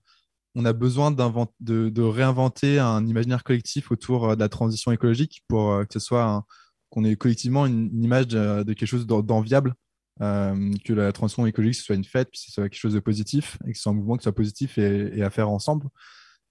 on 0.55 0.65
a 0.65 0.73
besoin 0.73 1.11
de, 1.11 1.89
de, 1.89 2.01
réinventer 2.01 2.79
un 2.79 3.05
imaginaire 3.05 3.43
collectif 3.43 3.91
autour 3.91 4.29
euh, 4.29 4.35
de 4.35 4.39
la 4.39 4.49
transition 4.49 4.91
écologique 4.91 5.43
pour 5.47 5.79
que 5.79 5.93
ce 5.93 5.99
soit 5.99 6.45
qu'on 6.89 7.03
ait 7.03 7.15
collectivement 7.15 7.65
une, 7.65 8.03
image 8.03 8.27
de, 8.27 8.63
quelque 8.73 8.85
chose 8.85 9.05
d'enviable, 9.05 9.73
que 10.19 10.93
la 10.93 11.11
transition 11.11 11.45
écologique 11.45 11.75
soit 11.75 11.95
une 11.95 12.05
fête, 12.05 12.31
que 12.31 12.37
ce 12.37 12.51
soit 12.51 12.69
quelque 12.69 12.79
chose 12.79 12.93
de 12.93 12.99
positif 12.99 13.57
et 13.67 13.71
que 13.71 13.77
ce 13.77 13.83
soit 13.83 13.91
un 13.91 13.95
mouvement 13.95 14.15
qui 14.15 14.23
soit 14.23 14.35
positif 14.35 14.77
et, 14.77 15.21
à 15.21 15.29
faire 15.29 15.49
ensemble. 15.49 15.87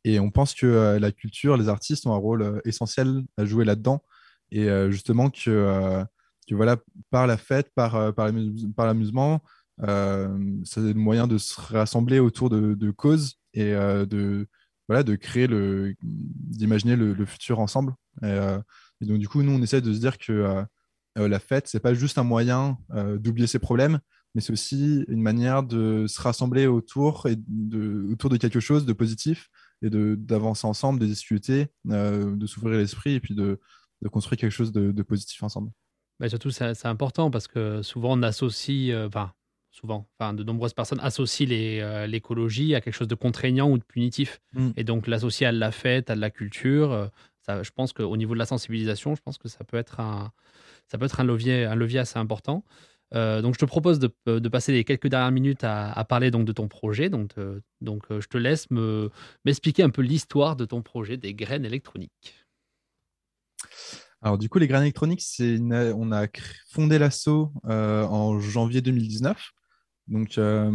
Et 0.05 0.21
on 0.21 0.31
pense 0.31 0.53
que 0.53 0.99
la 1.01 1.13
culture, 1.13 1.57
les 1.57 1.71
artistes 1.71 2.07
ont 2.07 2.13
un 2.13 2.19
rôle 2.19 2.61
essentiel 2.67 3.23
à 3.39 3.47
jouer 3.47 3.65
là-dedans. 3.65 4.03
Et 4.51 4.69
justement 4.91 5.31
que, 5.31 6.05
voilà, 6.51 6.77
par 7.11 7.27
la 7.27 7.39
fête, 7.39 7.71
par, 7.75 8.15
par 8.15 8.87
l'amusement, 8.87 9.41
euh, 9.83 10.29
c'est 10.65 10.81
le 10.81 10.95
moyen 10.95 11.27
de 11.27 11.39
se 11.39 11.61
rassembler 11.61 12.19
autour 12.21 12.51
de, 12.51 12.91
causes 12.91 13.41
et 13.55 13.73
euh, 13.73 14.05
de, 14.05 14.47
voilà, 14.89 15.03
de 15.03 15.17
créer 15.17 15.47
le, 15.47 15.95
d'imaginer 16.03 16.97
le, 16.97 17.25
futur 17.25 17.61
ensemble. 17.61 17.95
Euh, 18.23 18.61
et, 19.01 19.07
donc, 19.07 19.19
du 19.19 19.29
coup, 19.29 19.43
nous, 19.43 19.53
on 19.53 19.63
essaie 19.63 19.81
de 19.81 19.93
se 19.93 19.99
dire 19.99 20.19
que 20.19 20.65
la 21.17 21.39
fête, 21.39 21.69
c'est 21.69 21.81
pas 21.81 21.95
juste 21.95 22.19
un 22.19 22.25
moyen 22.25 22.77
d'oublier 22.91 23.47
ses 23.47 23.61
problèmes, 23.61 24.01
mais 24.35 24.41
c'est 24.41 24.53
aussi 24.53 25.05
une 25.09 25.23
manière 25.23 25.63
de 25.63 26.07
se 26.09 26.21
rassembler 26.21 26.67
autour, 26.67 27.27
et 27.29 27.37
de, 27.37 28.07
autour 28.11 28.31
de 28.31 28.37
quelque 28.37 28.61
chose 28.61 28.85
de 28.85 28.93
positif 28.93 29.49
et 29.83 29.91
d'avancer 29.91 30.67
ensemble, 30.67 30.99
de 30.99 31.07
discuter, 31.07 31.69
de 31.85 32.47
s'ouvrir 32.47 32.79
l'esprit 32.79 33.15
et 33.15 33.21
puis 33.21 33.35
de, 33.35 33.61
de, 34.03 34.09
construire 34.09 34.39
quelque 34.39 34.53
chose 34.53 34.73
de, 34.73 35.03
positif 35.03 35.43
ensemble. 35.43 35.71
Mais 36.21 36.29
surtout, 36.29 36.51
c'est 36.51 36.87
important 36.87 37.31
parce 37.31 37.47
que 37.47 37.83
souvent 37.83 38.19
on 38.19 38.23
associe, 38.23 38.95
enfin, 39.07 39.33
souvent. 39.75 40.09
Enfin, 40.19 40.33
de 40.33 40.45
nombreuses 40.45 40.73
personnes 40.73 41.01
associent 41.03 41.49
euh, 41.51 42.07
l'écologie 42.07 42.75
à 42.75 42.81
quelque 42.81 42.95
chose 42.95 43.09
de 43.09 43.15
contraignant 43.15 43.71
ou 43.71 43.79
de 43.79 43.83
punitif. 43.83 44.41
Mm. 44.53 44.71
Et 44.77 44.85
donc 44.85 45.07
l'associer 45.07 45.47
à 45.47 45.53
la 45.53 45.73
fête, 45.73 46.11
à 46.11 46.15
la 46.15 46.31
culture, 46.31 46.93
euh, 46.93 47.07
ça, 47.43 47.63
je 47.63 47.71
pense 47.73 47.93
qu'au 47.93 48.17
niveau 48.17 48.35
de 48.35 48.39
la 48.39 48.47
sensibilisation, 48.47 49.15
je 49.15 49.21
pense 49.21 49.37
que 49.37 49.49
ça 49.49 49.65
peut 49.65 49.77
être 49.77 50.01
un, 50.01 50.33
ça 50.87 50.97
peut 50.97 51.05
être 51.05 51.21
un, 51.21 51.25
levier, 51.25 51.65
un 51.65 51.75
levier 51.75 51.99
assez 51.99 52.19
important. 52.19 52.65
Euh, 53.15 53.43
donc 53.43 53.55
je 53.55 53.59
te 53.59 53.65
propose 53.65 53.99
de, 53.99 54.11
de, 54.27 54.49
passer 54.49 54.73
les 54.73 54.83
quelques 54.83 55.09
dernières 55.09 55.31
minutes 55.31 55.63
à, 55.63 55.93
à, 55.93 56.05
parler 56.05 56.31
donc 56.31 56.47
de 56.47 56.53
ton 56.53 56.69
projet. 56.69 57.11
Donc, 57.11 57.33
donc 57.81 58.05
je 58.11 58.27
te 58.27 58.39
laisse 58.39 58.71
me, 58.71 59.11
m'expliquer 59.45 59.83
un 59.83 59.91
peu 59.91 60.03
l'histoire 60.03 60.57
de 60.57 60.65
ton 60.65 60.83
projet 60.83 61.17
des 61.17 61.35
graines 61.35 61.65
électroniques. 61.65 62.35
Alors 64.23 64.39
du 64.39 64.49
coup, 64.49 64.59
les 64.59 64.67
graines 64.67 64.83
électroniques, 64.83 65.21
c'est 65.21 65.59
on 65.61 66.11
a 66.11 66.27
fondé 66.71 66.99
l'assaut 66.99 67.53
en 67.65 68.41
janvier 68.41 68.81
2019. 68.81 69.53
Donc, 70.09 70.39
euh, 70.39 70.71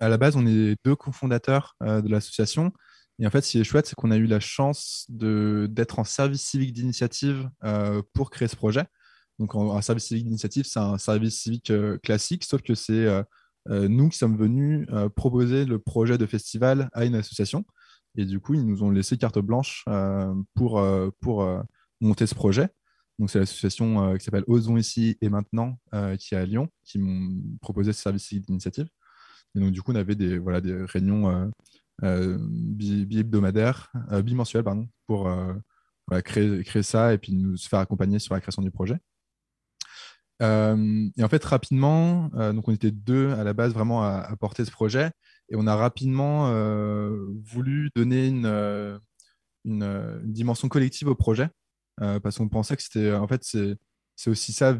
à 0.00 0.08
la 0.08 0.18
base, 0.18 0.36
on 0.36 0.46
est 0.46 0.76
deux 0.84 0.96
cofondateurs 0.96 1.76
euh, 1.82 2.02
de 2.02 2.08
l'association. 2.08 2.72
Et 3.18 3.26
en 3.26 3.30
fait, 3.30 3.40
ce 3.40 3.50
qui 3.52 3.60
est 3.60 3.64
chouette, 3.64 3.86
c'est 3.86 3.94
qu'on 3.94 4.10
a 4.10 4.16
eu 4.16 4.26
la 4.26 4.40
chance 4.40 5.06
d'être 5.08 5.98
en 5.98 6.04
service 6.04 6.42
civique 6.42 6.72
d'initiative 6.72 7.48
euh, 7.64 8.02
pour 8.12 8.30
créer 8.30 8.48
ce 8.48 8.56
projet. 8.56 8.84
Donc, 9.38 9.54
un 9.54 9.80
service 9.82 10.04
civique 10.04 10.24
d'initiative, 10.24 10.64
c'est 10.66 10.80
un 10.80 10.98
service 10.98 11.40
civique 11.40 11.72
classique, 12.02 12.44
sauf 12.44 12.60
que 12.62 12.74
c'est 12.74 13.06
nous 13.66 14.08
qui 14.08 14.18
sommes 14.18 14.36
venus 14.36 14.88
proposer 15.14 15.64
le 15.64 15.78
projet 15.78 16.18
de 16.18 16.26
festival 16.26 16.90
à 16.92 17.04
une 17.04 17.14
association. 17.14 17.64
Et 18.16 18.24
du 18.24 18.40
coup, 18.40 18.54
ils 18.54 18.66
nous 18.66 18.82
ont 18.82 18.90
laissé 18.90 19.16
carte 19.16 19.38
blanche 19.38 19.84
pour, 20.56 20.84
pour 21.20 21.62
monter 22.00 22.26
ce 22.26 22.34
projet. 22.34 22.68
Donc, 23.18 23.30
c'est 23.30 23.40
l'association 23.40 24.12
euh, 24.12 24.16
qui 24.16 24.24
s'appelle 24.24 24.44
Osons 24.46 24.76
ici 24.76 25.18
et 25.20 25.28
maintenant, 25.28 25.78
euh, 25.94 26.16
qui 26.16 26.34
est 26.34 26.38
à 26.38 26.46
Lyon, 26.46 26.68
qui 26.84 26.98
m'ont 26.98 27.42
proposé 27.60 27.92
ce 27.92 28.00
service 28.00 28.32
d'initiative. 28.32 28.88
Et 29.54 29.60
donc, 29.60 29.72
du 29.72 29.82
coup, 29.82 29.92
on 29.92 29.96
avait 29.96 30.14
des, 30.14 30.38
voilà, 30.38 30.60
des 30.60 30.84
réunions 30.84 31.50
euh, 32.04 32.38
bi-hebdomadaires, 32.40 33.92
bimensuelles, 34.22 34.62
pardon, 34.62 34.88
pour 35.06 35.28
créer, 36.24 36.62
créer 36.62 36.82
ça 36.82 37.12
et 37.12 37.18
puis 37.18 37.32
nous 37.32 37.56
faire 37.56 37.80
accompagner 37.80 38.18
sur 38.18 38.34
la 38.34 38.40
création 38.40 38.62
du 38.62 38.70
projet. 38.70 38.98
et 40.40 40.44
en 41.24 41.28
fait, 41.28 41.44
rapidement, 41.44 42.28
donc 42.52 42.68
on 42.68 42.72
était 42.72 42.92
deux 42.92 43.30
à 43.30 43.42
la 43.42 43.52
base 43.52 43.72
vraiment 43.72 44.02
à, 44.04 44.36
porter 44.38 44.64
ce 44.64 44.70
projet, 44.70 45.10
et 45.48 45.56
on 45.56 45.66
a 45.66 45.74
rapidement 45.74 46.52
voulu 47.46 47.90
donner 47.96 48.28
une, 48.28 49.00
une, 49.64 50.20
dimension 50.24 50.68
collective 50.68 51.08
au 51.08 51.16
projet. 51.16 51.48
Euh, 52.00 52.20
parce 52.20 52.38
qu'on 52.38 52.48
pensait 52.48 52.76
que 52.76 52.82
c'était 52.82 53.12
en 53.12 53.26
fait 53.26 53.42
c'est 53.42 54.30
aussi 54.30 54.52
ça 54.52 54.78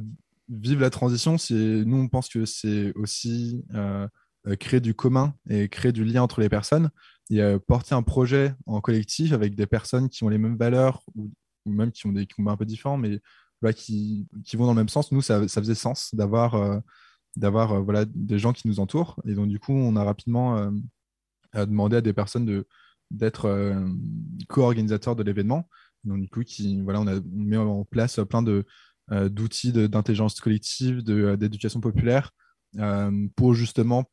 vivre 0.49 0.81
la 0.81 0.91
transition. 0.91 1.37
Nous 1.51 1.97
on 1.97 2.09
pense 2.09 2.29
que 2.29 2.45
c'est 2.45 2.93
aussi 2.95 3.64
euh, 3.75 4.07
euh, 4.47 4.57
créer 4.57 4.81
du 4.81 4.95
commun 4.95 5.35
et 5.49 5.69
créer 5.69 5.93
du 5.93 6.05
lien 6.05 6.23
entre 6.23 6.41
les 6.41 6.49
personnes 6.49 6.91
et 7.31 7.43
porter 7.66 7.95
un 7.95 8.03
projet 8.03 8.55
en 8.64 8.81
collectif 8.81 9.33
avec 9.33 9.55
des 9.55 9.66
personnes 9.66 10.09
qui 10.09 10.25
ont 10.25 10.31
les 10.31 10.39
mêmes 10.39 10.57
valeurs 10.57 11.03
ou, 11.14 11.31
même 11.66 11.93
qui 11.93 12.07
ont 12.07 12.12
des 12.12 12.27
combats 12.27 12.53
un 12.53 12.57
peu 12.57 12.64
différents 12.64 12.97
mais 12.97 13.21
qui, 13.75 14.27
qui, 14.45 14.57
vont 14.57 14.64
dans 14.64 14.73
le 14.73 14.77
même 14.77 14.89
sens. 14.89 15.12
Nous 15.12 15.21
ça, 15.21 15.47
faisait 15.47 15.75
sens 15.75 16.14
d'avoir 16.14 16.81
d'avoir 17.37 17.83
voilà 17.83 18.07
des 18.07 18.39
gens 18.39 18.55
qui 18.55 18.66
nous 18.69 18.81
entourent. 18.81 19.21
Et 19.27 19.35
donc 19.35 19.49
du 19.49 19.59
coup 19.59 19.75
on 19.75 19.97
a 19.97 20.05
rapidement 20.05 20.73
demandé 21.55 21.97
à 21.97 22.01
des 22.01 22.14
personnes 22.14 22.47
de 22.47 22.66
d'être 23.11 23.75
co-organisateurs 24.49 25.16
de 25.16 25.23
l'événement 25.23 25.69
donc, 26.09 26.20
du 26.20 26.28
coup, 26.28 26.42
qui, 26.42 26.80
voilà, 26.82 27.00
on, 27.00 27.06
a, 27.06 27.20
mis 27.20 27.56
en 27.56 27.84
place 27.84 28.18
plein 28.28 28.42
de, 28.42 28.64
euh, 29.11 29.30
d'outils 29.30 29.72
d'intelligence 29.72 30.38
collective, 30.38 31.02
euh, 31.09 31.34
d'éducation 31.36 31.80
populaire, 31.80 32.30
euh, 32.76 33.26
pour 33.36 33.54
justement 33.54 34.04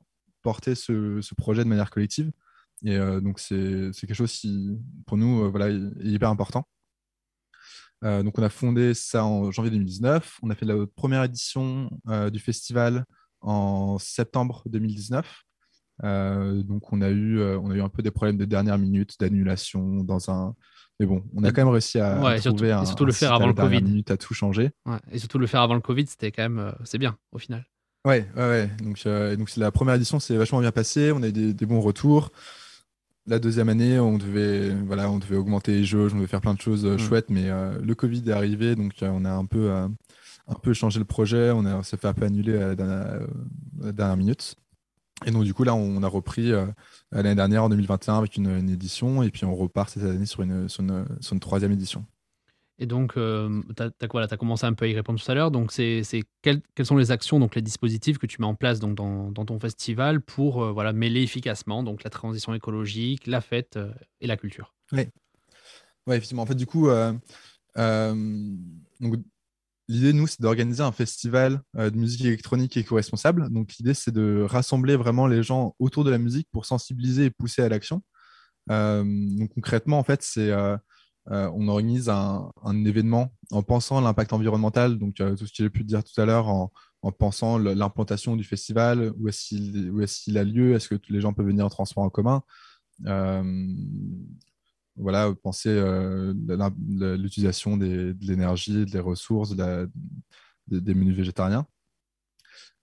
porter 0.41 0.73
ce, 0.73 1.19
ce, 1.19 1.35
projet 1.35 1.65
de 1.65 1.69
manière 1.69 1.89
collective. 1.89 2.31
Et 2.85 2.97
donc, 3.21 3.39
c'est, 3.39 3.91
quelque 4.01 4.13
chose 4.13 4.31
qui, 4.31 4.77
pour 5.07 5.17
nous, 5.17 5.49
voilà, 5.49 5.69
est 5.69 5.79
hyper 6.03 6.29
important. 6.29 6.67
donc, 8.03 8.37
on 8.37 8.43
a 8.43 8.49
fondé 8.49 8.93
ça 8.93 9.25
en 9.25 9.49
janvier 9.49 9.71
2019. 9.71 10.39
On 10.43 10.51
a 10.51 10.55
fait 10.55 10.65
la 10.65 10.85
première 10.95 11.23
édition 11.23 11.89
du 12.31 12.39
festival 12.39 13.05
en 13.41 13.97
septembre 13.97 14.61
2019. 14.67 15.43
donc, 16.03 16.93
on 16.93 17.01
a, 17.01 17.09
eu, 17.09 17.41
on 17.41 17.71
a 17.71 17.75
eu 17.75 17.81
un 17.81 17.89
peu 17.89 18.03
des 18.03 18.11
problèmes 18.11 18.37
de 18.37 18.45
dernière 18.45 18.77
minute, 18.77 19.15
d'annulation 19.19 20.03
dans 20.03 20.29
un, 20.29 20.53
mais 20.99 21.05
bon, 21.05 21.23
on 21.35 21.43
a 21.43 21.51
quand 21.51 21.63
même 21.63 21.73
réussi 21.73 21.99
à, 21.99 22.15
trouver 22.15 22.39
surtout, 22.39 22.63
un, 22.65 22.83
et 22.83 22.85
surtout 22.85 23.05
le 23.05 23.11
faire 23.11 23.33
avant 23.33 23.47
le 23.47 23.53
Covid. 23.53 23.81
Minute 23.81 24.11
à 24.11 24.17
tout 24.17 24.33
changer. 24.33 24.71
Ouais, 24.85 24.97
et 25.11 25.19
surtout 25.19 25.39
le 25.39 25.47
faire 25.47 25.61
avant 25.61 25.73
le 25.73 25.81
Covid, 25.81 26.07
c'était 26.07 26.31
quand 26.31 26.43
même, 26.43 26.59
euh, 26.59 26.71
c'est 26.85 26.97
bien 26.97 27.17
au 27.33 27.37
final. 27.37 27.65
Ouais, 28.05 28.25
ouais, 28.37 28.43
ouais. 28.43 28.69
Donc, 28.81 29.01
euh, 29.05 29.35
donc 29.35 29.53
la 29.57 29.71
première 29.71 29.95
édition, 29.95 30.19
c'est 30.19 30.37
vachement 30.37 30.61
bien 30.61 30.71
passé. 30.71 31.11
On 31.11 31.21
a 31.23 31.27
eu 31.27 31.53
des, 31.53 31.65
bons 31.65 31.81
retours. 31.81 32.31
La 33.27 33.39
deuxième 33.39 33.67
année, 33.67 33.99
on 33.99 34.17
devait, 34.17 34.69
voilà, 34.85 35.09
on 35.09 35.17
devait 35.17 35.35
augmenter 35.35 35.73
les 35.73 35.83
jauges, 35.83 36.13
on 36.13 36.17
devait 36.17 36.27
faire 36.27 36.41
plein 36.41 36.53
de 36.53 36.61
choses 36.61 36.85
euh, 36.85 36.95
mm. 36.95 36.99
chouettes, 36.99 37.29
mais 37.29 37.49
le 37.81 37.95
Covid 37.95 38.23
est 38.29 38.33
arrivé, 38.33 38.75
donc 38.75 38.93
on 39.01 39.25
a 39.25 39.31
un 39.31 39.45
peu, 39.45 39.71
un 39.71 40.55
peu 40.61 40.73
changé 40.73 40.99
le 40.99 41.05
projet. 41.05 41.51
On, 41.51 41.65
a, 41.65 41.83
s'est 41.83 41.97
fait 41.97 42.07
un 42.07 42.13
peu 42.13 42.25
annuler 42.25 42.55
à 42.55 42.67
la 42.69 43.91
dernière, 43.91 44.17
minute. 44.17 44.55
Et 45.25 45.31
donc, 45.31 45.43
du 45.43 45.53
coup, 45.53 45.63
là, 45.63 45.75
on 45.75 46.03
a 46.03 46.07
repris 46.07 46.51
l'année 47.11 47.35
dernière, 47.35 47.63
en 47.63 47.69
2021, 47.69 48.17
avec 48.17 48.35
une, 48.35 48.69
édition, 48.69 49.23
et 49.23 49.31
puis 49.31 49.45
on 49.45 49.55
repart 49.55 49.89
cette 49.89 50.03
année 50.03 50.25
sur 50.25 50.41
une, 50.41 50.67
sur 50.67 50.83
une 50.83 51.39
troisième 51.39 51.71
édition. 51.71 52.05
Et 52.77 52.85
donc, 52.85 53.13
tu 53.13 53.83
as, 53.83 54.37
commencé 54.37 54.65
un 54.65 54.73
peu 54.73 54.85
à 54.85 54.87
y 54.89 54.93
répondre 54.93 55.21
tout 55.21 55.31
à 55.31 55.33
l'heure. 55.33 55.51
Donc, 55.51 55.71
c'est, 55.71 56.01
quelles, 56.41 56.61
sont 56.83 56.97
les 56.97 57.11
actions, 57.11 57.39
donc 57.39 57.55
les 57.55 57.61
dispositifs 57.61 58.17
que 58.17 58.25
tu 58.25 58.41
mets 58.41 58.47
en 58.47 58.55
place 58.55 58.79
donc, 58.79 58.95
dans, 58.95 59.31
ton 59.31 59.59
festival 59.59 60.19
pour 60.19 60.73
voilà, 60.73 60.91
mêler 60.91 61.21
efficacement 61.21 61.83
donc, 61.83 62.03
la 62.03 62.09
transition 62.09 62.53
écologique, 62.53 63.27
la 63.27 63.39
fête 63.39 63.79
et 64.19 64.27
la 64.27 64.35
culture? 64.35 64.73
Oui, 64.91 65.07
ouais, 66.07 66.17
effectivement. 66.17 66.43
En 66.43 66.45
fait, 66.45 66.55
du 66.55 66.65
coup, 66.65 66.89
donc, 67.77 69.15
l'idée, 69.87 70.13
nous, 70.13 70.27
c'est 70.27 70.41
d'organiser 70.41 70.83
un 70.83 70.91
festival 70.91 71.61
de 71.75 71.95
musique 71.95 72.25
électronique 72.25 72.75
éco-responsable. 72.77 73.49
Donc, 73.49 73.73
l'idée, 73.77 73.93
c'est 73.93 74.11
de 74.11 74.45
rassembler 74.47 74.95
vraiment 74.95 75.27
les 75.27 75.43
gens 75.43 75.75
autour 75.79 76.03
de 76.03 76.11
la 76.11 76.17
musique 76.17 76.47
pour 76.51 76.65
sensibiliser 76.65 77.25
et 77.25 77.29
pousser 77.29 77.61
à 77.61 77.69
l'action. 77.69 78.01
donc, 78.69 79.53
concrètement, 79.53 79.99
en 79.99 80.03
fait, 80.03 80.23
c'est 80.23 80.51
euh, 81.31 81.49
on 81.55 81.67
organise 81.67 82.09
un, 82.09 82.51
événement 82.85 83.33
en 83.51 83.63
pensant 83.63 83.99
l'impact 83.99 84.31
environnemental, 84.33 84.99
donc 84.99 85.19
euh, 85.21 85.35
tout 85.35 85.47
ce 85.47 85.51
que 85.51 85.63
j'ai 85.63 85.69
pu 85.71 85.83
dire 85.83 86.03
tout 86.03 86.19
à 86.21 86.25
l'heure, 86.25 86.47
en, 86.49 86.71
pensant 87.19 87.59
l'implantation 87.59 88.35
du 88.35 88.43
festival, 88.43 89.13
où 89.19 89.27
est-ce 89.27 90.23
qu'il 90.23 90.37
a 90.39 90.43
lieu, 90.43 90.73
est-ce 90.73 90.89
que 90.89 90.95
les 91.09 91.21
gens 91.21 91.33
peuvent 91.33 91.45
venir 91.45 91.63
en 91.63 91.69
transport 91.69 92.03
en 92.03 92.09
commun. 92.09 92.41
Euh, 94.97 95.01
voilà, 95.01 95.33
penser 95.43 95.73
l'utilisation 97.17 97.77
de 97.77 98.15
l'énergie, 98.21 98.85
des 98.85 98.99
ressources, 98.99 99.55
des 99.55 100.93
menus 100.93 101.15
végétariens. 101.15 101.65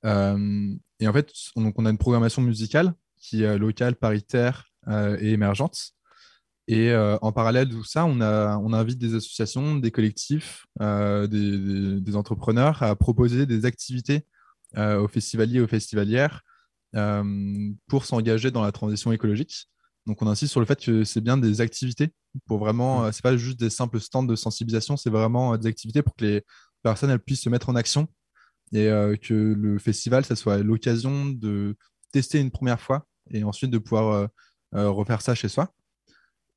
et 0.04 1.08
en 1.08 1.12
fait, 1.12 1.32
on, 1.56 1.72
on, 1.76 1.86
a 1.86 1.90
une 1.90 1.98
programmation 1.98 2.42
musicale 2.42 2.94
qui 3.18 3.42
est 3.42 3.58
locale, 3.58 3.96
paritaire 3.96 4.72
et 4.88 5.32
émergente. 5.32 5.94
Et 6.68 6.90
euh, 6.90 7.18
en 7.22 7.32
parallèle 7.32 7.68
de 7.68 7.74
tout 7.74 7.84
ça, 7.84 8.04
on, 8.06 8.20
invite 8.72 8.98
des 8.98 9.14
associations, 9.14 9.76
des 9.76 9.90
collectifs, 9.90 10.66
euh, 10.80 11.26
des, 11.26 12.16
entrepreneurs 12.16 12.82
à 12.82 12.94
proposer 12.94 13.46
des 13.46 13.64
activités 13.64 14.26
euh, 14.76 15.00
aux 15.00 15.08
festivaliers 15.08 15.58
et 15.58 15.60
aux 15.60 15.68
festivalières 15.68 16.42
pour 17.88 18.04
s'engager 18.04 18.50
dans 18.50 18.62
la 18.62 18.70
transition 18.70 19.12
écologique. 19.12 19.66
Donc, 20.06 20.22
on 20.22 20.26
insiste 20.26 20.50
sur 20.50 20.60
le 20.60 20.66
fait 20.66 20.82
que 20.82 21.04
c'est 21.04 21.20
bien 21.20 21.36
des 21.36 21.60
activités 21.60 22.12
pour 22.46 22.58
vraiment, 22.58 23.02
mmh. 23.02 23.12
c'est 23.12 23.22
pas 23.22 23.36
juste 23.36 23.60
des 23.60 23.70
simples 23.70 24.00
stands 24.00 24.22
de 24.22 24.36
sensibilisation, 24.36 24.96
c'est 24.96 25.10
vraiment 25.10 25.56
des 25.56 25.68
activités 25.68 26.02
pour 26.02 26.16
que 26.16 26.24
les 26.24 26.42
personnes 26.82 27.10
elles 27.10 27.20
puissent 27.20 27.42
se 27.42 27.48
mettre 27.48 27.68
en 27.68 27.76
action 27.76 28.08
et 28.72 28.88
que 29.20 29.34
le 29.34 29.78
festival, 29.78 30.24
ça 30.24 30.34
soit 30.34 30.58
l'occasion 30.58 31.26
de 31.26 31.76
tester 32.10 32.40
une 32.40 32.50
première 32.50 32.80
fois 32.80 33.06
et 33.30 33.44
ensuite 33.44 33.70
de 33.70 33.76
pouvoir 33.76 34.30
refaire 34.72 35.20
ça 35.20 35.34
chez 35.34 35.48
soi. 35.48 35.74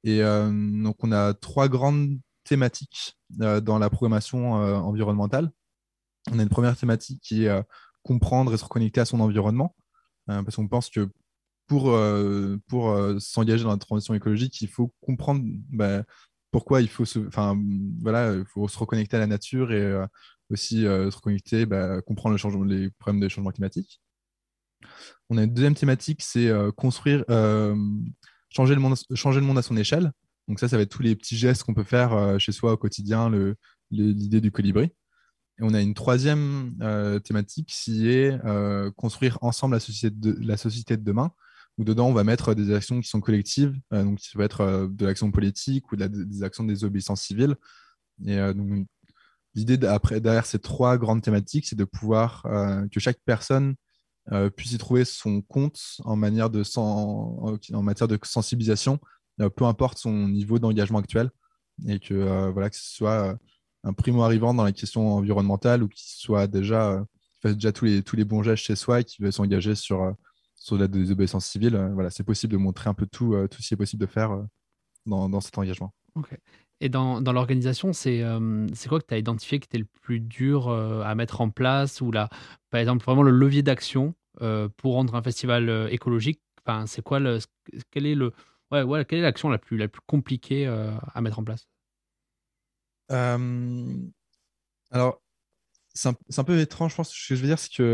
Et 0.06 0.22
euh, 0.22 0.52
donc, 0.84 1.04
on 1.04 1.12
a 1.12 1.34
trois 1.34 1.68
grandes 1.68 2.20
thématiques 2.44 3.18
euh, 3.42 3.60
dans 3.60 3.80
la 3.80 3.90
programmation 3.90 4.62
euh, 4.62 4.76
environnementale. 4.76 5.52
On 6.32 6.38
a 6.38 6.44
une 6.44 6.50
première 6.50 6.78
thématique 6.78 7.20
qui 7.22 7.46
est 7.46 7.64
comprendre 8.04 8.54
et 8.54 8.58
se 8.58 8.64
reconnecter 8.64 9.02
à 9.02 9.06
son 9.06 9.20
environnement, 9.20 9.76
parce 10.26 10.56
qu'on 10.56 10.68
pense 10.68 10.90
que 10.90 11.08
pour, 11.68 11.98
pour 12.68 12.98
s'engager 13.20 13.64
dans 13.64 13.72
la 13.72 13.78
transition 13.78 14.14
écologique, 14.14 14.62
il 14.62 14.68
faut 14.68 14.94
comprendre 15.02 15.42
bah, 15.70 16.04
pourquoi 16.52 16.82
il 16.82 16.88
faut 16.88 17.06
se, 17.06 17.20
voilà, 18.02 18.34
il 18.34 18.46
faut 18.46 18.68
se 18.68 18.78
reconnecter 18.78 19.18
à 19.18 19.20
la 19.20 19.28
nature 19.28 19.72
et 19.72 20.06
aussi 20.50 20.84
se 20.84 21.16
reconnecter, 21.16 21.66
bah, 21.66 22.02
comprendre 22.02 22.34
le 22.34 22.38
changement, 22.38 22.64
les 22.64 22.90
problèmes 22.92 23.20
des 23.20 23.30
changements 23.30 23.52
climatiques. 23.52 24.02
On 25.30 25.38
a 25.38 25.44
une 25.44 25.54
deuxième 25.54 25.76
thématique, 25.76 26.22
c'est 26.22 26.52
construire, 26.76 27.24
changer 28.50 28.76
le 28.76 28.82
monde, 28.82 28.96
changer 29.14 29.40
le 29.40 29.46
monde 29.46 29.58
à 29.58 29.62
son 29.62 29.78
échelle. 29.78 30.12
Donc 30.48 30.60
ça, 30.60 30.68
ça 30.68 30.78
va 30.78 30.84
être 30.84 30.90
tous 30.90 31.02
les 31.02 31.16
petits 31.16 31.38
gestes 31.38 31.64
qu'on 31.64 31.74
peut 31.74 31.84
faire 31.84 32.14
euh, 32.14 32.38
chez 32.38 32.52
soi 32.52 32.74
au 32.74 32.78
quotidien, 32.78 33.32
l'idée 33.92 34.42
du 34.42 34.52
colibri. 34.52 34.86
Et 35.58 35.64
on 35.64 35.74
a 35.74 35.82
une 35.82 35.94
troisième 35.94 36.76
euh, 36.82 37.20
thématique 37.20 37.70
qui 37.70 38.10
est 38.10 38.32
euh, 38.46 38.92
construire 38.92 39.38
ensemble 39.42 39.76
la 39.76 39.80
société, 39.80 40.16
la 40.42 40.58
société 40.58 40.98
de 40.98 41.04
demain, 41.04 41.32
où 41.78 41.84
dedans 41.84 42.08
on 42.08 42.14
va 42.14 42.24
mettre 42.24 42.54
des 42.54 42.74
actions 42.74 43.00
qui 43.02 43.10
sont 43.10 43.22
collectives, 43.22 43.74
donc 43.92 44.20
ça 44.20 44.38
va 44.38 44.46
être 44.46 44.90
de 44.92 45.06
l'action 45.06 45.32
politique 45.32 45.92
ou 45.92 45.96
des 45.96 46.44
actions 46.44 46.64
de 46.64 46.70
désobéissance 46.70 47.22
civile. 47.22 47.56
Et 48.26 48.38
l'idée 49.56 49.78
derrière 49.78 50.46
ces 50.46 50.60
trois 50.60 50.98
grandes 50.98 51.22
thématiques, 51.22 51.68
c'est 51.68 51.76
de 51.76 51.84
pouvoir 51.84 52.44
que 52.92 53.00
chaque 53.00 53.20
personne 53.26 53.76
euh, 54.32 54.50
puisse 54.50 54.72
y 54.72 54.78
trouver 54.80 55.06
son 55.06 55.42
compte 55.42 55.80
en, 56.04 56.16
manière 56.16 56.50
de 56.50 56.64
en, 56.78 57.84
matière 57.84 58.08
de 58.08 58.18
sensibilisation, 58.24 59.00
euh, 59.40 59.50
peu 59.50 59.66
importe 59.66 60.00
son 60.00 60.28
niveau 60.28 60.58
d'engagement 60.58 60.98
actuel, 60.98 61.30
et 61.88 62.00
que, 62.00 62.16
euh, 62.16 62.50
voilà, 62.52 62.72
que 62.72 62.76
ce 62.76 62.96
soit 62.96 63.38
un 63.84 63.94
primo 63.94 64.24
arrivant 64.24 64.56
dans 64.56 64.64
la 64.64 64.72
question 64.72 65.14
environnementale 65.14 65.84
ou 65.84 65.88
qu'il 65.88 66.08
soit 66.08 66.48
déjà 66.48 67.06
fait 67.44 67.54
déjà 67.54 67.72
tous 67.72 67.86
les, 67.86 68.02
tous 68.02 68.16
les 68.16 68.26
bons 68.26 68.42
gestes 68.42 68.64
chez 68.64 68.76
soi 68.76 69.02
et 69.02 69.04
qui 69.04 69.22
veut 69.22 69.30
s'engager 69.30 69.76
sur, 69.76 70.16
sur 70.66 70.78
la 70.80 70.88
désobéissance 70.88 71.46
civile. 71.46 71.76
voilà, 71.94 72.10
c'est 72.10 72.24
possible 72.24 72.54
de 72.54 72.58
montrer 72.58 72.90
un 72.90 72.96
peu 72.96 73.06
tout, 73.06 73.36
tout 73.52 73.62
ce 73.62 73.68
qui 73.68 73.74
est 73.76 73.78
possible 73.78 74.02
de 74.02 74.08
faire 74.08 74.44
dans, 75.06 75.30
dans 75.30 75.40
cet 75.40 75.56
engagement. 75.60 75.94
Et 76.82 76.90
dans, 76.90 77.22
dans 77.22 77.32
l'organisation, 77.34 77.94
c'est 77.94 78.24
c'est 78.74 78.90
quoi 78.90 79.00
que 79.00 79.06
tu 79.06 79.14
as 79.14 79.18
identifié 79.20 79.60
qui 79.60 79.68
était 79.68 79.78
le 79.78 79.88
plus 80.02 80.20
dur 80.20 80.70
à 80.70 81.14
mettre 81.14 81.42
en 81.42 81.52
place 81.52 82.02
ou 82.02 82.12
là, 82.12 82.30
par 82.72 82.82
exemple, 82.82 83.06
vraiment 83.06 83.22
le 83.22 83.32
levier 83.32 83.62
d'action 83.62 84.16
pour 84.78 84.94
rendre 84.94 85.14
un 85.14 85.22
festival 85.22 85.88
écologique? 85.92 86.42
Enfin, 86.66 86.88
C'est 86.88 87.04
quoi 87.04 87.20
le, 87.20 87.38
quel 87.92 88.08
est 88.08 88.16
le, 88.16 88.34
ouais, 88.72 88.82
ouais, 88.82 89.06
quelle 89.06 89.20
est 89.20 89.22
l'action 89.22 89.50
la 89.50 89.60
plus, 89.60 89.78
la 89.78 89.88
plus 89.88 90.02
compliquée 90.08 90.66
à 90.66 91.22
mettre 91.22 91.38
en 91.38 91.44
place? 91.44 91.68
Alors, 94.92 95.22
c'est 95.96 96.10
un, 96.10 96.16
un, 96.38 96.44
peu 96.44 96.60
étrange, 96.60 96.92
je 96.92 96.98
pense. 96.98 97.10
Ce 97.12 97.30
que 97.30 97.36
je 97.36 97.42
veux 97.42 97.48
dire, 97.48 97.58
c'est 97.58 97.70
qu'il 97.70 97.86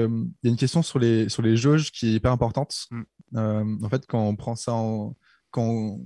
y 0.44 0.48
a 0.48 0.50
une 0.50 0.58
question 0.58 0.82
sur 0.82 1.00
les, 1.00 1.30
sur 1.30 1.42
les 1.42 1.56
jauges 1.56 1.92
qui 1.92 2.08
est 2.08 2.14
hyper 2.14 2.32
importante. 2.32 2.88
Mmh. 2.92 3.84
en 3.84 3.90
fait, 3.90 4.06
quand 4.08 4.22
on 4.28 4.36
prend 4.36 4.56
ça 4.56 4.74
en. 4.74 5.16
Quand 5.52 6.00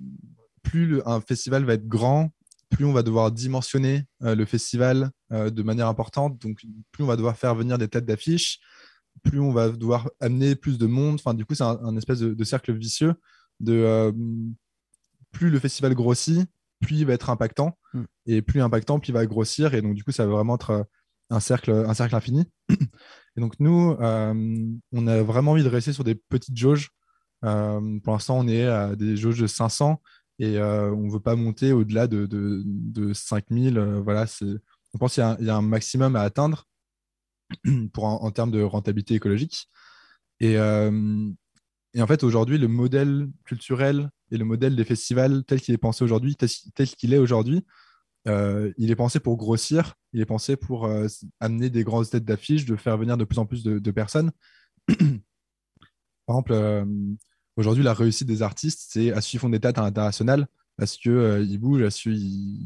plus 0.63 1.01
un 1.05 1.21
festival 1.21 1.63
va 1.63 1.73
être 1.73 1.87
grand, 1.87 2.31
plus 2.69 2.85
on 2.85 2.93
va 2.93 3.03
devoir 3.03 3.31
dimensionner 3.31 4.03
euh, 4.23 4.35
le 4.35 4.45
festival 4.45 5.11
euh, 5.31 5.49
de 5.49 5.63
manière 5.63 5.87
importante, 5.87 6.41
donc 6.41 6.61
plus 6.91 7.03
on 7.03 7.07
va 7.07 7.15
devoir 7.15 7.37
faire 7.37 7.55
venir 7.55 7.77
des 7.77 7.87
têtes 7.87 8.05
d'affiche, 8.05 8.59
plus 9.23 9.39
on 9.39 9.51
va 9.51 9.69
devoir 9.69 10.09
amener 10.19 10.55
plus 10.55 10.77
de 10.77 10.85
monde. 10.87 11.15
Enfin, 11.15 11.33
du 11.33 11.45
coup, 11.45 11.55
c'est 11.55 11.63
un, 11.63 11.95
espèce 11.95 12.19
de, 12.19 12.43
cercle 12.43 12.73
vicieux. 12.73 13.13
De, 13.59 13.73
euh, 13.73 14.11
plus 15.31 15.49
le 15.49 15.59
festival 15.59 15.93
grossit, 15.95 16.45
plus 16.81 16.97
il 16.97 17.05
va 17.05 17.13
être 17.13 17.29
impactant, 17.29 17.77
mm. 17.93 18.03
et 18.25 18.41
plus 18.41 18.61
impactant, 18.61 18.99
plus 18.99 19.09
il 19.09 19.13
va 19.13 19.25
grossir, 19.25 19.73
et 19.73 19.81
donc 19.81 19.93
du 19.93 20.03
coup, 20.03 20.11
ça 20.11 20.25
va 20.25 20.33
vraiment 20.33 20.55
être 20.55 20.85
un 21.29 21.39
cercle, 21.39 21.71
un 21.71 21.93
cercle 21.93 22.15
infini. 22.15 22.45
Et 22.69 23.41
donc 23.41 23.53
nous, 23.59 23.95
on 23.99 25.07
a 25.07 25.23
vraiment 25.23 25.51
envie 25.51 25.63
de 25.63 25.69
rester 25.69 25.93
sur 25.93 26.03
des 26.03 26.15
petites 26.15 26.57
jauges. 26.57 26.91
pour 27.41 28.13
l'instant, 28.13 28.37
on 28.39 28.47
est 28.47 28.65
à 28.65 28.95
des 28.95 29.17
jauges 29.17 29.39
de 29.39 29.47
500 29.47 30.01
et 30.39 30.57
euh, 30.57 30.91
on 30.91 31.03
ne 31.03 31.11
veut 31.11 31.19
pas 31.19 31.35
monter 31.35 31.71
au-delà 31.71 32.07
de, 32.07 32.27
de, 32.29 33.13
5000. 33.13 33.77
Euh, 33.77 34.01
voilà, 34.01 34.25
on 34.93 34.97
pense 34.97 35.13
qu'il 35.13 35.23
y, 35.39 35.49
a 35.49 35.55
un 35.55 35.61
maximum 35.61 36.15
à 36.15 36.21
atteindre 36.21 36.67
pour, 37.93 38.05
en, 38.05 38.31
termes 38.31 38.51
de 38.51 38.61
rentabilité 38.61 39.15
écologique. 39.15 39.69
Euh, 40.43 41.31
et 41.93 42.01
en 42.01 42.07
fait, 42.07 42.23
aujourd'hui, 42.23 42.57
le 42.57 42.67
modèle 42.67 43.29
culturel 43.45 44.09
et 44.31 44.37
le 44.37 44.43
modèle 44.43 44.75
des 44.75 44.83
festivals 44.83 45.45
tel 45.45 45.61
qu'il 45.61 45.73
est 45.73 45.77
pensé 45.79 46.03
aujourd'hui, 46.03 46.35
tel, 46.35 46.87
qu'il 46.87 47.13
est 47.13 47.17
aujourd'hui, 47.17 47.65
il 48.25 48.91
est 48.91 48.95
pensé 48.95 49.19
pour 49.19 49.37
grossir, 49.37 49.95
il 50.13 50.21
est 50.21 50.25
pensé 50.25 50.55
pour 50.55 50.89
amener 51.39 51.69
des 51.69 51.83
grosses 51.83 52.09
têtes 52.09 52.25
d'affiche, 52.25 52.65
de 52.65 52.75
faire 52.75 52.97
venir 52.97 53.17
de 53.17 53.23
plus 53.23 53.39
en 53.39 53.45
plus 53.45 53.63
de, 53.63 53.91
personnes. 53.91 54.31
Par 54.87 56.37
exemple, 56.37 56.53
Aujourd'hui, 57.57 57.83
la 57.83 57.93
réussite 57.93 58.27
des 58.27 58.41
artistes, 58.41 58.87
c'est 58.89 59.11
à 59.13 59.21
suivre 59.21 59.49
des 59.49 59.59
dates 59.59 59.77
à 59.77 59.81
l'international 59.81 60.47
parce 60.77 60.97
qu'ils 60.97 61.11
euh, 61.11 61.57
bougent, 61.57 61.83
à 61.83 62.09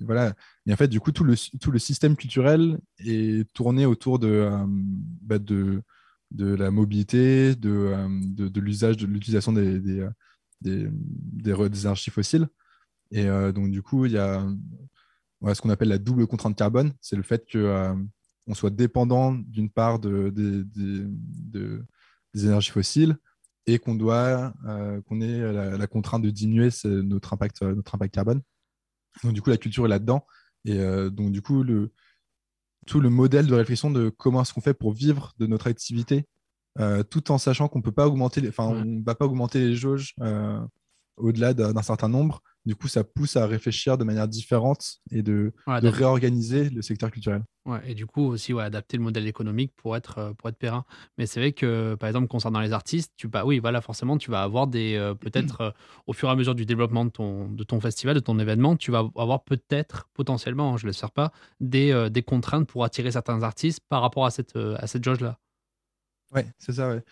voilà. 0.03 0.33
Et 0.65 0.73
en 0.73 0.75
fait, 0.75 0.87
du 0.87 0.99
coup, 0.99 1.11
tout 1.11 1.23
le, 1.23 1.35
tout 1.59 1.69
le 1.69 1.77
système 1.77 2.15
culturel 2.15 2.79
est 2.97 3.47
tourné 3.53 3.85
autour 3.85 4.17
de, 4.17 4.27
euh, 4.27 4.65
bah, 5.21 5.37
de, 5.37 5.83
la 6.31 6.71
mobilité, 6.71 7.55
de, 7.55 7.69
euh, 7.69 8.07
de, 8.23 8.59
l'usage, 8.59 8.97
de 8.97 9.05
l'utilisation 9.05 9.53
des, 9.53 9.79
des, 9.79 10.07
des, 10.61 10.89
des, 10.91 11.51
énergies 11.51 12.09
fossiles. 12.09 12.47
Et 13.11 13.25
donc, 13.25 13.71
du 13.71 13.81
coup, 13.81 14.05
il 14.05 14.11
y 14.11 14.17
a 14.19 14.47
ce 15.53 15.61
qu'on 15.61 15.69
appelle 15.69 15.89
la 15.89 15.97
double 15.97 16.27
contrainte 16.27 16.55
carbone. 16.55 16.93
C'est 17.01 17.15
le 17.15 17.23
fait 17.23 17.45
qu'on 17.51 18.07
on 18.47 18.53
soit 18.53 18.69
dépendant 18.69 19.33
d'une 19.33 19.69
part 19.69 19.99
de, 19.99 20.29
des 22.33 22.45
énergies 22.45 22.71
fossiles 22.71 23.17
et 23.65 23.79
qu'on 23.79 23.95
doit, 23.95 24.53
euh, 24.67 25.01
qu'on 25.01 25.21
ait 25.21 25.77
la, 25.77 25.87
contrainte 25.87 26.23
de 26.23 26.29
diminuer 26.29 26.69
notre 26.85 27.33
impact, 27.33 27.61
euh, 27.61 27.75
notre 27.75 27.93
impact 27.95 28.13
carbone. 28.13 28.41
Donc 29.23 29.33
du 29.33 29.41
coup, 29.41 29.49
la 29.49 29.57
culture 29.57 29.85
est 29.85 29.89
là-dedans. 29.89 30.25
Et 30.65 30.79
euh, 30.79 31.09
donc 31.09 31.31
du 31.31 31.41
coup, 31.41 31.63
le, 31.63 31.93
tout 32.87 32.99
le 32.99 33.09
modèle 33.09 33.47
de 33.47 33.53
réflexion 33.53 33.91
de 33.91 34.09
comment 34.09 34.41
est-ce 34.41 34.53
qu'on 34.53 34.61
fait 34.61 34.73
pour 34.73 34.93
vivre 34.93 35.33
de 35.37 35.47
notre 35.47 35.67
activité 35.67 36.25
euh, 36.79 37.03
tout 37.03 37.31
en 37.31 37.37
sachant 37.37 37.67
qu'on 37.67 37.81
peut 37.81 37.91
pas 37.91 38.07
augmenter, 38.07 38.47
enfin, 38.47 38.67
on 38.67 39.01
va 39.03 39.15
pas 39.15 39.25
augmenter 39.25 39.59
les 39.59 39.75
jauges 39.75 40.13
euh, 40.21 40.59
au-delà 41.17 41.53
d'un 41.53 41.81
certain 41.81 42.07
nombre. 42.07 42.41
Du 42.65 42.75
coup, 42.75 42.87
ça 42.87 43.03
pousse 43.03 43.37
à 43.37 43.47
réfléchir 43.47 43.97
de 43.97 44.03
manière 44.03 44.27
différente 44.27 44.97
et 45.11 45.23
de, 45.23 45.53
réorganiser 45.65 46.69
le 46.69 46.81
secteur 46.81 47.09
culturel. 47.09 47.43
Ouais, 47.65 47.79
et 47.85 47.93
du 47.93 48.05
coup 48.05 48.23
aussi 48.23 48.53
ouais, 48.53 48.63
adapter 48.63 48.97
le 48.97 49.03
modèle 49.03 49.27
économique 49.27 49.73
pour 49.75 49.95
être, 49.95 50.17
euh, 50.17 50.33
pour 50.33 50.49
être 50.49 50.57
périn. 50.57 50.85
Mais 51.17 51.25
c'est 51.25 51.39
vrai 51.39 51.51
que 51.51 51.95
par 51.95 52.07
exemple 52.07 52.27
concernant 52.27 52.61
les 52.61 52.71
artistes, 52.73 53.11
tu 53.15 53.27
bah 53.27 53.45
oui 53.45 53.59
voilà 53.59 53.81
forcément 53.81 54.17
tu 54.17 54.31
vas 54.31 54.41
avoir 54.41 54.65
des 54.65 54.95
euh, 54.95 55.13
peut-être 55.13 55.61
euh, 55.61 55.71
au 56.07 56.13
fur 56.13 56.29
et 56.29 56.31
à 56.31 56.35
mesure 56.35 56.55
du 56.55 56.65
développement 56.65 57.05
de 57.05 57.11
ton, 57.11 57.47
de 57.49 57.63
ton 57.63 57.79
festival, 57.79 58.15
de 58.15 58.21
ton 58.21 58.39
événement, 58.39 58.75
tu 58.75 58.91
vas 58.91 59.03
avoir 59.15 59.43
peut-être 59.43 60.09
potentiellement, 60.13 60.73
hein, 60.73 60.77
je 60.77 60.85
ne 60.85 60.89
l'espère 60.89 61.11
pas, 61.11 61.31
des, 61.59 61.91
euh, 61.91 62.09
des 62.09 62.23
contraintes 62.23 62.67
pour 62.67 62.83
attirer 62.83 63.11
certains 63.11 63.43
artistes 63.43 63.81
par 63.87 64.01
rapport 64.01 64.25
à 64.25 64.31
cette, 64.31 64.55
à 64.55 64.87
cette 64.87 65.03
jauge 65.03 65.19
là. 65.19 65.37
Ouais, 66.31 66.47
c'est 66.57 66.73
ça, 66.73 66.89
ouais. 66.89 67.03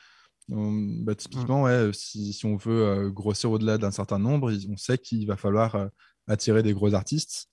On- 0.51 0.71
bah, 1.03 1.15
typiquement, 1.15 1.63
ouais, 1.63 1.89
si, 1.93 2.31
si 2.33 2.45
on 2.45 2.55
veut 2.55 2.85
euh, 2.85 3.09
grossir 3.09 3.51
au-delà 3.51 3.77
d'un 3.77 3.91
certain 3.91 4.19
nombre, 4.19 4.51
on 4.69 4.77
sait 4.77 4.97
qu'il 4.97 5.27
va 5.27 5.35
falloir 5.37 5.75
euh, 5.75 5.87
attirer 6.27 6.63
des 6.63 6.73
gros 6.73 6.93
artistes. 6.93 7.49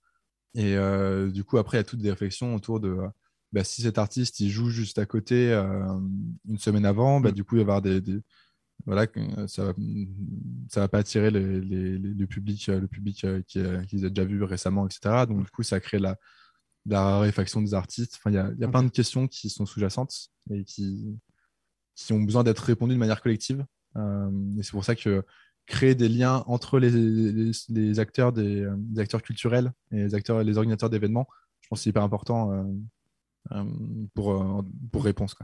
Et 0.54 0.76
euh, 0.76 1.30
du 1.30 1.44
coup, 1.44 1.58
après, 1.58 1.78
il 1.78 1.80
y 1.80 1.82
a 1.82 1.84
toutes 1.84 2.00
des 2.02 2.10
réflexions 2.10 2.54
autour 2.54 2.80
de 2.80 2.88
euh, 2.90 3.08
bah, 3.52 3.64
si 3.64 3.82
cet 3.82 3.98
artiste 3.98 4.40
il 4.40 4.50
joue 4.50 4.70
juste 4.70 4.98
à 4.98 5.06
côté 5.06 5.52
euh, 5.52 5.84
une 6.48 6.58
semaine 6.58 6.86
avant, 6.86 7.20
bah, 7.20 7.30
Mm. 7.30 7.34
du 7.34 7.44
coup, 7.44 7.56
il 7.56 7.58
va 7.58 7.62
y 7.62 7.64
avoir 7.64 7.82
des. 7.82 8.00
des- 8.00 8.20
voilà, 8.86 9.06
euh, 9.16 9.46
ça 9.48 9.64
va, 9.66 9.74
ça 10.68 10.80
va 10.80 10.88
pas 10.88 10.98
attirer 10.98 11.30
les- 11.30 11.60
les- 11.60 11.98
les- 11.98 12.14
le 12.14 12.26
public, 12.26 12.68
euh, 12.68 12.80
le 12.80 12.88
public 12.88 13.24
euh, 13.24 13.42
qui, 13.46 13.58
euh, 13.60 13.82
qui 13.84 13.96
les 13.96 14.04
a 14.06 14.08
déjà 14.10 14.24
vus 14.26 14.42
récemment, 14.44 14.86
etc. 14.86 15.26
Donc, 15.26 15.44
du 15.44 15.50
coup, 15.50 15.62
ça 15.62 15.80
crée 15.80 15.98
la, 15.98 16.16
la 16.86 17.02
raréfaction 17.02 17.62
des 17.62 17.74
artistes. 17.74 18.16
Enfin, 18.18 18.30
il 18.30 18.34
y 18.34 18.38
a, 18.38 18.52
y 18.58 18.64
a 18.64 18.68
plein 18.68 18.82
de 18.82 18.90
questions 18.90 19.28
qui 19.28 19.50
sont 19.50 19.66
sous-jacentes 19.66 20.28
et 20.50 20.64
qui, 20.64 21.18
qui 21.94 22.12
ont 22.12 22.20
besoin 22.20 22.44
d'être 22.44 22.60
répondues 22.60 22.94
de 22.94 22.98
manière 22.98 23.22
collective. 23.22 23.64
Euh, 23.96 24.30
et 24.58 24.62
c'est 24.62 24.72
pour 24.72 24.84
ça 24.84 24.94
que 24.94 25.24
créer 25.66 25.94
des 25.94 26.08
liens 26.08 26.44
entre 26.46 26.78
les, 26.78 26.90
les, 27.68 28.00
acteurs, 28.00 28.32
des, 28.32 28.66
acteurs 28.98 29.22
culturels 29.22 29.72
et 29.92 29.96
les 29.96 30.14
acteurs, 30.14 30.42
les 30.42 30.58
organisateurs 30.58 30.90
d'événements, 30.90 31.26
je 31.62 31.68
pense 31.68 31.78
que 31.78 31.84
c'est 31.84 31.90
hyper 31.90 32.02
important 32.02 32.52
euh, 32.52 32.64
euh, 33.52 33.64
pour, 34.14 34.64
pour 34.92 35.04
réponse. 35.04 35.34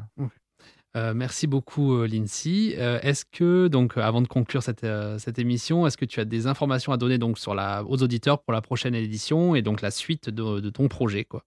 Merci 0.94 1.46
beaucoup 1.46 2.04
Lindsay. 2.04 2.72
Est-ce 3.02 3.24
que 3.24 3.68
donc 3.68 3.96
avant 3.96 4.20
de 4.20 4.26
conclure 4.26 4.62
cette, 4.62 4.84
cette 5.18 5.38
émission, 5.38 5.86
est-ce 5.86 5.96
que 5.96 6.04
tu 6.04 6.20
as 6.20 6.24
des 6.24 6.48
informations 6.48 6.92
à 6.92 6.96
donner 6.96 7.16
donc 7.16 7.38
sur 7.38 7.54
la, 7.54 7.84
aux 7.84 8.02
auditeurs 8.02 8.42
pour 8.42 8.52
la 8.52 8.60
prochaine 8.60 8.94
édition 8.94 9.54
et 9.54 9.62
donc 9.62 9.80
la 9.80 9.92
suite 9.92 10.28
de, 10.28 10.60
de 10.60 10.68
ton 10.68 10.88
projet 10.88 11.24
quoi? 11.24 11.44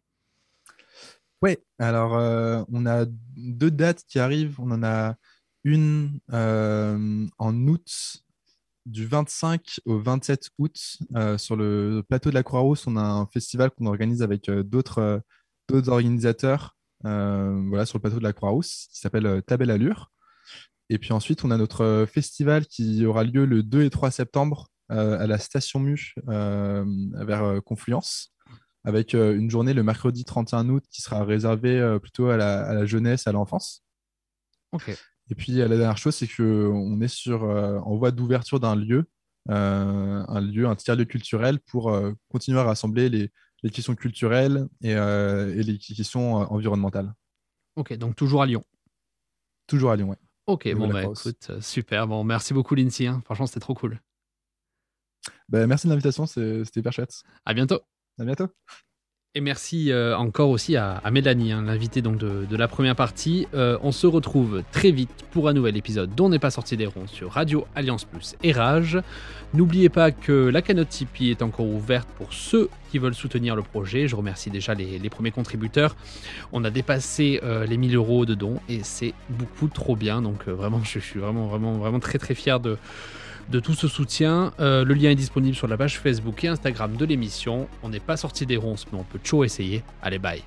Oui, 1.44 1.58
alors 1.78 2.16
euh, 2.16 2.64
on 2.72 2.86
a 2.86 3.06
deux 3.36 3.70
dates 3.70 4.06
qui 4.08 4.18
arrivent. 4.18 4.62
On 4.62 4.72
en 4.72 4.82
a 4.82 5.16
une 5.66 6.22
euh, 6.32 7.28
en 7.38 7.68
août, 7.68 8.24
du 8.86 9.06
25 9.06 9.82
au 9.84 10.00
27 10.00 10.52
août, 10.58 10.98
euh, 11.18 11.38
sur 11.38 11.58
le 11.58 12.02
plateau 12.08 12.30
de 12.30 12.36
la 12.36 12.44
Croix-Rousse. 12.44 12.88
On 12.88 12.96
a 12.96 13.02
un 13.02 13.26
festival 13.26 13.72
qu'on 13.72 13.88
organise 13.88 14.22
avec 14.22 14.50
d'autres 14.50 15.22
organisateurs 15.88 16.78
voilà, 17.02 17.86
sur 17.86 17.98
le 17.98 18.02
plateau 18.02 18.20
de 18.20 18.24
la 18.24 18.32
Croix-Rousse 18.32 18.88
qui 18.94 19.00
s'appelle 19.02 19.44
Tabelle 19.46 19.72
Allure. 19.72 20.12
Et 20.90 20.98
puis 20.98 21.12
ensuite, 21.12 21.44
on 21.44 21.52
a 21.52 21.58
notre 21.58 22.06
festival 22.10 22.68
qui 22.68 23.06
aura 23.06 23.26
lieu 23.26 23.46
le 23.46 23.64
2 23.64 23.84
et 23.84 23.90
3 23.90 24.12
septembre 24.12 24.70
à 24.88 25.28
la 25.28 25.40
Station 25.40 25.82
Mu 25.82 26.14
vers 26.26 27.62
Confluence 27.66 28.33
avec 28.84 29.16
euh, 29.16 29.36
une 29.38 29.50
journée 29.50 29.74
le 29.74 29.84
mercredi 29.84 30.26
31 30.26 30.70
août 30.70 30.84
qui 30.90 31.02
sera 31.02 31.24
réservée 31.24 31.80
euh, 31.80 32.00
plutôt 32.00 32.30
à 32.30 32.38
la, 32.38 32.66
à 32.66 32.74
la 32.74 32.86
jeunesse, 32.86 33.28
à 33.28 33.32
l'enfance. 33.32 33.84
Ok. 34.72 34.90
Et 35.30 35.36
puis 35.36 35.62
euh, 35.62 35.68
la 35.68 35.78
dernière 35.78 35.98
chose, 35.98 36.16
c'est 36.16 36.28
qu'on 36.28 37.00
est 37.02 37.08
sur, 37.08 37.44
en 37.44 37.96
voie 37.96 38.12
d'ouverture 38.12 38.60
d'un 38.60 38.76
lieu, 38.76 39.06
un 39.48 40.42
lieu, 40.42 40.68
un 40.68 40.76
tiers-lieu 40.76 41.06
culturel 41.06 41.60
pour 41.60 41.98
continuer 42.30 42.60
à 42.60 42.64
rassembler 42.64 43.10
les, 43.10 43.32
les 43.62 43.70
questions 43.70 43.96
culturelles 43.96 44.68
et, 44.82 44.92
et 44.92 45.64
les 45.64 45.78
questions 45.78 46.36
environnementales. 46.36 47.14
Ok, 47.76 47.94
donc 47.94 48.16
toujours 48.16 48.42
à 48.42 48.46
Lyon. 48.46 48.64
Toujours 49.68 49.92
à 49.92 49.96
Lyon, 49.96 50.10
ouais. 50.10 50.18
Ok, 50.46 50.74
bon 50.76 50.90
bah 50.90 51.04
écoute, 51.04 51.52
super. 51.62 52.06
Bon, 52.08 52.24
merci 52.26 52.54
beaucoup 52.54 52.76
Lindsay. 52.76 53.08
hein. 53.08 53.22
Franchement, 53.24 53.48
c'était 53.48 53.62
trop 53.62 53.74
cool. 53.74 54.00
Ben, 55.48 55.68
merci 55.68 55.88
de 55.88 55.92
l'invitation, 55.92 56.26
c'était 56.26 56.80
hyper 56.80 56.92
chouette. 56.92 57.24
À 57.46 57.54
bientôt. 57.54 57.80
À 58.20 58.26
bientôt. 58.26 58.48
Et 59.36 59.42
merci 59.42 59.92
euh, 59.92 60.16
encore 60.16 60.52
aussi 60.52 60.78
à, 60.78 61.02
Mélanie, 61.12 61.54
hein, 61.54 61.64
l'invitée 61.64 62.04
de, 62.04 62.56
la 62.56 62.68
première 62.68 62.96
partie. 62.96 63.48
Euh, 63.56 63.80
on 63.82 63.92
se 63.92 64.06
retrouve 64.06 64.62
très 64.72 64.92
vite 64.92 65.26
pour 65.32 65.50
un 65.50 65.54
nouvel 65.54 65.76
épisode 65.76 66.14
dont 66.14 66.30
n'est 66.30 66.38
pas 66.38 66.52
sorti 66.52 66.78
des 66.78 66.86
ronds 66.86 67.08
sur 67.08 67.32
Radio 67.32 67.66
Alliance 67.74 68.06
Plus 68.06 68.36
et 68.44 68.52
Rage. 68.52 69.00
N'oubliez 69.56 69.90
pas 69.90 70.12
que 70.12 70.50
la 70.50 70.62
cagnotte 70.62 70.90
Tipeee 70.90 71.32
est 71.32 71.42
encore 71.42 71.66
ouverte 71.66 72.08
pour 72.16 72.32
ceux 72.32 72.70
qui 72.92 73.00
veulent 73.00 73.16
soutenir 73.16 73.56
le 73.56 73.64
projet. 73.64 74.08
Je 74.08 74.16
remercie 74.16 74.52
déjà 74.52 74.76
les, 74.76 75.10
premiers 75.10 75.32
contributeurs. 75.32 75.96
On 76.52 76.64
a 76.64 76.70
dépassé 76.70 77.40
euh, 77.42 77.66
les 77.66 77.78
1000 77.78 77.96
euros 77.96 78.28
de 78.28 78.36
dons 78.36 78.60
et 78.70 78.84
c'est 78.84 79.16
beaucoup 79.30 79.68
trop 79.68 79.96
bien. 79.96 80.22
Donc 80.22 80.48
vraiment, 80.48 80.84
je 80.84 81.00
suis 81.00 81.20
vraiment, 81.20 81.48
vraiment, 81.48 81.74
vraiment 81.74 82.00
très, 82.00 82.20
très 82.20 82.36
fier 82.36 82.60
de, 82.60 82.78
de 83.50 83.60
tout 83.60 83.74
ce 83.74 83.88
soutien. 83.88 84.54
Euh, 84.60 84.84
le 84.84 84.94
lien 84.94 85.10
est 85.10 85.16
disponible 85.16 85.56
sur 85.56 85.68
la 85.68 85.78
page 85.78 86.00
Facebook 86.00 86.44
et 86.44 86.48
Instagram 86.48 86.96
de 86.96 87.06
l'émission. 87.06 87.68
On 87.82 87.90
n'est 87.90 88.00
pas 88.00 88.18
sorti 88.18 88.46
des 88.46 88.58
ronces, 88.58 88.86
mais 88.92 89.00
on 89.00 89.04
peut 89.04 89.20
toujours 89.20 89.46
essayer. 89.46 89.84
Allez, 90.02 90.20
bye 90.20 90.44